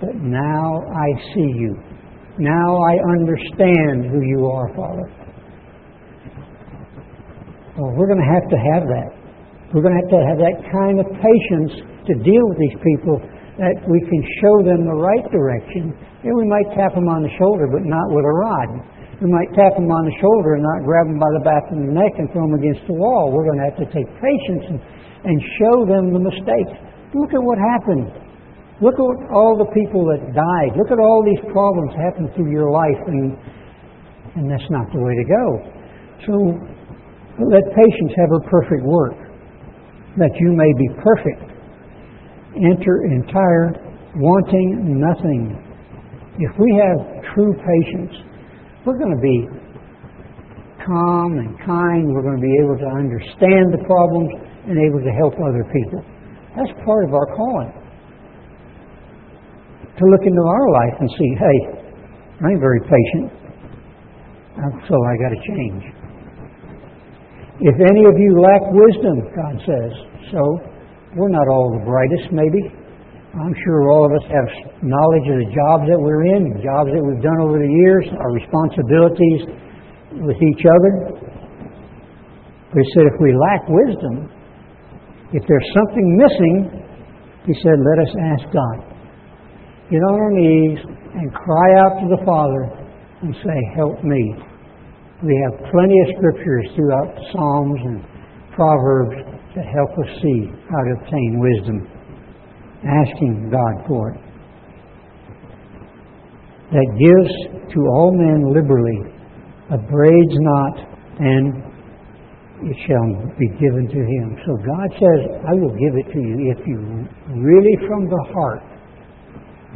but 0.00 0.14
now 0.16 0.82
I 0.90 1.08
see 1.34 1.50
you. 1.54 1.78
Now 2.38 2.78
I 2.82 2.94
understand 3.14 4.10
who 4.10 4.20
you 4.26 4.46
are, 4.46 4.74
Father. 4.74 5.23
Well, 7.74 7.90
we're 7.98 8.06
going 8.06 8.22
to 8.22 8.30
have 8.30 8.46
to 8.54 8.60
have 8.70 8.86
that. 8.86 9.10
We're 9.74 9.82
going 9.82 9.98
to 9.98 10.02
have 10.06 10.12
to 10.14 10.22
have 10.30 10.38
that 10.38 10.56
kind 10.70 11.02
of 11.02 11.10
patience 11.10 11.82
to 12.06 12.14
deal 12.22 12.46
with 12.46 12.58
these 12.62 12.78
people 12.78 13.18
that 13.58 13.74
we 13.90 13.98
can 14.06 14.22
show 14.38 14.62
them 14.62 14.86
the 14.86 14.94
right 14.94 15.26
direction. 15.34 15.90
And 16.22 16.30
we 16.38 16.46
might 16.46 16.70
tap 16.78 16.94
them 16.94 17.10
on 17.10 17.26
the 17.26 17.34
shoulder, 17.34 17.66
but 17.66 17.82
not 17.82 18.06
with 18.14 18.22
a 18.22 18.30
rod. 18.30 18.78
We 19.18 19.26
might 19.26 19.50
tap 19.58 19.74
them 19.74 19.90
on 19.90 20.06
the 20.06 20.14
shoulder 20.22 20.54
and 20.54 20.62
not 20.62 20.86
grab 20.86 21.10
them 21.10 21.18
by 21.18 21.26
the 21.34 21.42
back 21.42 21.66
of 21.74 21.82
the 21.82 21.90
neck 21.90 22.14
and 22.22 22.30
throw 22.30 22.46
them 22.46 22.54
against 22.54 22.86
the 22.86 22.94
wall. 22.94 23.34
We're 23.34 23.50
going 23.50 23.58
to 23.58 23.66
have 23.66 23.78
to 23.82 23.88
take 23.90 24.06
patience 24.22 24.64
and, 24.70 24.78
and 25.26 25.36
show 25.58 25.82
them 25.82 26.14
the 26.14 26.22
mistakes. 26.22 26.78
Look 27.10 27.34
at 27.34 27.42
what 27.42 27.58
happened. 27.58 28.06
Look 28.78 28.94
at 28.94 29.06
all 29.34 29.58
the 29.58 29.70
people 29.74 30.06
that 30.14 30.22
died. 30.30 30.78
Look 30.78 30.94
at 30.94 31.02
all 31.02 31.26
these 31.26 31.42
problems 31.50 31.90
happen 31.98 32.30
through 32.38 32.54
your 32.54 32.70
life, 32.70 33.02
and, 33.10 33.34
and 34.38 34.46
that's 34.46 34.66
not 34.70 34.86
the 34.94 35.02
way 35.02 35.14
to 35.18 35.26
go. 35.26 35.46
So 36.26 36.34
let 37.42 37.64
patience 37.74 38.12
have 38.16 38.30
her 38.30 38.42
perfect 38.46 38.82
work, 38.84 39.18
that 40.18 40.30
you 40.38 40.54
may 40.54 40.70
be 40.78 40.88
perfect. 41.02 41.50
Enter 42.54 43.10
entire, 43.10 43.74
wanting 44.14 45.00
nothing. 45.02 45.58
If 46.38 46.54
we 46.58 46.70
have 46.78 47.34
true 47.34 47.54
patience, 47.58 48.14
we're 48.86 48.98
going 48.98 49.14
to 49.14 49.22
be 49.22 49.48
calm 50.86 51.38
and 51.38 51.58
kind. 51.66 52.12
We're 52.14 52.22
going 52.22 52.38
to 52.38 52.46
be 52.46 52.54
able 52.62 52.78
to 52.78 52.90
understand 52.94 53.74
the 53.74 53.82
problems 53.86 54.30
and 54.68 54.78
able 54.78 55.02
to 55.02 55.10
help 55.18 55.34
other 55.42 55.64
people. 55.74 56.04
That's 56.54 56.70
part 56.84 57.08
of 57.08 57.14
our 57.14 57.26
calling. 57.34 57.72
To 59.98 60.04
look 60.06 60.22
into 60.26 60.42
our 60.42 60.66
life 60.70 60.96
and 61.00 61.10
see, 61.10 61.30
hey, 61.38 61.58
I 62.42 62.50
ain't 62.50 62.60
very 62.60 62.80
patient, 62.82 63.30
so 64.86 64.94
I 65.06 65.14
got 65.22 65.30
to 65.30 65.40
change. 65.54 65.93
If 67.60 67.76
any 67.78 68.02
of 68.06 68.16
you 68.18 68.30
lack 68.42 68.62
wisdom, 68.74 69.16
God 69.30 69.54
says, 69.62 69.92
so 70.34 70.40
we're 71.14 71.30
not 71.30 71.46
all 71.46 71.78
the 71.78 71.84
brightest, 71.86 72.34
maybe. 72.34 72.62
I'm 73.34 73.54
sure 73.66 73.90
all 73.90 74.06
of 74.06 74.12
us 74.14 74.26
have 74.30 74.48
knowledge 74.82 75.26
of 75.30 75.38
the 75.42 75.50
jobs 75.50 75.86
that 75.90 75.98
we're 75.98 76.26
in, 76.38 76.54
jobs 76.62 76.90
that 76.90 77.02
we've 77.02 77.22
done 77.22 77.40
over 77.42 77.58
the 77.58 77.72
years, 77.86 78.06
our 78.14 78.32
responsibilities 78.34 79.42
with 80.22 80.38
each 80.38 80.62
other. 80.66 80.92
But 82.70 82.78
he 82.82 82.86
said, 82.94 83.06
if 83.06 83.16
we 83.22 83.34
lack 83.34 83.62
wisdom, 83.70 84.30
if 85.34 85.42
there's 85.46 85.70
something 85.74 86.06
missing, 86.14 86.56
he 87.46 87.54
said, 87.62 87.78
let 87.78 87.98
us 88.06 88.12
ask 88.34 88.44
God. 88.54 88.94
Get 89.90 89.98
on 89.98 90.14
our 90.14 90.32
knees 90.32 90.78
and 91.14 91.30
cry 91.34 91.68
out 91.86 92.00
to 92.02 92.06
the 92.08 92.22
Father 92.24 92.84
and 93.22 93.34
say, 93.44 93.58
Help 93.76 94.02
me. 94.02 94.34
We 95.24 95.32
have 95.48 95.56
plenty 95.72 95.96
of 96.04 96.08
scriptures 96.18 96.68
throughout 96.76 97.16
the 97.16 97.24
Psalms 97.32 97.80
and 97.80 98.04
Proverbs 98.52 99.16
that 99.56 99.64
help 99.64 99.90
us 99.96 100.10
see 100.20 100.52
how 100.68 100.80
to 100.84 100.90
obtain 101.00 101.40
wisdom 101.40 101.88
asking 102.84 103.48
God 103.48 103.88
for 103.88 104.12
it. 104.12 104.20
That 106.76 106.88
gives 107.00 107.72
to 107.72 107.80
all 107.96 108.12
men 108.12 108.52
liberally, 108.52 109.00
upbraids 109.72 110.36
not, 110.44 110.92
and 111.16 111.72
it 112.68 112.76
shall 112.84 113.08
be 113.40 113.48
given 113.56 113.88
to 113.88 114.00
him. 114.04 114.36
So 114.44 114.56
God 114.60 114.88
says, 114.92 115.40
I 115.48 115.54
will 115.54 115.72
give 115.72 115.96
it 116.04 116.12
to 116.12 116.20
you 116.20 116.52
if 116.52 116.60
you 116.66 116.76
really 117.40 117.76
from 117.88 118.04
the 118.12 118.24
heart, 118.34 118.62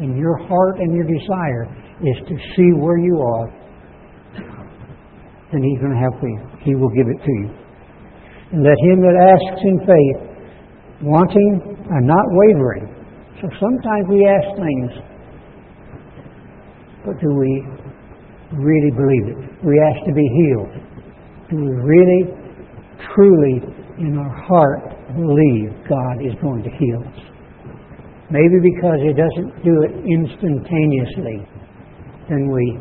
in 0.03 0.17
your 0.17 0.37
heart 0.47 0.77
and 0.79 0.93
your 0.95 1.09
desire 1.09 1.65
is 2.05 2.29
to 2.29 2.37
see 2.55 2.71
where 2.77 2.99
you 2.99 3.17
are, 3.17 3.58
then 5.53 5.63
He's 5.63 5.81
going 5.81 5.93
to 5.93 6.03
help 6.03 6.19
you. 6.23 6.39
He 6.65 6.75
will 6.75 6.91
give 6.91 7.09
it 7.09 7.21
to 7.25 7.33
you. 7.45 7.51
And 8.53 8.65
let 8.65 8.77
him 8.81 9.01
that 9.05 9.17
asks 9.17 9.61
in 9.65 9.77
faith, 9.85 10.21
wanting 11.03 11.77
and 11.91 12.07
not 12.07 12.27
wavering, 12.33 12.99
so 13.41 13.47
sometimes 13.61 14.05
we 14.11 14.27
ask 14.27 14.49
things, 14.59 14.91
but 17.07 17.15
do 17.21 17.31
we 17.31 17.63
really 18.59 18.91
believe 18.91 19.27
it? 19.31 19.39
We 19.63 19.79
ask 19.79 20.07
to 20.07 20.15
be 20.15 20.27
healed. 20.27 20.75
Do 21.51 21.57
we 21.57 21.71
really, 21.71 22.35
truly, 23.15 23.63
in 23.99 24.19
our 24.19 24.35
heart, 24.43 24.91
believe 25.15 25.71
God 25.89 26.19
is 26.19 26.35
going 26.43 26.65
to 26.65 26.71
heal 26.83 26.99
us? 27.07 27.21
Maybe 28.31 28.59
because 28.75 28.99
He 29.07 29.15
doesn't 29.15 29.63
do 29.63 29.87
it 29.87 29.93
instantaneously, 30.03 31.47
then 32.29 32.51
we 32.51 32.81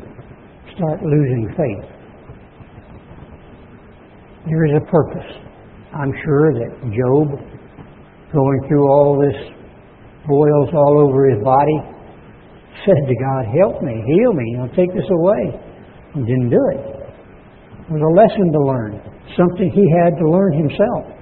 start 0.75 1.03
losing 1.03 1.53
faith. 1.55 1.96
There 4.47 4.63
is 4.63 4.79
a 4.79 4.85
purpose. 4.89 5.27
I'm 5.91 6.13
sure 6.23 6.53
that 6.55 6.71
Job, 6.95 7.27
going 8.31 8.59
through 8.67 8.87
all 8.87 9.19
this 9.19 9.35
boils 10.27 10.69
all 10.71 11.03
over 11.03 11.27
his 11.27 11.43
body, 11.43 11.77
said 12.87 13.01
to 13.07 13.15
God, 13.19 13.43
Help 13.51 13.83
me, 13.83 13.91
heal 13.91 14.31
me, 14.31 14.45
you 14.51 14.57
know, 14.63 14.67
take 14.71 14.87
this 14.95 15.07
away. 15.11 15.51
And 16.15 16.25
didn't 16.25 16.49
do 16.49 16.63
it. 16.71 16.79
It 16.79 17.91
was 17.91 17.99
a 17.99 18.13
lesson 18.15 18.51
to 18.55 18.61
learn, 18.63 18.91
something 19.35 19.67
he 19.67 19.83
had 19.99 20.15
to 20.15 20.25
learn 20.31 20.53
himself. 20.55 21.17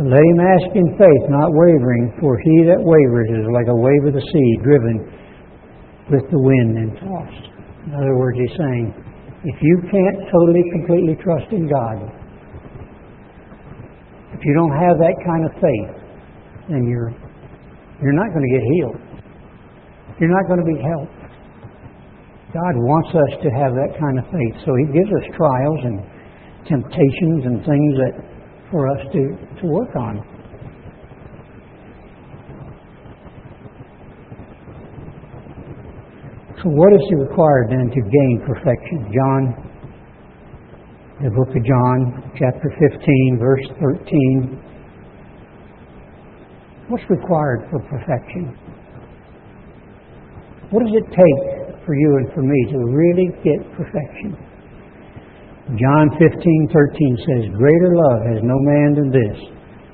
Let 0.00 0.20
him 0.20 0.40
ask 0.40 0.76
in 0.76 0.88
faith, 0.96 1.24
not 1.28 1.48
wavering, 1.52 2.16
for 2.20 2.36
he 2.40 2.64
that 2.68 2.80
wavers 2.80 3.28
is 3.32 3.48
like 3.52 3.68
a 3.68 3.76
wave 3.76 4.04
of 4.08 4.12
the 4.12 4.20
sea 4.20 4.50
driven 4.62 5.08
with 6.10 6.24
the 6.30 6.40
wind 6.40 6.76
and 6.76 6.92
tossed. 7.00 7.55
In 7.86 7.94
other 7.94 8.16
words, 8.18 8.38
he's 8.38 8.56
saying, 8.58 8.92
if 9.44 9.56
you 9.62 9.78
can't 9.90 10.18
totally, 10.30 10.64
completely 10.74 11.14
trust 11.22 11.46
in 11.52 11.70
God, 11.70 12.02
if 14.34 14.40
you 14.44 14.52
don't 14.54 14.74
have 14.74 14.98
that 14.98 15.16
kind 15.24 15.42
of 15.46 15.52
faith, 15.62 15.94
then 16.68 16.82
you're 16.90 17.14
you're 18.02 18.12
not 18.12 18.28
going 18.34 18.44
to 18.44 18.52
get 18.52 18.64
healed. 18.76 19.00
You're 20.20 20.34
not 20.34 20.44
going 20.48 20.60
to 20.60 20.68
be 20.68 20.78
helped. 20.82 21.16
God 22.52 22.74
wants 22.76 23.10
us 23.14 23.32
to 23.40 23.48
have 23.56 23.72
that 23.72 23.96
kind 24.00 24.18
of 24.18 24.24
faith. 24.28 24.54
So 24.66 24.74
He 24.76 24.86
gives 24.92 25.08
us 25.08 25.24
trials 25.36 25.80
and 25.84 25.96
temptations 26.68 27.44
and 27.46 27.64
things 27.64 27.92
that 27.96 28.14
for 28.70 28.88
us 28.88 29.00
to, 29.12 29.22
to 29.60 29.66
work 29.66 29.94
on. 29.96 30.20
So 36.55 36.55
what 36.66 36.92
is 36.92 37.00
required 37.14 37.70
then 37.70 37.90
to 37.90 38.00
gain 38.00 38.42
perfection? 38.46 39.06
John, 39.14 39.54
the 41.22 41.30
book 41.30 41.54
of 41.54 41.62
John, 41.64 42.32
chapter 42.38 42.68
15, 42.78 43.38
verse 43.38 43.66
13. 43.78 44.58
What's 46.88 47.04
required 47.10 47.68
for 47.70 47.78
perfection? 47.86 48.56
What 50.70 50.84
does 50.84 50.94
it 50.94 51.06
take 51.10 51.84
for 51.86 51.94
you 51.94 52.16
and 52.18 52.32
for 52.34 52.42
me 52.42 52.66
to 52.72 52.78
really 52.78 53.30
get 53.42 53.62
perfection? 53.76 54.36
John 55.74 56.10
15:13 56.18 57.16
says, 57.26 57.48
"Greater 57.54 57.94
love 57.94 58.22
has 58.26 58.42
no 58.42 58.58
man 58.60 58.94
than 58.94 59.10
this, 59.10 59.38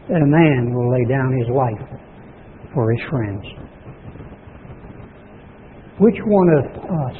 that 0.08 0.20
a 0.20 0.26
man 0.26 0.72
will 0.74 0.90
lay 0.90 1.04
down 1.04 1.32
his 1.32 1.48
life 1.48 1.80
for 2.74 2.90
his 2.90 3.00
friends." 3.08 3.44
Which 5.99 6.16
one 6.24 6.49
of 6.59 6.64
us, 6.82 7.16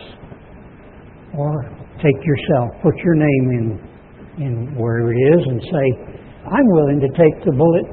or 1.37 1.65
take 2.03 2.17
yourself, 2.25 2.71
put 2.83 2.97
your 2.97 3.15
name 3.15 3.51
in, 3.51 4.45
in 4.45 4.75
wherever 4.75 5.13
it 5.13 5.17
is, 5.17 5.47
and 5.47 5.63
say, 5.63 6.17
"I'm 6.47 6.67
willing 6.73 7.01
to 7.01 7.09
take 7.09 7.45
the 7.45 7.53
bullet 7.53 7.87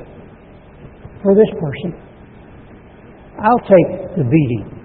for 1.22 1.36
this 1.36 1.50
person. 1.60 1.94
I'll 3.40 3.60
take 3.60 4.16
the 4.16 4.24
beating." 4.24 4.80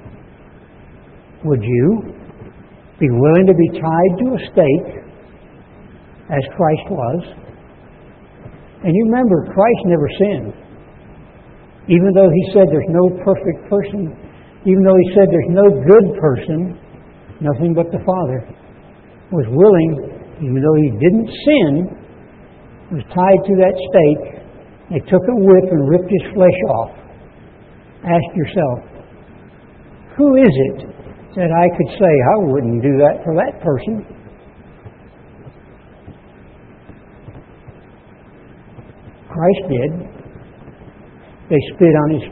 Would 1.44 1.62
you 1.62 2.14
be 2.98 3.10
willing 3.10 3.46
to 3.46 3.54
be 3.54 3.68
tied 3.80 4.18
to 4.18 4.34
a 4.34 4.38
stake 4.52 5.04
as 6.30 6.42
Christ 6.56 6.90
was? 6.90 7.34
And 8.82 8.94
you 8.94 9.04
remember, 9.04 9.46
Christ 9.52 9.82
never 9.86 10.08
sinned. 10.18 10.54
Even 11.88 12.12
though 12.14 12.30
he 12.30 12.52
said 12.52 12.68
there's 12.70 12.88
no 12.88 13.10
perfect 13.24 13.68
person, 13.68 14.16
even 14.64 14.82
though 14.82 14.96
he 14.96 15.08
said 15.12 15.28
there's 15.28 15.52
no 15.52 15.68
good 15.68 16.06
person, 16.16 16.80
nothing 17.40 17.74
but 17.76 17.92
the 17.92 18.00
Father, 18.00 18.48
was 19.30 19.44
willing, 19.52 19.92
even 20.40 20.56
though 20.56 20.78
he 20.80 20.90
didn't 20.96 21.28
sin, 21.44 21.70
was 22.92 23.04
tied 23.12 23.40
to 23.44 23.54
that 23.60 23.76
stake. 23.76 24.24
They 24.90 25.02
took 25.10 25.20
a 25.20 25.36
whip 25.36 25.66
and 25.68 25.88
ripped 25.88 26.08
his 26.08 26.32
flesh 26.32 26.60
off. 26.80 26.92
Ask 28.04 28.28
yourself, 28.36 28.78
who 30.16 30.36
is 30.36 30.54
it 30.72 30.94
that 31.36 31.50
I 31.50 31.66
could 31.76 31.90
say, 31.98 32.12
I 32.12 32.36
wouldn't 32.46 32.82
do 32.82 32.96
that 32.98 33.24
for 33.24 33.34
that 33.34 33.60
person. 33.60 34.06
Christ 39.28 39.62
did. 39.68 39.90
They 41.50 41.58
spit 41.74 41.90
on 41.90 42.08
his 42.14 42.24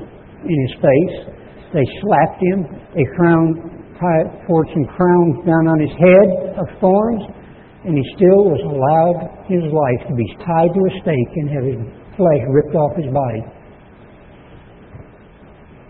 in 0.47 0.59
his 0.67 0.75
face. 0.79 1.42
They 1.73 1.87
slapped 2.05 2.41
him. 2.41 2.69
They 2.95 3.07
crowned 3.17 3.83
poured 4.47 4.67
some 4.75 4.87
crowns 4.99 5.47
down 5.47 5.71
on 5.71 5.79
his 5.79 5.95
head 5.95 6.59
of 6.59 6.67
thorns, 6.81 7.23
and 7.87 7.95
he 7.95 8.05
still 8.19 8.51
was 8.51 8.63
allowed 8.67 9.47
his 9.47 9.63
life 9.71 10.03
to 10.11 10.15
be 10.15 10.27
tied 10.43 10.71
to 10.75 10.81
a 10.83 10.93
stake 11.03 11.33
and 11.39 11.47
have 11.51 11.65
his 11.67 11.81
flesh 12.19 12.43
ripped 12.51 12.75
off 12.75 12.93
his 12.99 13.07
body. 13.11 13.43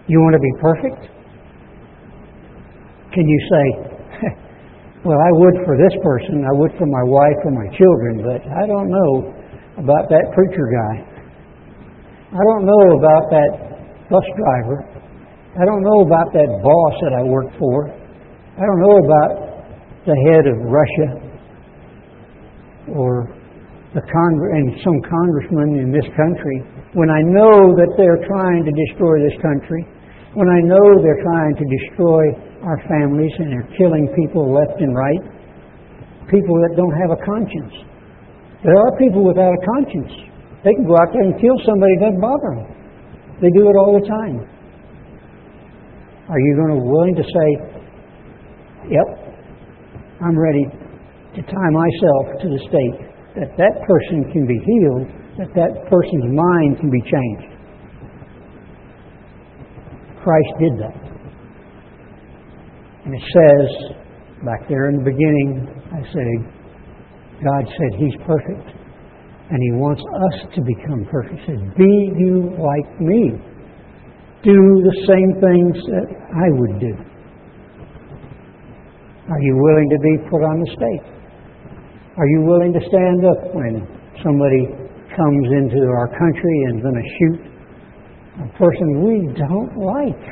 You 0.08 0.20
want 0.20 0.34
to 0.36 0.44
be 0.44 0.54
perfect? 0.60 1.00
Can 3.16 3.24
you 3.24 3.40
say, 3.48 3.64
well, 5.04 5.20
I 5.20 5.32
would 5.32 5.56
for 5.64 5.76
this 5.76 5.94
person, 6.04 6.44
I 6.44 6.52
would 6.52 6.72
for 6.76 6.88
my 6.88 7.04
wife 7.08 7.38
or 7.48 7.52
my 7.52 7.68
children, 7.76 8.24
but 8.24 8.40
I 8.44 8.66
don't 8.66 8.88
know 8.92 9.12
about 9.80 10.08
that 10.08 10.24
preacher 10.36 10.68
guy. 10.68 10.94
I 12.32 12.42
don't 12.44 12.64
know 12.64 12.84
about 12.96 13.24
that 13.32 13.50
bus 14.08 14.24
driver. 14.36 14.91
I 15.52 15.68
don't 15.68 15.84
know 15.84 16.00
about 16.08 16.32
that 16.32 16.48
boss 16.64 16.94
that 17.04 17.12
I 17.12 17.22
work 17.28 17.52
for. 17.60 17.92
I 17.92 18.64
don't 18.64 18.80
know 18.80 18.96
about 19.04 19.30
the 20.08 20.16
head 20.32 20.48
of 20.48 20.56
Russia 20.64 21.08
or 22.96 23.28
the 23.92 24.00
Congre- 24.00 24.56
and 24.56 24.72
some 24.80 24.96
congressman 25.04 25.76
in 25.76 25.92
this 25.92 26.08
country 26.16 26.64
when 26.96 27.12
I 27.12 27.20
know 27.20 27.76
that 27.76 27.92
they're 28.00 28.24
trying 28.24 28.64
to 28.64 28.72
destroy 28.72 29.20
this 29.20 29.36
country, 29.40 29.84
when 30.32 30.48
I 30.48 30.60
know 30.64 30.84
they're 31.04 31.20
trying 31.20 31.56
to 31.56 31.66
destroy 31.68 32.32
our 32.64 32.80
families 32.88 33.32
and 33.36 33.52
they're 33.52 33.70
killing 33.76 34.08
people 34.16 34.48
left 34.52 34.80
and 34.80 34.96
right. 34.96 35.24
People 36.32 36.56
that 36.64 36.72
don't 36.80 36.96
have 36.96 37.12
a 37.12 37.20
conscience. 37.28 37.76
There 38.64 38.76
are 38.76 38.92
people 38.96 39.24
without 39.24 39.52
a 39.52 39.60
conscience. 39.76 40.12
They 40.64 40.72
can 40.72 40.88
go 40.88 40.96
out 40.96 41.12
there 41.12 41.28
and 41.28 41.36
kill 41.36 41.56
somebody, 41.64 41.92
it 41.96 42.08
doesn't 42.08 42.20
bother 42.24 42.56
them. 42.56 42.68
They 43.40 43.52
do 43.52 43.68
it 43.68 43.76
all 43.76 44.00
the 44.00 44.06
time. 44.08 44.48
Are 46.32 46.40
you 46.40 46.56
going 46.56 46.80
to 46.80 46.80
willing 46.80 47.14
to 47.14 47.22
say, 47.28 47.48
Yep, 48.88 49.08
I'm 50.24 50.38
ready 50.38 50.64
to 51.36 51.42
tie 51.44 51.72
myself 51.76 52.40
to 52.40 52.48
the 52.48 52.60
stake 52.72 52.98
that 53.36 53.52
that 53.60 53.74
person 53.84 54.32
can 54.32 54.46
be 54.48 54.56
healed, 54.56 55.12
that 55.36 55.52
that 55.52 55.72
person's 55.92 56.32
mind 56.32 56.80
can 56.80 56.88
be 56.88 57.02
changed? 57.04 57.52
Christ 60.24 60.52
did 60.58 60.72
that. 60.80 60.96
And 63.04 63.12
it 63.12 63.24
says, 63.28 63.92
back 64.46 64.66
there 64.70 64.88
in 64.88 64.96
the 64.96 65.04
beginning, 65.04 65.68
I 65.92 66.00
say, 66.00 66.28
God 67.44 67.64
said 67.76 68.00
He's 68.00 68.16
perfect. 68.24 68.72
And 69.50 69.58
He 69.60 69.72
wants 69.72 70.00
us 70.00 70.48
to 70.54 70.62
become 70.62 71.04
perfect. 71.10 71.40
He 71.40 71.52
says, 71.52 71.60
Be 71.76 72.12
you 72.16 72.56
like 72.56 73.00
me. 73.00 73.51
Do 74.42 74.58
the 74.82 74.96
same 75.06 75.30
things 75.38 75.74
that 75.86 76.06
I 76.34 76.50
would 76.50 76.80
do. 76.82 76.94
Are 79.30 79.40
you 79.40 79.54
willing 79.54 79.88
to 79.88 79.98
be 80.02 80.14
put 80.26 80.42
on 80.42 80.58
the 80.58 80.70
stake? 80.74 81.06
Are 82.18 82.26
you 82.26 82.42
willing 82.42 82.74
to 82.74 82.82
stand 82.90 83.22
up 83.22 83.54
when 83.54 83.86
somebody 84.18 84.66
comes 85.14 85.46
into 85.46 85.78
our 85.94 86.10
country 86.18 86.56
and 86.66 86.78
is 86.78 86.82
going 86.82 86.98
to 86.98 87.08
shoot 87.16 87.38
a 88.42 88.48
person 88.58 89.06
we 89.06 89.30
don't 89.38 89.78
like? 89.78 90.24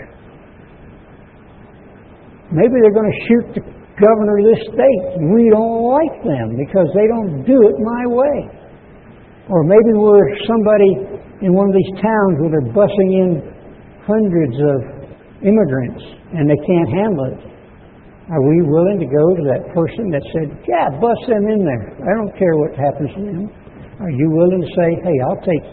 Maybe 2.51 2.75
they're 2.83 2.99
going 2.99 3.15
to 3.15 3.21
shoot 3.31 3.47
the 3.57 3.65
governor 3.95 4.43
of 4.43 4.47
this 4.51 4.63
state. 4.75 5.23
We 5.23 5.55
don't 5.55 5.87
like 5.87 6.19
them 6.27 6.59
because 6.59 6.91
they 6.99 7.07
don't 7.07 7.47
do 7.47 7.57
it 7.63 7.77
my 7.79 8.05
way. 8.11 8.37
Or 9.49 9.63
maybe 9.63 9.95
we're 9.95 10.35
somebody 10.51 10.99
in 11.47 11.55
one 11.55 11.71
of 11.71 11.75
these 11.79 11.95
towns 12.03 12.43
where 12.43 12.51
they're 12.51 12.75
busing 12.75 13.11
in 13.23 13.31
hundreds 14.07 14.57
of 14.57 14.79
immigrants 15.43 16.03
and 16.33 16.49
they 16.49 16.61
can't 16.67 16.91
handle 16.91 17.27
it. 17.33 17.41
Are 18.31 18.43
we 18.47 18.63
willing 18.63 19.03
to 19.03 19.09
go 19.11 19.25
to 19.35 19.43
that 19.51 19.75
person 19.75 20.07
that 20.15 20.23
said, 20.31 20.55
Yeah, 20.69 20.87
bust 21.03 21.23
them 21.27 21.51
in 21.51 21.67
there. 21.67 21.99
I 21.99 22.15
don't 22.15 22.31
care 22.39 22.55
what 22.55 22.79
happens 22.79 23.11
to 23.19 23.23
them. 23.27 23.51
Are 23.99 24.11
you 24.11 24.31
willing 24.31 24.63
to 24.63 24.71
say, 24.79 24.89
Hey, 25.03 25.17
I'll 25.27 25.43
take 25.43 25.67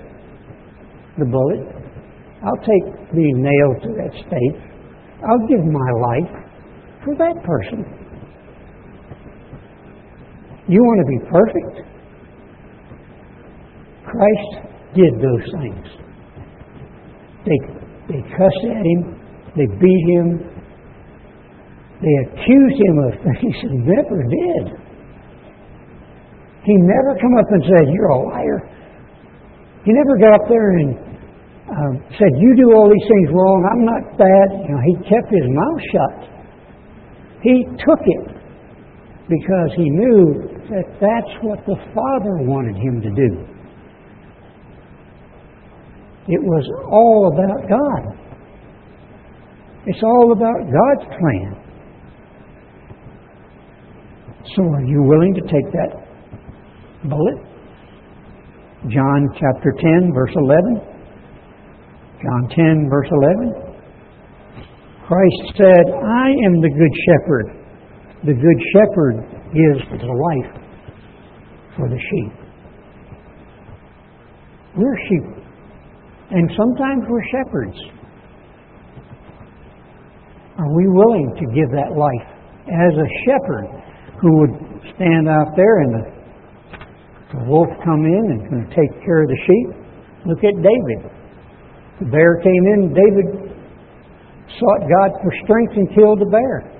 the 1.20 1.26
bullet. 1.30 1.62
I'll 2.42 2.64
take 2.66 3.14
being 3.14 3.46
nailed 3.46 3.82
to 3.84 3.90
that 4.02 4.12
stake. 4.26 4.58
I'll 5.22 5.48
give 5.48 5.66
my 5.66 5.92
life 6.10 6.32
for 7.06 7.16
that 7.18 7.44
person. 7.44 7.86
You 10.68 10.82
want 10.82 11.00
to 11.00 11.10
be 11.14 11.20
perfect? 11.32 11.88
Christ 14.06 14.68
did 14.96 15.14
those 15.16 15.46
things. 15.62 15.88
They, 17.46 17.77
they 18.08 18.22
cussed 18.36 18.66
at 18.72 18.86
him, 18.86 19.20
they 19.56 19.68
beat 19.68 20.06
him, 20.16 20.58
they 22.02 22.16
accused 22.30 22.78
him 22.78 22.96
of 23.10 23.12
things 23.26 23.56
he 23.62 23.78
never 23.82 24.18
did. 24.24 24.88
He 26.64 26.76
never 26.76 27.16
come 27.20 27.34
up 27.40 27.48
and 27.50 27.64
said, 27.64 27.88
You're 27.90 28.12
a 28.12 28.22
liar. 28.28 28.60
He 29.86 29.94
never 29.94 30.18
got 30.20 30.36
up 30.36 30.46
there 30.50 30.78
and 30.78 30.92
um, 31.72 31.94
said, 32.20 32.32
You 32.38 32.54
do 32.60 32.76
all 32.76 32.92
these 32.92 33.08
things 33.08 33.30
wrong. 33.32 33.60
I'm 33.72 33.84
not 33.88 34.04
bad. 34.20 34.48
You 34.68 34.76
know, 34.76 34.84
he 34.84 34.94
kept 35.08 35.32
his 35.32 35.48
mouth 35.48 35.82
shut. 35.96 36.16
He 37.42 37.64
took 37.80 38.04
it 38.04 38.38
because 39.32 39.72
he 39.76 39.90
knew 39.90 40.44
that 40.70 40.86
that's 41.00 41.34
what 41.42 41.64
the 41.66 41.80
Father 41.96 42.44
wanted 42.44 42.76
him 42.76 43.02
to 43.02 43.12
do. 43.16 43.57
It 46.28 46.44
was 46.44 46.66
all 46.92 47.32
about 47.32 47.70
God. 47.70 48.18
It's 49.86 50.04
all 50.04 50.34
about 50.34 50.60
God's 50.68 51.08
plan. 51.20 51.56
So 54.56 54.64
are 54.64 54.84
you 54.84 55.04
willing 55.04 55.34
to 55.36 55.42
take 55.42 55.72
that 55.72 56.08
bullet? 57.10 57.38
John 58.90 59.28
chapter 59.40 59.72
10, 59.80 60.14
verse 60.14 60.34
11. 60.36 60.82
John 62.22 62.50
10, 62.50 62.90
verse 62.90 63.08
11. 63.12 63.68
Christ 65.08 65.56
said, 65.56 65.86
I 66.04 66.28
am 66.46 66.60
the 66.60 66.70
good 66.70 66.94
shepherd. 67.08 67.48
The 68.26 68.34
good 68.34 68.60
shepherd 68.74 69.24
gives 69.54 69.88
the 70.02 70.12
life 70.12 70.52
for 71.78 71.88
the 71.88 71.98
sheep. 71.98 72.34
We're 74.76 74.98
sheep. 75.08 75.37
And 76.30 76.52
sometimes 76.58 77.04
we're 77.08 77.24
shepherds. 77.32 77.78
Are 80.58 80.74
we 80.76 80.88
willing 80.88 81.32
to 81.40 81.46
give 81.56 81.70
that 81.72 81.96
life 81.96 82.28
as 82.68 82.94
a 82.98 83.08
shepherd 83.24 83.68
who 84.20 84.40
would 84.42 84.54
stand 84.96 85.30
out 85.30 85.56
there 85.56 85.80
and 85.86 85.92
the, 85.94 86.04
the 87.32 87.44
wolf 87.46 87.70
come 87.86 88.04
in 88.04 88.26
and 88.52 88.68
take 88.76 88.92
care 89.06 89.24
of 89.24 89.30
the 89.30 89.40
sheep? 89.46 89.70
Look 90.26 90.44
at 90.44 90.56
David. 90.60 91.12
The 92.00 92.06
bear 92.12 92.42
came 92.44 92.64
in, 92.76 92.94
David 92.94 93.48
sought 94.60 94.82
God 94.90 95.12
for 95.22 95.32
strength 95.44 95.74
and 95.78 95.88
killed 95.96 96.20
the 96.20 96.30
bear. 96.30 96.74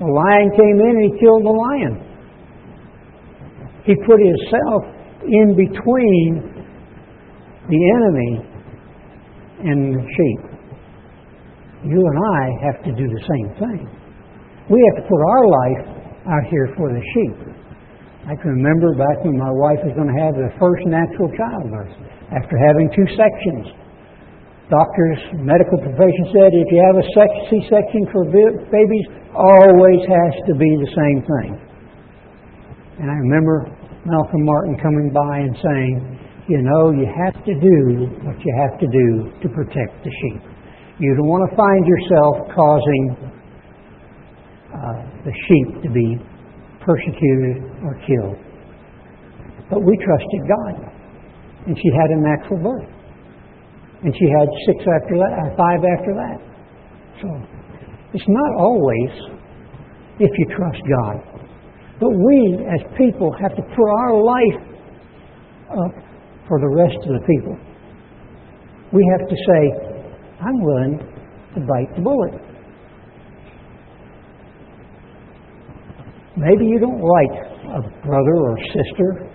The 0.00 0.06
lion 0.06 0.50
came 0.52 0.80
in 0.84 0.92
and 1.00 1.04
he 1.12 1.18
killed 1.18 1.44
the 1.44 1.56
lion. 1.56 1.94
He 3.86 3.94
put 4.04 4.20
himself 4.20 4.82
in 5.24 5.56
between 5.56 6.52
the 7.70 7.80
enemy 7.96 8.55
and 9.64 9.94
sheep 9.94 10.56
you 11.84 12.02
and 12.02 12.18
I 12.18 12.42
have 12.66 12.78
to 12.82 12.92
do 12.92 13.06
the 13.06 13.22
same 13.30 13.48
thing. 13.62 13.82
We 14.66 14.78
have 14.90 14.96
to 15.02 15.06
put 15.06 15.20
our 15.20 15.44
life 15.46 15.82
out 16.26 16.44
here 16.50 16.72
for 16.74 16.90
the 16.90 17.02
sheep. 17.14 17.36
I 18.26 18.34
can 18.34 18.58
remember 18.58 18.90
back 18.98 19.22
when 19.22 19.38
my 19.38 19.52
wife 19.54 19.78
was 19.86 19.94
going 19.94 20.10
to 20.10 20.18
have 20.18 20.34
the 20.34 20.50
first 20.58 20.82
natural 20.90 21.30
childbirth 21.30 21.94
after 22.34 22.58
having 22.58 22.90
two 22.90 23.06
sections. 23.14 23.70
Doctors, 24.66 25.20
medical 25.46 25.78
profession 25.78 26.24
said 26.34 26.50
if 26.50 26.66
you 26.74 26.80
have 26.90 26.98
a 26.98 27.06
C-section 27.54 28.02
for 28.10 28.26
babies, 28.26 29.06
always 29.30 30.02
has 30.10 30.34
to 30.50 30.58
be 30.58 30.70
the 30.82 30.90
same 30.90 31.20
thing. 31.22 31.50
And 32.98 33.06
I 33.06 33.14
remember 33.14 33.70
Malcolm 34.02 34.42
Martin 34.42 34.74
coming 34.82 35.14
by 35.14 35.46
and 35.46 35.54
saying, 35.62 35.94
you 36.48 36.62
know, 36.62 36.94
you 36.94 37.06
have 37.10 37.34
to 37.44 37.54
do 37.58 38.06
what 38.22 38.38
you 38.38 38.52
have 38.62 38.78
to 38.78 38.86
do 38.86 39.34
to 39.42 39.48
protect 39.50 40.04
the 40.04 40.10
sheep. 40.10 40.42
You 40.98 41.14
don't 41.18 41.26
want 41.26 41.42
to 41.50 41.56
find 41.58 41.82
yourself 41.84 42.34
causing 42.54 43.04
uh, 44.70 45.26
the 45.26 45.34
sheep 45.34 45.82
to 45.82 45.90
be 45.90 46.16
persecuted 46.86 47.66
or 47.82 47.98
killed. 48.06 48.38
But 49.68 49.82
we 49.82 49.98
trusted 49.98 50.42
God. 50.46 50.74
And 51.66 51.76
she 51.76 51.90
had 51.98 52.14
a 52.14 52.20
natural 52.22 52.62
birth. 52.62 52.90
And 54.04 54.14
she 54.14 54.26
had 54.30 54.46
six 54.70 54.78
after 54.86 55.18
that, 55.18 55.32
or 55.34 55.50
five 55.58 55.82
after 55.82 56.14
that. 56.14 56.38
So 57.20 57.28
it's 58.14 58.28
not 58.28 58.50
always 58.54 59.10
if 60.20 60.30
you 60.30 60.46
trust 60.54 60.78
God. 61.02 61.16
But 61.98 62.10
we, 62.14 62.62
as 62.70 62.80
people, 62.96 63.34
have 63.42 63.56
to 63.56 63.62
put 63.62 63.88
our 63.98 64.14
life 64.22 64.62
up 65.74 66.05
for 66.48 66.60
the 66.60 66.68
rest 66.68 66.96
of 67.06 67.20
the 67.20 67.24
people. 67.26 67.56
We 68.92 69.02
have 69.18 69.28
to 69.28 69.36
say, 69.36 69.60
I'm 70.40 70.60
willing 70.62 70.98
to 71.54 71.60
bite 71.60 71.94
the 71.96 72.02
bullet. 72.02 72.34
Maybe 76.36 76.66
you 76.66 76.78
don't 76.78 77.00
like 77.00 77.34
a 77.64 78.06
brother 78.06 78.36
or 78.36 78.58
sister, 78.68 79.26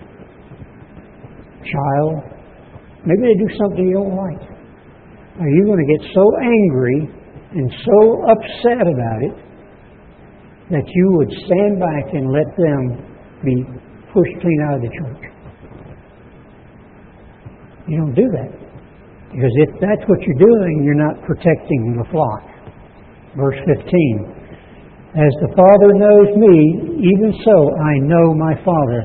child. 1.66 2.22
Maybe 3.04 3.22
they 3.22 3.34
do 3.34 3.48
something 3.58 3.88
you 3.88 3.94
don't 3.94 4.16
like. 4.16 4.42
Are 5.40 5.48
you 5.48 5.64
going 5.66 5.82
to 5.82 5.98
get 5.98 6.14
so 6.14 6.24
angry 6.40 7.10
and 7.54 7.72
so 7.84 7.98
upset 8.30 8.86
about 8.86 9.20
it 9.22 9.34
that 10.70 10.84
you 10.86 11.06
would 11.18 11.30
stand 11.44 11.80
back 11.80 12.14
and 12.14 12.30
let 12.30 12.46
them 12.56 12.80
be 13.44 13.64
pushed 14.14 14.40
clean 14.40 14.60
out 14.68 14.76
of 14.76 14.82
the 14.82 14.88
church? 14.88 15.31
You 17.88 17.98
don't 17.98 18.14
do 18.14 18.28
that. 18.32 18.50
Because 19.32 19.54
if 19.64 19.70
that's 19.80 20.04
what 20.08 20.20
you're 20.22 20.38
doing, 20.38 20.84
you're 20.84 21.00
not 21.00 21.16
protecting 21.24 21.96
the 21.96 22.04
flock. 22.12 22.44
Verse 23.36 23.56
15 23.64 23.88
As 25.16 25.32
the 25.40 25.50
Father 25.56 25.90
knows 25.96 26.30
me, 26.36 27.00
even 27.00 27.32
so 27.44 27.56
I 27.80 27.98
know 28.04 28.34
my 28.34 28.54
Father. 28.60 29.02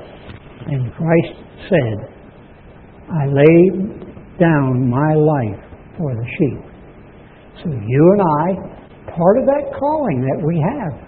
And 0.67 0.91
Christ 0.93 1.34
said, 1.71 2.17
I 3.07 3.25
laid 3.32 4.38
down 4.38 4.89
my 4.89 5.13
life 5.15 5.63
for 5.97 6.13
the 6.13 6.28
sheep. 6.38 6.59
So 7.63 7.71
you 7.71 8.03
and 8.13 8.21
I, 8.21 9.11
part 9.15 9.39
of 9.39 9.45
that 9.45 9.71
calling 9.80 10.21
that 10.21 10.43
we 10.45 10.59
have, 10.59 11.07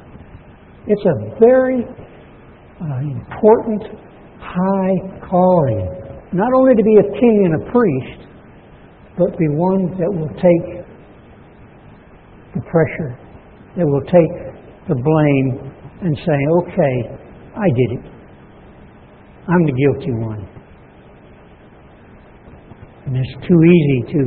it's 0.88 1.06
a 1.06 1.40
very 1.40 1.84
uh, 2.82 3.00
important, 3.04 3.84
high 4.40 5.28
calling. 5.30 5.99
Not 6.32 6.50
only 6.54 6.76
to 6.76 6.84
be 6.84 6.96
a 6.98 7.20
king 7.20 7.38
and 7.46 7.56
a 7.62 7.72
priest, 7.72 8.30
but 9.18 9.38
be 9.38 9.48
one 9.50 9.90
that 9.98 10.12
will 10.14 10.30
take 10.38 10.86
the 12.54 12.62
pressure, 12.70 13.18
that 13.76 13.86
will 13.86 14.06
take 14.06 14.32
the 14.88 14.96
blame 14.96 15.74
and 16.02 16.16
say, 16.18 16.40
okay, 16.64 16.96
I 17.56 17.68
did 17.76 18.00
it. 18.00 18.06
I'm 19.48 19.66
the 19.66 19.74
guilty 19.74 20.14
one. 20.14 20.48
And 23.08 23.18
it's 23.18 23.48
too 23.48 23.60
easy 23.64 24.14
to 24.14 24.20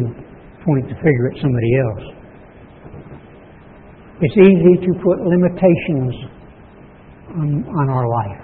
point 0.64 0.88
the 0.88 0.96
finger 0.98 1.30
at 1.30 1.40
somebody 1.40 1.72
else. 1.78 2.22
It's 4.20 4.36
easy 4.38 4.86
to 4.86 4.92
put 5.02 5.20
limitations 5.26 6.14
on, 7.38 7.64
on 7.78 7.90
our 7.90 8.08
life. 8.08 8.41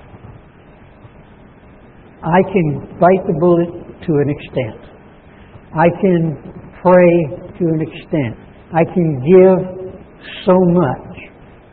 I 2.22 2.42
can 2.52 2.98
bite 2.98 3.24
the 3.26 3.36
bullet 3.38 3.70
to 4.06 4.12
an 4.18 4.28
extent. 4.28 4.88
I 5.74 5.88
can 6.00 6.36
pray 6.82 7.14
to 7.58 7.64
an 7.68 7.80
extent. 7.80 8.34
I 8.74 8.84
can 8.84 9.08
give 9.22 9.58
so 10.44 10.56
much, 10.72 11.16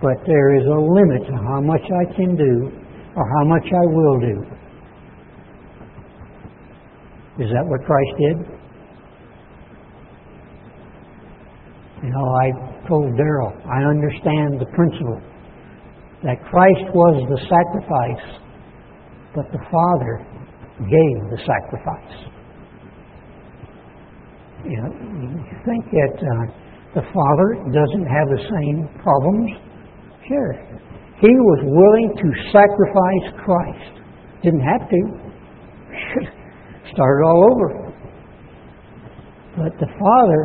but 0.02 0.18
there 0.28 0.56
is 0.56 0.66
a 0.66 0.80
limit 0.80 1.28
to 1.28 1.34
how 1.34 1.62
much 1.62 1.82
I 1.82 2.06
can 2.16 2.36
do 2.36 2.72
or 3.16 3.26
how 3.40 3.46
much 3.46 3.66
I 3.66 3.86
will 3.88 4.20
do. 4.20 4.56
Is 7.44 7.50
that 7.52 7.66
what 7.66 7.84
Christ 7.84 8.14
did? 8.20 8.38
You 12.04 12.12
know, 12.12 12.28
I 12.40 12.88
told 12.88 13.14
Daryl, 13.18 13.52
I 13.66 13.84
understand 13.90 14.60
the 14.62 14.68
principle 14.76 15.22
that 16.24 16.38
Christ 16.50 16.86
was 16.94 17.26
the 17.30 17.40
sacrifice, 17.50 18.42
but 19.34 19.46
the 19.52 19.60
Father 19.72 20.35
gave 20.80 21.16
the 21.32 21.40
sacrifice. 21.48 22.36
You 24.66 24.82
know, 24.82 24.92
you 24.92 25.58
think 25.64 25.86
that 25.94 26.16
uh, 26.20 26.46
the 27.00 27.06
Father 27.14 27.48
doesn't 27.72 28.08
have 28.08 28.28
the 28.34 28.42
same 28.50 28.90
problems? 29.04 29.52
Sure. 30.28 30.54
He 31.22 31.32
was 31.32 31.60
willing 31.64 32.10
to 32.18 32.28
sacrifice 32.52 33.28
Christ. 33.46 33.94
Didn't 34.44 34.66
have 34.66 34.90
to. 34.90 35.00
Started 36.94 37.24
all 37.24 37.42
over. 37.56 37.86
But 39.56 39.72
the 39.80 39.88
Father 39.88 40.42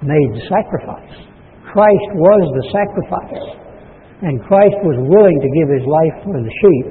made 0.00 0.30
the 0.32 0.44
sacrifice. 0.48 1.16
Christ 1.68 2.08
was 2.16 2.44
the 2.54 2.66
sacrifice. 2.72 3.64
And 4.22 4.40
Christ 4.48 4.78
was 4.86 4.96
willing 5.04 5.36
to 5.36 5.50
give 5.58 5.68
his 5.68 5.84
life 5.84 6.16
for 6.24 6.38
the 6.40 6.54
sheep, 6.64 6.86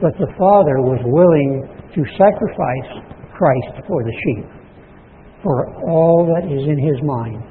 but 0.00 0.14
the 0.16 0.30
Father 0.38 0.80
was 0.80 1.02
willing 1.04 1.68
to 1.98 2.02
sacrifice 2.14 3.02
Christ 3.34 3.82
for 3.90 4.06
the 4.06 4.14
sheep 4.22 4.46
for 5.42 5.66
all 5.90 6.30
that 6.30 6.46
is 6.46 6.62
in 6.62 6.78
his 6.78 6.98
mind. 7.02 7.42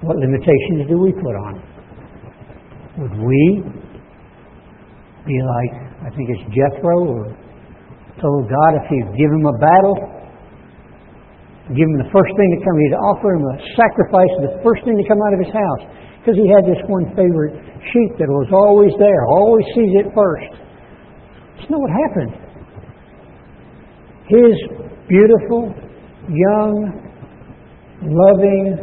What 0.00 0.16
limitations 0.16 0.88
do 0.88 0.96
we 0.96 1.12
put 1.12 1.36
on 1.36 1.60
it? 1.60 1.66
Would 3.04 3.16
we 3.20 3.44
be 5.28 5.36
like, 5.44 5.72
I 6.00 6.08
think 6.16 6.32
it's 6.32 6.44
Jethro, 6.56 7.04
or 7.04 7.36
told 8.16 8.48
God 8.48 8.70
if 8.80 8.88
he'd 8.88 9.12
give 9.16 9.28
him 9.28 9.44
a 9.44 9.56
battle, 9.60 9.96
give 11.68 11.84
him 11.84 12.00
the 12.00 12.08
first 12.08 12.32
thing 12.32 12.48
to 12.56 12.60
come, 12.64 12.76
he'd 12.80 12.96
offer 12.96 13.28
him 13.36 13.44
a 13.44 13.56
sacrifice, 13.76 14.32
the 14.40 14.56
first 14.64 14.84
thing 14.88 14.96
to 14.96 15.04
come 15.04 15.20
out 15.20 15.36
of 15.36 15.40
his 15.44 15.52
house. 15.52 15.84
Because 16.20 16.36
he 16.36 16.48
had 16.48 16.64
this 16.64 16.80
one 16.88 17.12
favorite 17.12 17.56
sheep 17.92 18.16
that 18.20 18.28
was 18.28 18.48
always 18.52 18.92
there, 18.96 19.24
always 19.28 19.64
sees 19.76 19.92
it 20.00 20.08
first. 20.16 20.69
You 21.60 21.68
know 21.68 21.78
what 21.78 21.90
happened? 21.90 22.32
His 24.28 24.54
beautiful 25.08 25.74
young, 26.28 26.72
loving 28.02 28.76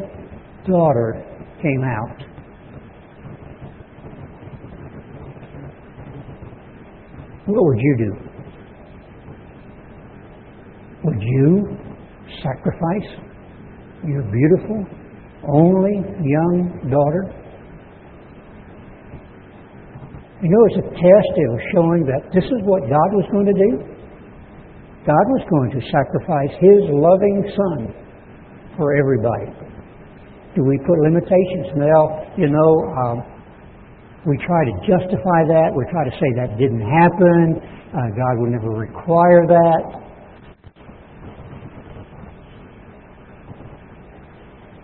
daughter 0.68 1.24
came 1.62 1.84
out. 1.84 2.24
What 7.46 7.64
would 7.66 7.80
you 7.80 7.96
do? 7.98 8.12
Would 11.06 11.22
you 11.22 11.78
sacrifice 12.44 13.10
your 14.06 14.24
beautiful, 14.24 14.86
only 15.48 15.94
young 16.24 16.90
daughter? 16.92 17.47
You 20.38 20.50
know, 20.54 20.62
it's 20.70 20.86
a 20.86 20.88
test. 20.94 21.30
Was 21.50 21.66
showing 21.74 22.06
that 22.06 22.30
this 22.30 22.46
is 22.46 22.62
what 22.62 22.86
God 22.86 23.10
was 23.18 23.26
going 23.34 23.50
to 23.50 23.58
do. 23.58 23.72
God 25.02 25.26
was 25.34 25.44
going 25.50 25.72
to 25.74 25.82
sacrifice 25.90 26.54
His 26.62 26.86
loving 26.94 27.42
Son 27.58 27.80
for 28.78 28.94
everybody. 28.94 29.50
Do 30.54 30.62
we 30.62 30.78
put 30.86 30.98
limitations? 31.10 31.74
Now, 31.74 32.22
you 32.38 32.54
know, 32.54 32.72
um, 33.02 33.18
we 34.30 34.38
try 34.46 34.62
to 34.62 34.74
justify 34.86 35.42
that. 35.50 35.74
We 35.74 35.86
try 35.90 36.06
to 36.06 36.14
say 36.22 36.30
that 36.38 36.54
didn't 36.62 36.86
happen. 36.86 37.58
Uh, 37.90 38.14
God 38.14 38.34
would 38.38 38.54
never 38.54 38.70
require 38.78 39.48
that. 39.50 39.82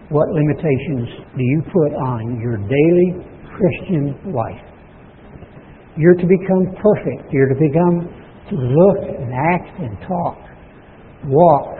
What 0.10 0.30
limitations 0.34 1.10
do 1.38 1.44
you 1.44 1.62
put 1.70 1.94
on 1.94 2.42
your 2.42 2.58
daily 2.58 3.22
Christian 3.54 4.34
life? 4.34 4.73
You're 5.98 6.16
to 6.16 6.26
become 6.26 6.76
perfect. 6.82 7.32
You're 7.32 7.50
to 7.50 7.56
become 7.56 8.10
to 8.50 8.56
look 8.56 8.98
and 9.20 9.32
act 9.34 9.80
and 9.80 9.98
talk, 10.08 10.38
walk 11.26 11.78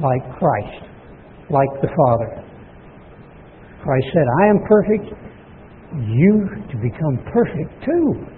like 0.00 0.22
Christ, 0.38 0.88
like 1.50 1.68
the 1.82 1.88
Father. 1.88 2.42
Christ 3.82 4.06
said, 4.12 4.26
I 4.40 4.46
am 4.48 4.58
perfect, 4.66 5.04
you 6.08 6.48
to 6.70 6.76
become 6.80 7.18
perfect 7.32 7.84
too. 7.84 8.34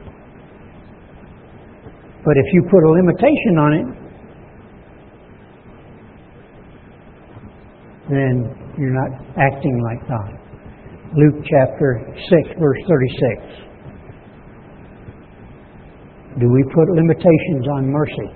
But 2.24 2.36
if 2.36 2.46
you 2.52 2.62
put 2.68 2.82
a 2.82 2.90
limitation 2.90 3.54
on 3.58 3.72
it, 3.72 3.86
then 8.10 8.74
you're 8.78 8.92
not 8.92 9.10
acting 9.38 9.80
like 9.82 10.08
God. 10.08 10.32
Luke 11.14 11.44
chapter 11.48 12.02
6, 12.14 12.58
verse 12.58 12.78
36. 12.88 13.66
Do 16.38 16.52
we 16.52 16.62
put 16.74 16.86
limitations 16.92 17.64
on 17.76 17.88
mercy? 17.88 18.28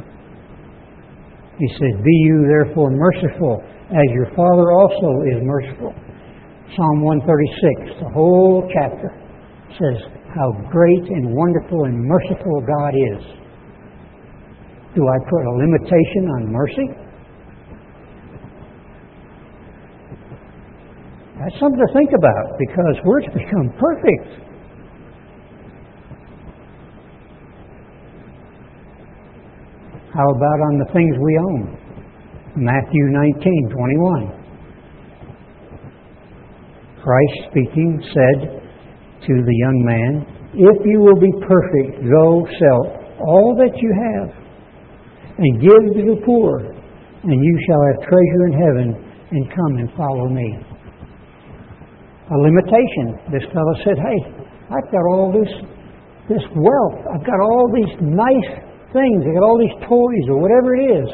He 1.58 1.68
says, 1.76 1.92
Be 2.00 2.16
you 2.24 2.48
therefore 2.48 2.90
merciful, 2.90 3.60
as 3.92 4.08
your 4.14 4.32
Father 4.32 4.72
also 4.72 5.10
is 5.28 5.44
merciful. 5.44 5.92
Psalm 6.76 7.02
136, 7.04 8.00
the 8.00 8.08
whole 8.14 8.64
chapter, 8.72 9.12
says 9.76 10.08
how 10.34 10.48
great 10.70 11.04
and 11.10 11.34
wonderful 11.34 11.84
and 11.84 12.00
merciful 12.00 12.62
God 12.64 12.94
is. 12.94 13.22
Do 14.94 15.02
I 15.04 15.18
put 15.28 15.42
a 15.44 15.54
limitation 15.58 16.24
on 16.40 16.52
mercy? 16.52 16.88
That's 21.38 21.58
something 21.60 21.80
to 21.80 21.92
think 21.92 22.10
about 22.16 22.58
because 22.58 22.96
we're 23.04 23.20
to 23.20 23.32
become 23.32 23.68
perfect. 23.76 24.49
How 30.10 30.26
about 30.26 30.58
on 30.66 30.78
the 30.82 30.90
things 30.92 31.14
we 31.22 31.38
own? 31.38 31.78
Matthew 32.58 33.04
19, 33.14 33.70
21. 33.70 34.40
Christ 36.98 37.38
speaking 37.50 38.02
said 38.10 38.58
to 39.22 39.32
the 39.38 39.56
young 39.62 39.78
man, 39.86 40.26
If 40.58 40.78
you 40.82 40.98
will 40.98 41.14
be 41.14 41.30
perfect, 41.46 42.02
go 42.10 42.42
sell 42.58 42.82
all 43.22 43.54
that 43.54 43.70
you 43.78 43.90
have 43.94 44.34
and 45.38 45.60
give 45.62 45.94
to 45.94 46.02
the 46.02 46.18
poor, 46.26 46.58
and 47.22 47.38
you 47.38 47.54
shall 47.70 47.82
have 47.94 48.02
treasure 48.10 48.44
in 48.50 48.54
heaven, 48.58 48.88
and 49.30 49.46
come 49.54 49.78
and 49.78 49.88
follow 49.96 50.26
me. 50.28 50.58
A 52.34 52.36
limitation. 52.36 53.30
This 53.30 53.46
fellow 53.54 53.74
said, 53.86 53.94
Hey, 53.94 54.18
I've 54.74 54.90
got 54.90 55.04
all 55.14 55.30
this 55.30 55.50
this 56.28 56.42
wealth. 56.54 56.98
I've 57.14 57.26
got 57.26 57.40
all 57.40 57.70
these 57.74 57.94
nice 58.02 58.69
things. 58.92 59.24
they've 59.24 59.34
got 59.34 59.44
all 59.46 59.58
these 59.58 59.76
toys 59.88 60.24
or 60.28 60.38
whatever 60.40 60.74
it 60.74 60.82
is. 61.02 61.08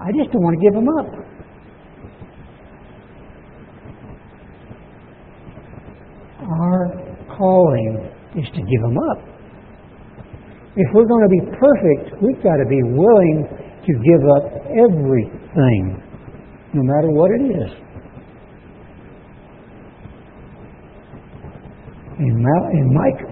I 0.00 0.10
just 0.12 0.32
don't 0.32 0.42
want 0.42 0.58
to 0.58 0.62
give 0.62 0.74
them 0.74 0.88
up. 0.98 1.32
our 6.52 6.90
calling 7.36 8.10
is 8.36 8.46
to 8.54 8.60
give 8.60 8.82
them 8.82 8.98
up. 9.10 9.18
If 10.76 10.88
we're 10.94 11.06
going 11.06 11.22
to 11.22 11.28
be 11.28 11.42
perfect, 11.58 12.22
we've 12.22 12.42
got 12.42 12.56
to 12.56 12.66
be 12.68 12.82
willing 12.82 13.46
to 13.86 13.92
give 13.92 14.22
up 14.36 14.44
everything, 14.72 16.00
no 16.72 16.82
matter 16.82 17.10
what 17.10 17.30
it 17.30 17.42
is. 17.44 17.70
In, 22.18 22.44
in 22.72 22.86
Micah, 22.94 23.28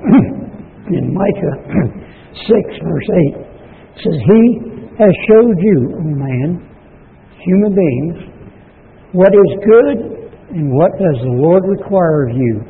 in 0.91 1.15
Micah 1.21 2.00
6, 2.35 2.49
verse 2.85 3.09
8, 3.35 3.41
it 3.41 4.01
says, 4.03 4.19
He 4.27 4.43
has 4.99 5.13
showed 5.29 5.59
you, 5.59 5.79
O 5.97 6.05
man, 6.05 6.71
human 7.45 7.75
beings, 7.75 8.31
what 9.13 9.33
is 9.35 9.51
good 9.65 10.21
and 10.51 10.73
what 10.73 10.93
does 10.93 11.19
the 11.23 11.35
Lord 11.41 11.65
require 11.67 12.29
of 12.29 12.37
you 12.37 12.63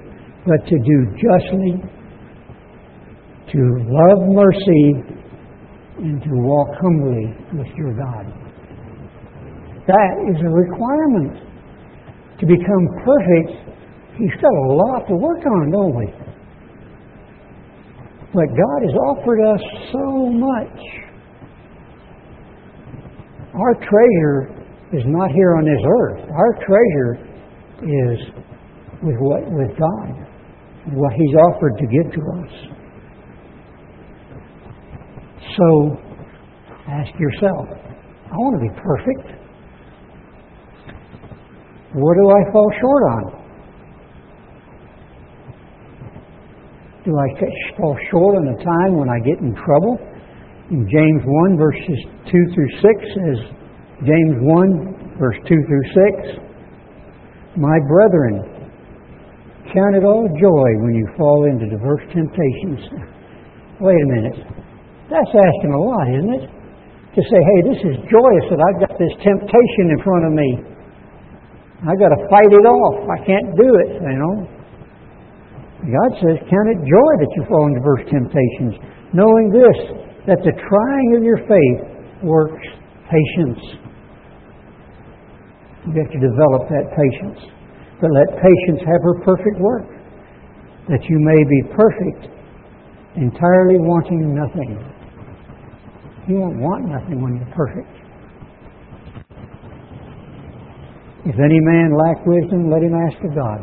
but 0.47 0.67
to 0.67 0.77
do 0.79 0.97
justly, 1.21 1.77
to 3.53 3.61
love 3.89 4.19
mercy, 4.33 5.21
and 5.99 6.23
to 6.23 6.31
walk 6.33 6.69
humbly 6.81 7.37
with 7.53 7.69
your 7.77 7.93
God. 7.93 8.25
That 9.87 10.13
is 10.33 10.41
a 10.41 10.49
requirement. 10.49 11.45
To 12.41 12.47
become 12.47 12.85
perfect, 13.05 13.71
He's 14.17 14.33
got 14.41 14.53
a 14.53 14.73
lot 14.73 15.09
to 15.09 15.15
work 15.17 15.45
on, 15.45 15.71
don't 15.71 15.97
we? 15.97 16.07
But 18.33 18.47
God 18.47 18.81
has 18.87 18.95
offered 19.11 19.41
us 19.43 19.61
so 19.93 20.31
much. 20.31 20.79
Our 23.55 23.75
treasure 23.75 24.61
is 24.93 25.03
not 25.07 25.31
here 25.33 25.57
on 25.57 25.65
this 25.65 25.83
earth. 25.87 26.31
Our 26.31 26.53
treasure 26.65 27.19
is 27.83 28.19
with 29.03 29.17
what 29.19 29.43
with 29.51 29.79
God 29.79 30.31
what 30.93 31.13
He's 31.13 31.37
offered 31.37 31.77
to 31.79 31.87
give 31.87 32.13
to 32.13 32.21
us. 32.41 32.53
So, 35.59 35.97
ask 36.89 37.11
yourself, 37.19 37.67
I 38.31 38.37
want 38.37 38.63
to 38.63 38.69
be 38.69 38.81
perfect. 38.81 39.41
What 41.95 42.15
do 42.17 42.31
I 42.31 42.53
fall 42.53 42.71
short 42.81 43.03
on? 43.03 43.40
Do 47.05 47.17
I 47.17 47.29
fall 47.77 47.97
short 48.11 48.37
in 48.37 48.45
the 48.53 48.59
time 48.63 48.97
when 48.97 49.09
I 49.09 49.19
get 49.25 49.41
in 49.41 49.55
trouble? 49.55 49.97
In 50.71 50.87
James 50.87 51.23
1, 51.25 51.57
verses 51.57 51.99
2 52.31 52.55
through 52.55 52.71
6 52.71 52.85
says, 52.85 53.39
James 54.07 54.37
1, 54.41 55.19
verse 55.19 55.37
2 55.49 55.55
through 55.67 55.87
6, 56.37 57.57
My 57.57 57.79
brethren, 57.89 58.61
Count 59.71 59.95
it 59.95 60.03
all 60.03 60.27
joy 60.35 60.69
when 60.83 60.99
you 60.99 61.07
fall 61.15 61.47
into 61.47 61.71
diverse 61.71 62.03
temptations. 62.11 62.91
Wait 63.79 64.03
a 64.03 64.09
minute. 64.19 64.43
That's 65.07 65.31
asking 65.31 65.71
a 65.71 65.79
lot, 65.79 66.11
isn't 66.11 66.35
it? 66.43 66.45
To 66.51 67.21
say, 67.23 67.39
hey, 67.39 67.59
this 67.71 67.81
is 67.87 67.95
joyous 68.11 68.47
that 68.51 68.59
I've 68.59 68.81
got 68.83 68.99
this 68.99 69.15
temptation 69.23 69.95
in 69.95 69.99
front 70.03 70.27
of 70.27 70.33
me. 70.35 70.51
I've 71.87 71.99
got 72.03 72.11
to 72.11 72.21
fight 72.27 72.51
it 72.51 72.67
off. 72.67 72.99
I 73.15 73.19
can't 73.23 73.55
do 73.55 73.69
it, 73.87 73.91
you 74.03 74.19
know. 74.19 74.35
God 75.81 76.11
says, 76.21 76.37
count 76.45 76.69
it 76.69 76.81
joy 76.85 77.13
that 77.25 77.31
you 77.37 77.43
fall 77.49 77.65
into 77.73 77.81
diverse 77.81 78.05
temptations, 78.13 78.77
knowing 79.17 79.49
this, 79.49 79.79
that 80.29 80.45
the 80.45 80.53
trying 80.53 81.11
of 81.17 81.23
your 81.25 81.41
faith 81.49 81.81
works 82.23 82.67
patience. 83.09 83.81
You 85.89 85.97
have 86.05 86.13
to 86.13 86.21
develop 86.21 86.69
that 86.69 86.93
patience. 86.93 87.41
But 88.01 88.13
let 88.13 88.29
patience 88.37 88.81
have 88.85 89.01
her 89.01 89.25
perfect 89.25 89.57
work, 89.59 89.89
that 90.89 91.01
you 91.09 91.17
may 91.19 91.41
be 91.49 91.61
perfect, 91.73 92.29
entirely 93.17 93.81
wanting 93.81 94.35
nothing. 94.37 94.77
You 96.29 96.37
won't 96.37 96.61
want 96.61 96.89
nothing 96.89 97.23
when 97.23 97.37
you're 97.37 97.55
perfect. 97.57 97.89
If 101.25 101.37
any 101.41 101.61
man 101.61 101.97
lack 101.97 102.25
wisdom, 102.25 102.71
let 102.71 102.83
him 102.83 102.95
ask 102.95 103.17
of 103.25 103.35
God. 103.35 103.61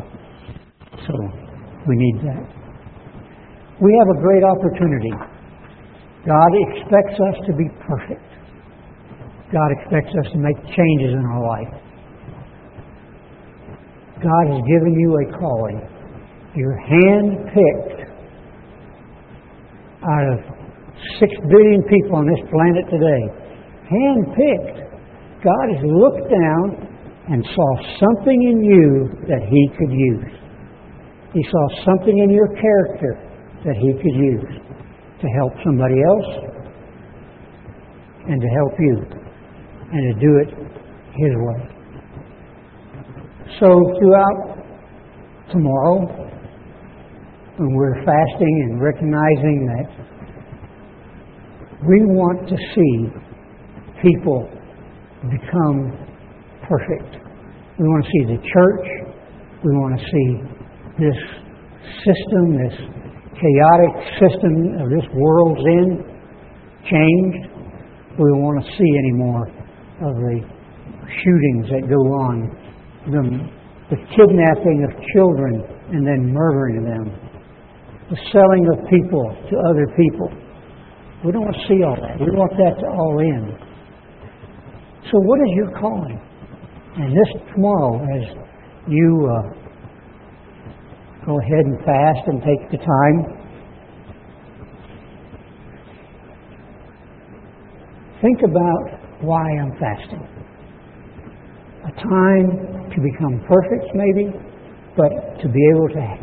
So, 1.08 1.47
we 1.88 1.96
need 1.96 2.18
that. 2.24 2.44
We 3.82 3.94
have 4.00 4.10
a 4.18 4.22
great 4.22 4.44
opportunity. 4.44 5.14
God 6.26 6.52
expects 6.70 7.16
us 7.16 7.36
to 7.48 7.54
be 7.56 7.70
perfect. 7.88 8.28
God 9.54 9.72
expects 9.80 10.12
us 10.12 10.32
to 10.34 10.40
make 10.40 10.58
changes 10.76 11.14
in 11.14 11.24
our 11.24 11.42
life. 11.48 11.74
God 14.22 14.46
has 14.52 14.62
given 14.68 14.94
you 15.00 15.16
a 15.16 15.40
calling. 15.40 15.80
You're 16.56 16.78
hand-picked 16.78 18.02
out 20.04 20.26
of 20.34 20.40
six 21.20 21.32
billion 21.50 21.84
people 21.84 22.16
on 22.18 22.26
this 22.26 22.44
planet 22.50 22.86
today. 22.90 23.24
Hand-picked. 23.88 24.78
God 25.44 25.66
has 25.70 25.84
looked 25.86 26.28
down 26.28 26.88
and 27.30 27.46
saw 27.46 27.70
something 28.00 28.40
in 28.52 28.64
you 28.66 29.10
that 29.28 29.48
He 29.48 29.70
could 29.78 29.92
use. 29.92 30.37
He 31.34 31.44
saw 31.44 31.68
something 31.86 32.18
in 32.18 32.30
your 32.30 32.48
character 32.48 33.20
that 33.66 33.76
He 33.76 33.94
could 33.94 34.16
use 34.16 34.62
to 35.22 35.28
help 35.40 35.54
somebody 35.66 35.96
else 36.02 36.30
and 38.28 38.42
to 38.42 38.48
help 38.48 38.74
you 38.80 38.96
and 39.92 40.14
to 40.14 40.20
do 40.20 40.38
it 40.38 40.50
His 41.16 41.34
way. 41.36 41.78
So 43.60 43.68
throughout 44.00 44.58
tomorrow, 45.52 46.28
when 47.58 47.74
we're 47.74 48.06
fasting 48.06 48.70
and 48.70 48.82
recognizing 48.82 49.66
that 49.66 50.08
we 51.88 52.02
want 52.06 52.48
to 52.50 52.56
see 52.76 53.10
people 54.02 54.50
become 55.30 55.92
perfect. 56.68 57.18
We 57.80 57.86
want 57.86 58.06
to 58.06 58.10
see 58.12 58.26
the 58.36 58.42
church. 58.42 58.86
We 59.64 59.72
want 59.78 60.00
to 60.00 60.06
see 60.06 60.57
this 61.00 61.20
system, 62.02 62.58
this 62.58 62.78
chaotic 63.38 63.94
system 64.18 64.54
of 64.82 64.90
this 64.90 65.08
world's 65.14 65.62
in 65.62 66.18
changed. 66.90 67.54
We 68.18 68.26
don't 68.34 68.42
want 68.42 68.66
to 68.66 68.70
see 68.72 68.92
any 68.98 69.14
more 69.14 69.46
of 70.02 70.14
the 70.18 70.38
shootings 71.22 71.70
that 71.70 71.86
go 71.86 72.02
on, 72.26 72.50
the, 73.06 73.22
the 73.94 74.00
kidnapping 74.18 74.90
of 74.90 74.92
children 75.14 75.62
and 75.94 76.06
then 76.06 76.34
murdering 76.34 76.84
them, 76.84 77.06
the 78.10 78.18
selling 78.34 78.66
of 78.74 78.90
people 78.90 79.24
to 79.50 79.54
other 79.70 79.88
people. 79.96 80.30
We 81.26 81.32
don't 81.32 81.46
want 81.46 81.56
to 81.56 81.68
see 81.68 81.82
all 81.84 81.98
that. 81.98 82.20
We 82.20 82.30
want 82.34 82.54
that 82.58 82.78
to 82.82 82.88
all 82.94 83.16
end. 83.22 83.54
So, 85.10 85.18
what 85.24 85.40
is 85.40 85.52
your 85.56 85.72
calling? 85.80 86.20
And 86.98 87.14
this 87.14 87.32
tomorrow, 87.54 88.02
as 88.02 88.24
you 88.88 89.30
uh, 89.30 89.57
go 91.28 91.38
ahead 91.40 91.66
and 91.66 91.78
fast 91.80 92.24
and 92.28 92.42
take 92.42 92.72
the 92.72 92.78
time, 92.78 93.26
think 98.22 98.40
about 98.48 99.22
why 99.22 99.44
I'm 99.60 99.74
fasting. 99.74 100.26
A 101.84 101.92
time 101.92 102.90
to 102.96 103.02
become 103.02 103.44
perfect, 103.46 103.94
maybe, 103.94 104.32
but 104.96 105.12
to 105.42 105.50
be 105.50 105.60
able 105.76 105.90
to, 105.90 106.18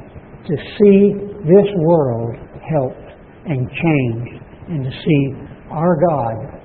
to 0.49 0.57
see 0.79 1.13
this 1.45 1.69
world 1.81 2.37
helped 2.67 3.13
and 3.45 3.69
changed, 3.69 4.43
and 4.69 4.85
to 4.85 4.91
see 4.91 5.35
our 5.71 6.01
God 6.09 6.65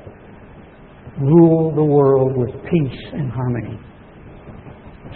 rule 1.20 1.76
the 1.76 1.84
world 1.84 2.38
with 2.38 2.52
peace 2.72 3.00
and 3.12 3.30
harmony. 3.30 3.78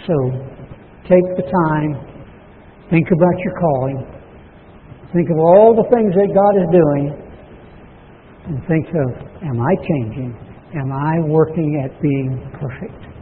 So 0.06 0.14
take 1.08 1.24
the 1.36 1.50
time, 1.66 2.13
think 2.90 3.08
about 3.10 3.36
your 3.44 3.54
calling, 3.60 3.98
think 5.12 5.30
of 5.30 5.38
all 5.38 5.74
the 5.74 5.88
things 5.94 6.12
that 6.14 6.28
God 6.34 6.54
is 6.60 6.68
doing, 6.72 7.04
and 8.46 8.60
think 8.68 8.86
of, 8.88 9.08
am 9.42 9.60
I 9.60 9.74
changing? 9.88 10.36
Am 10.74 10.92
I 10.92 11.20
working 11.28 11.82
at 11.84 12.00
being 12.02 12.50
perfect? 12.60 13.13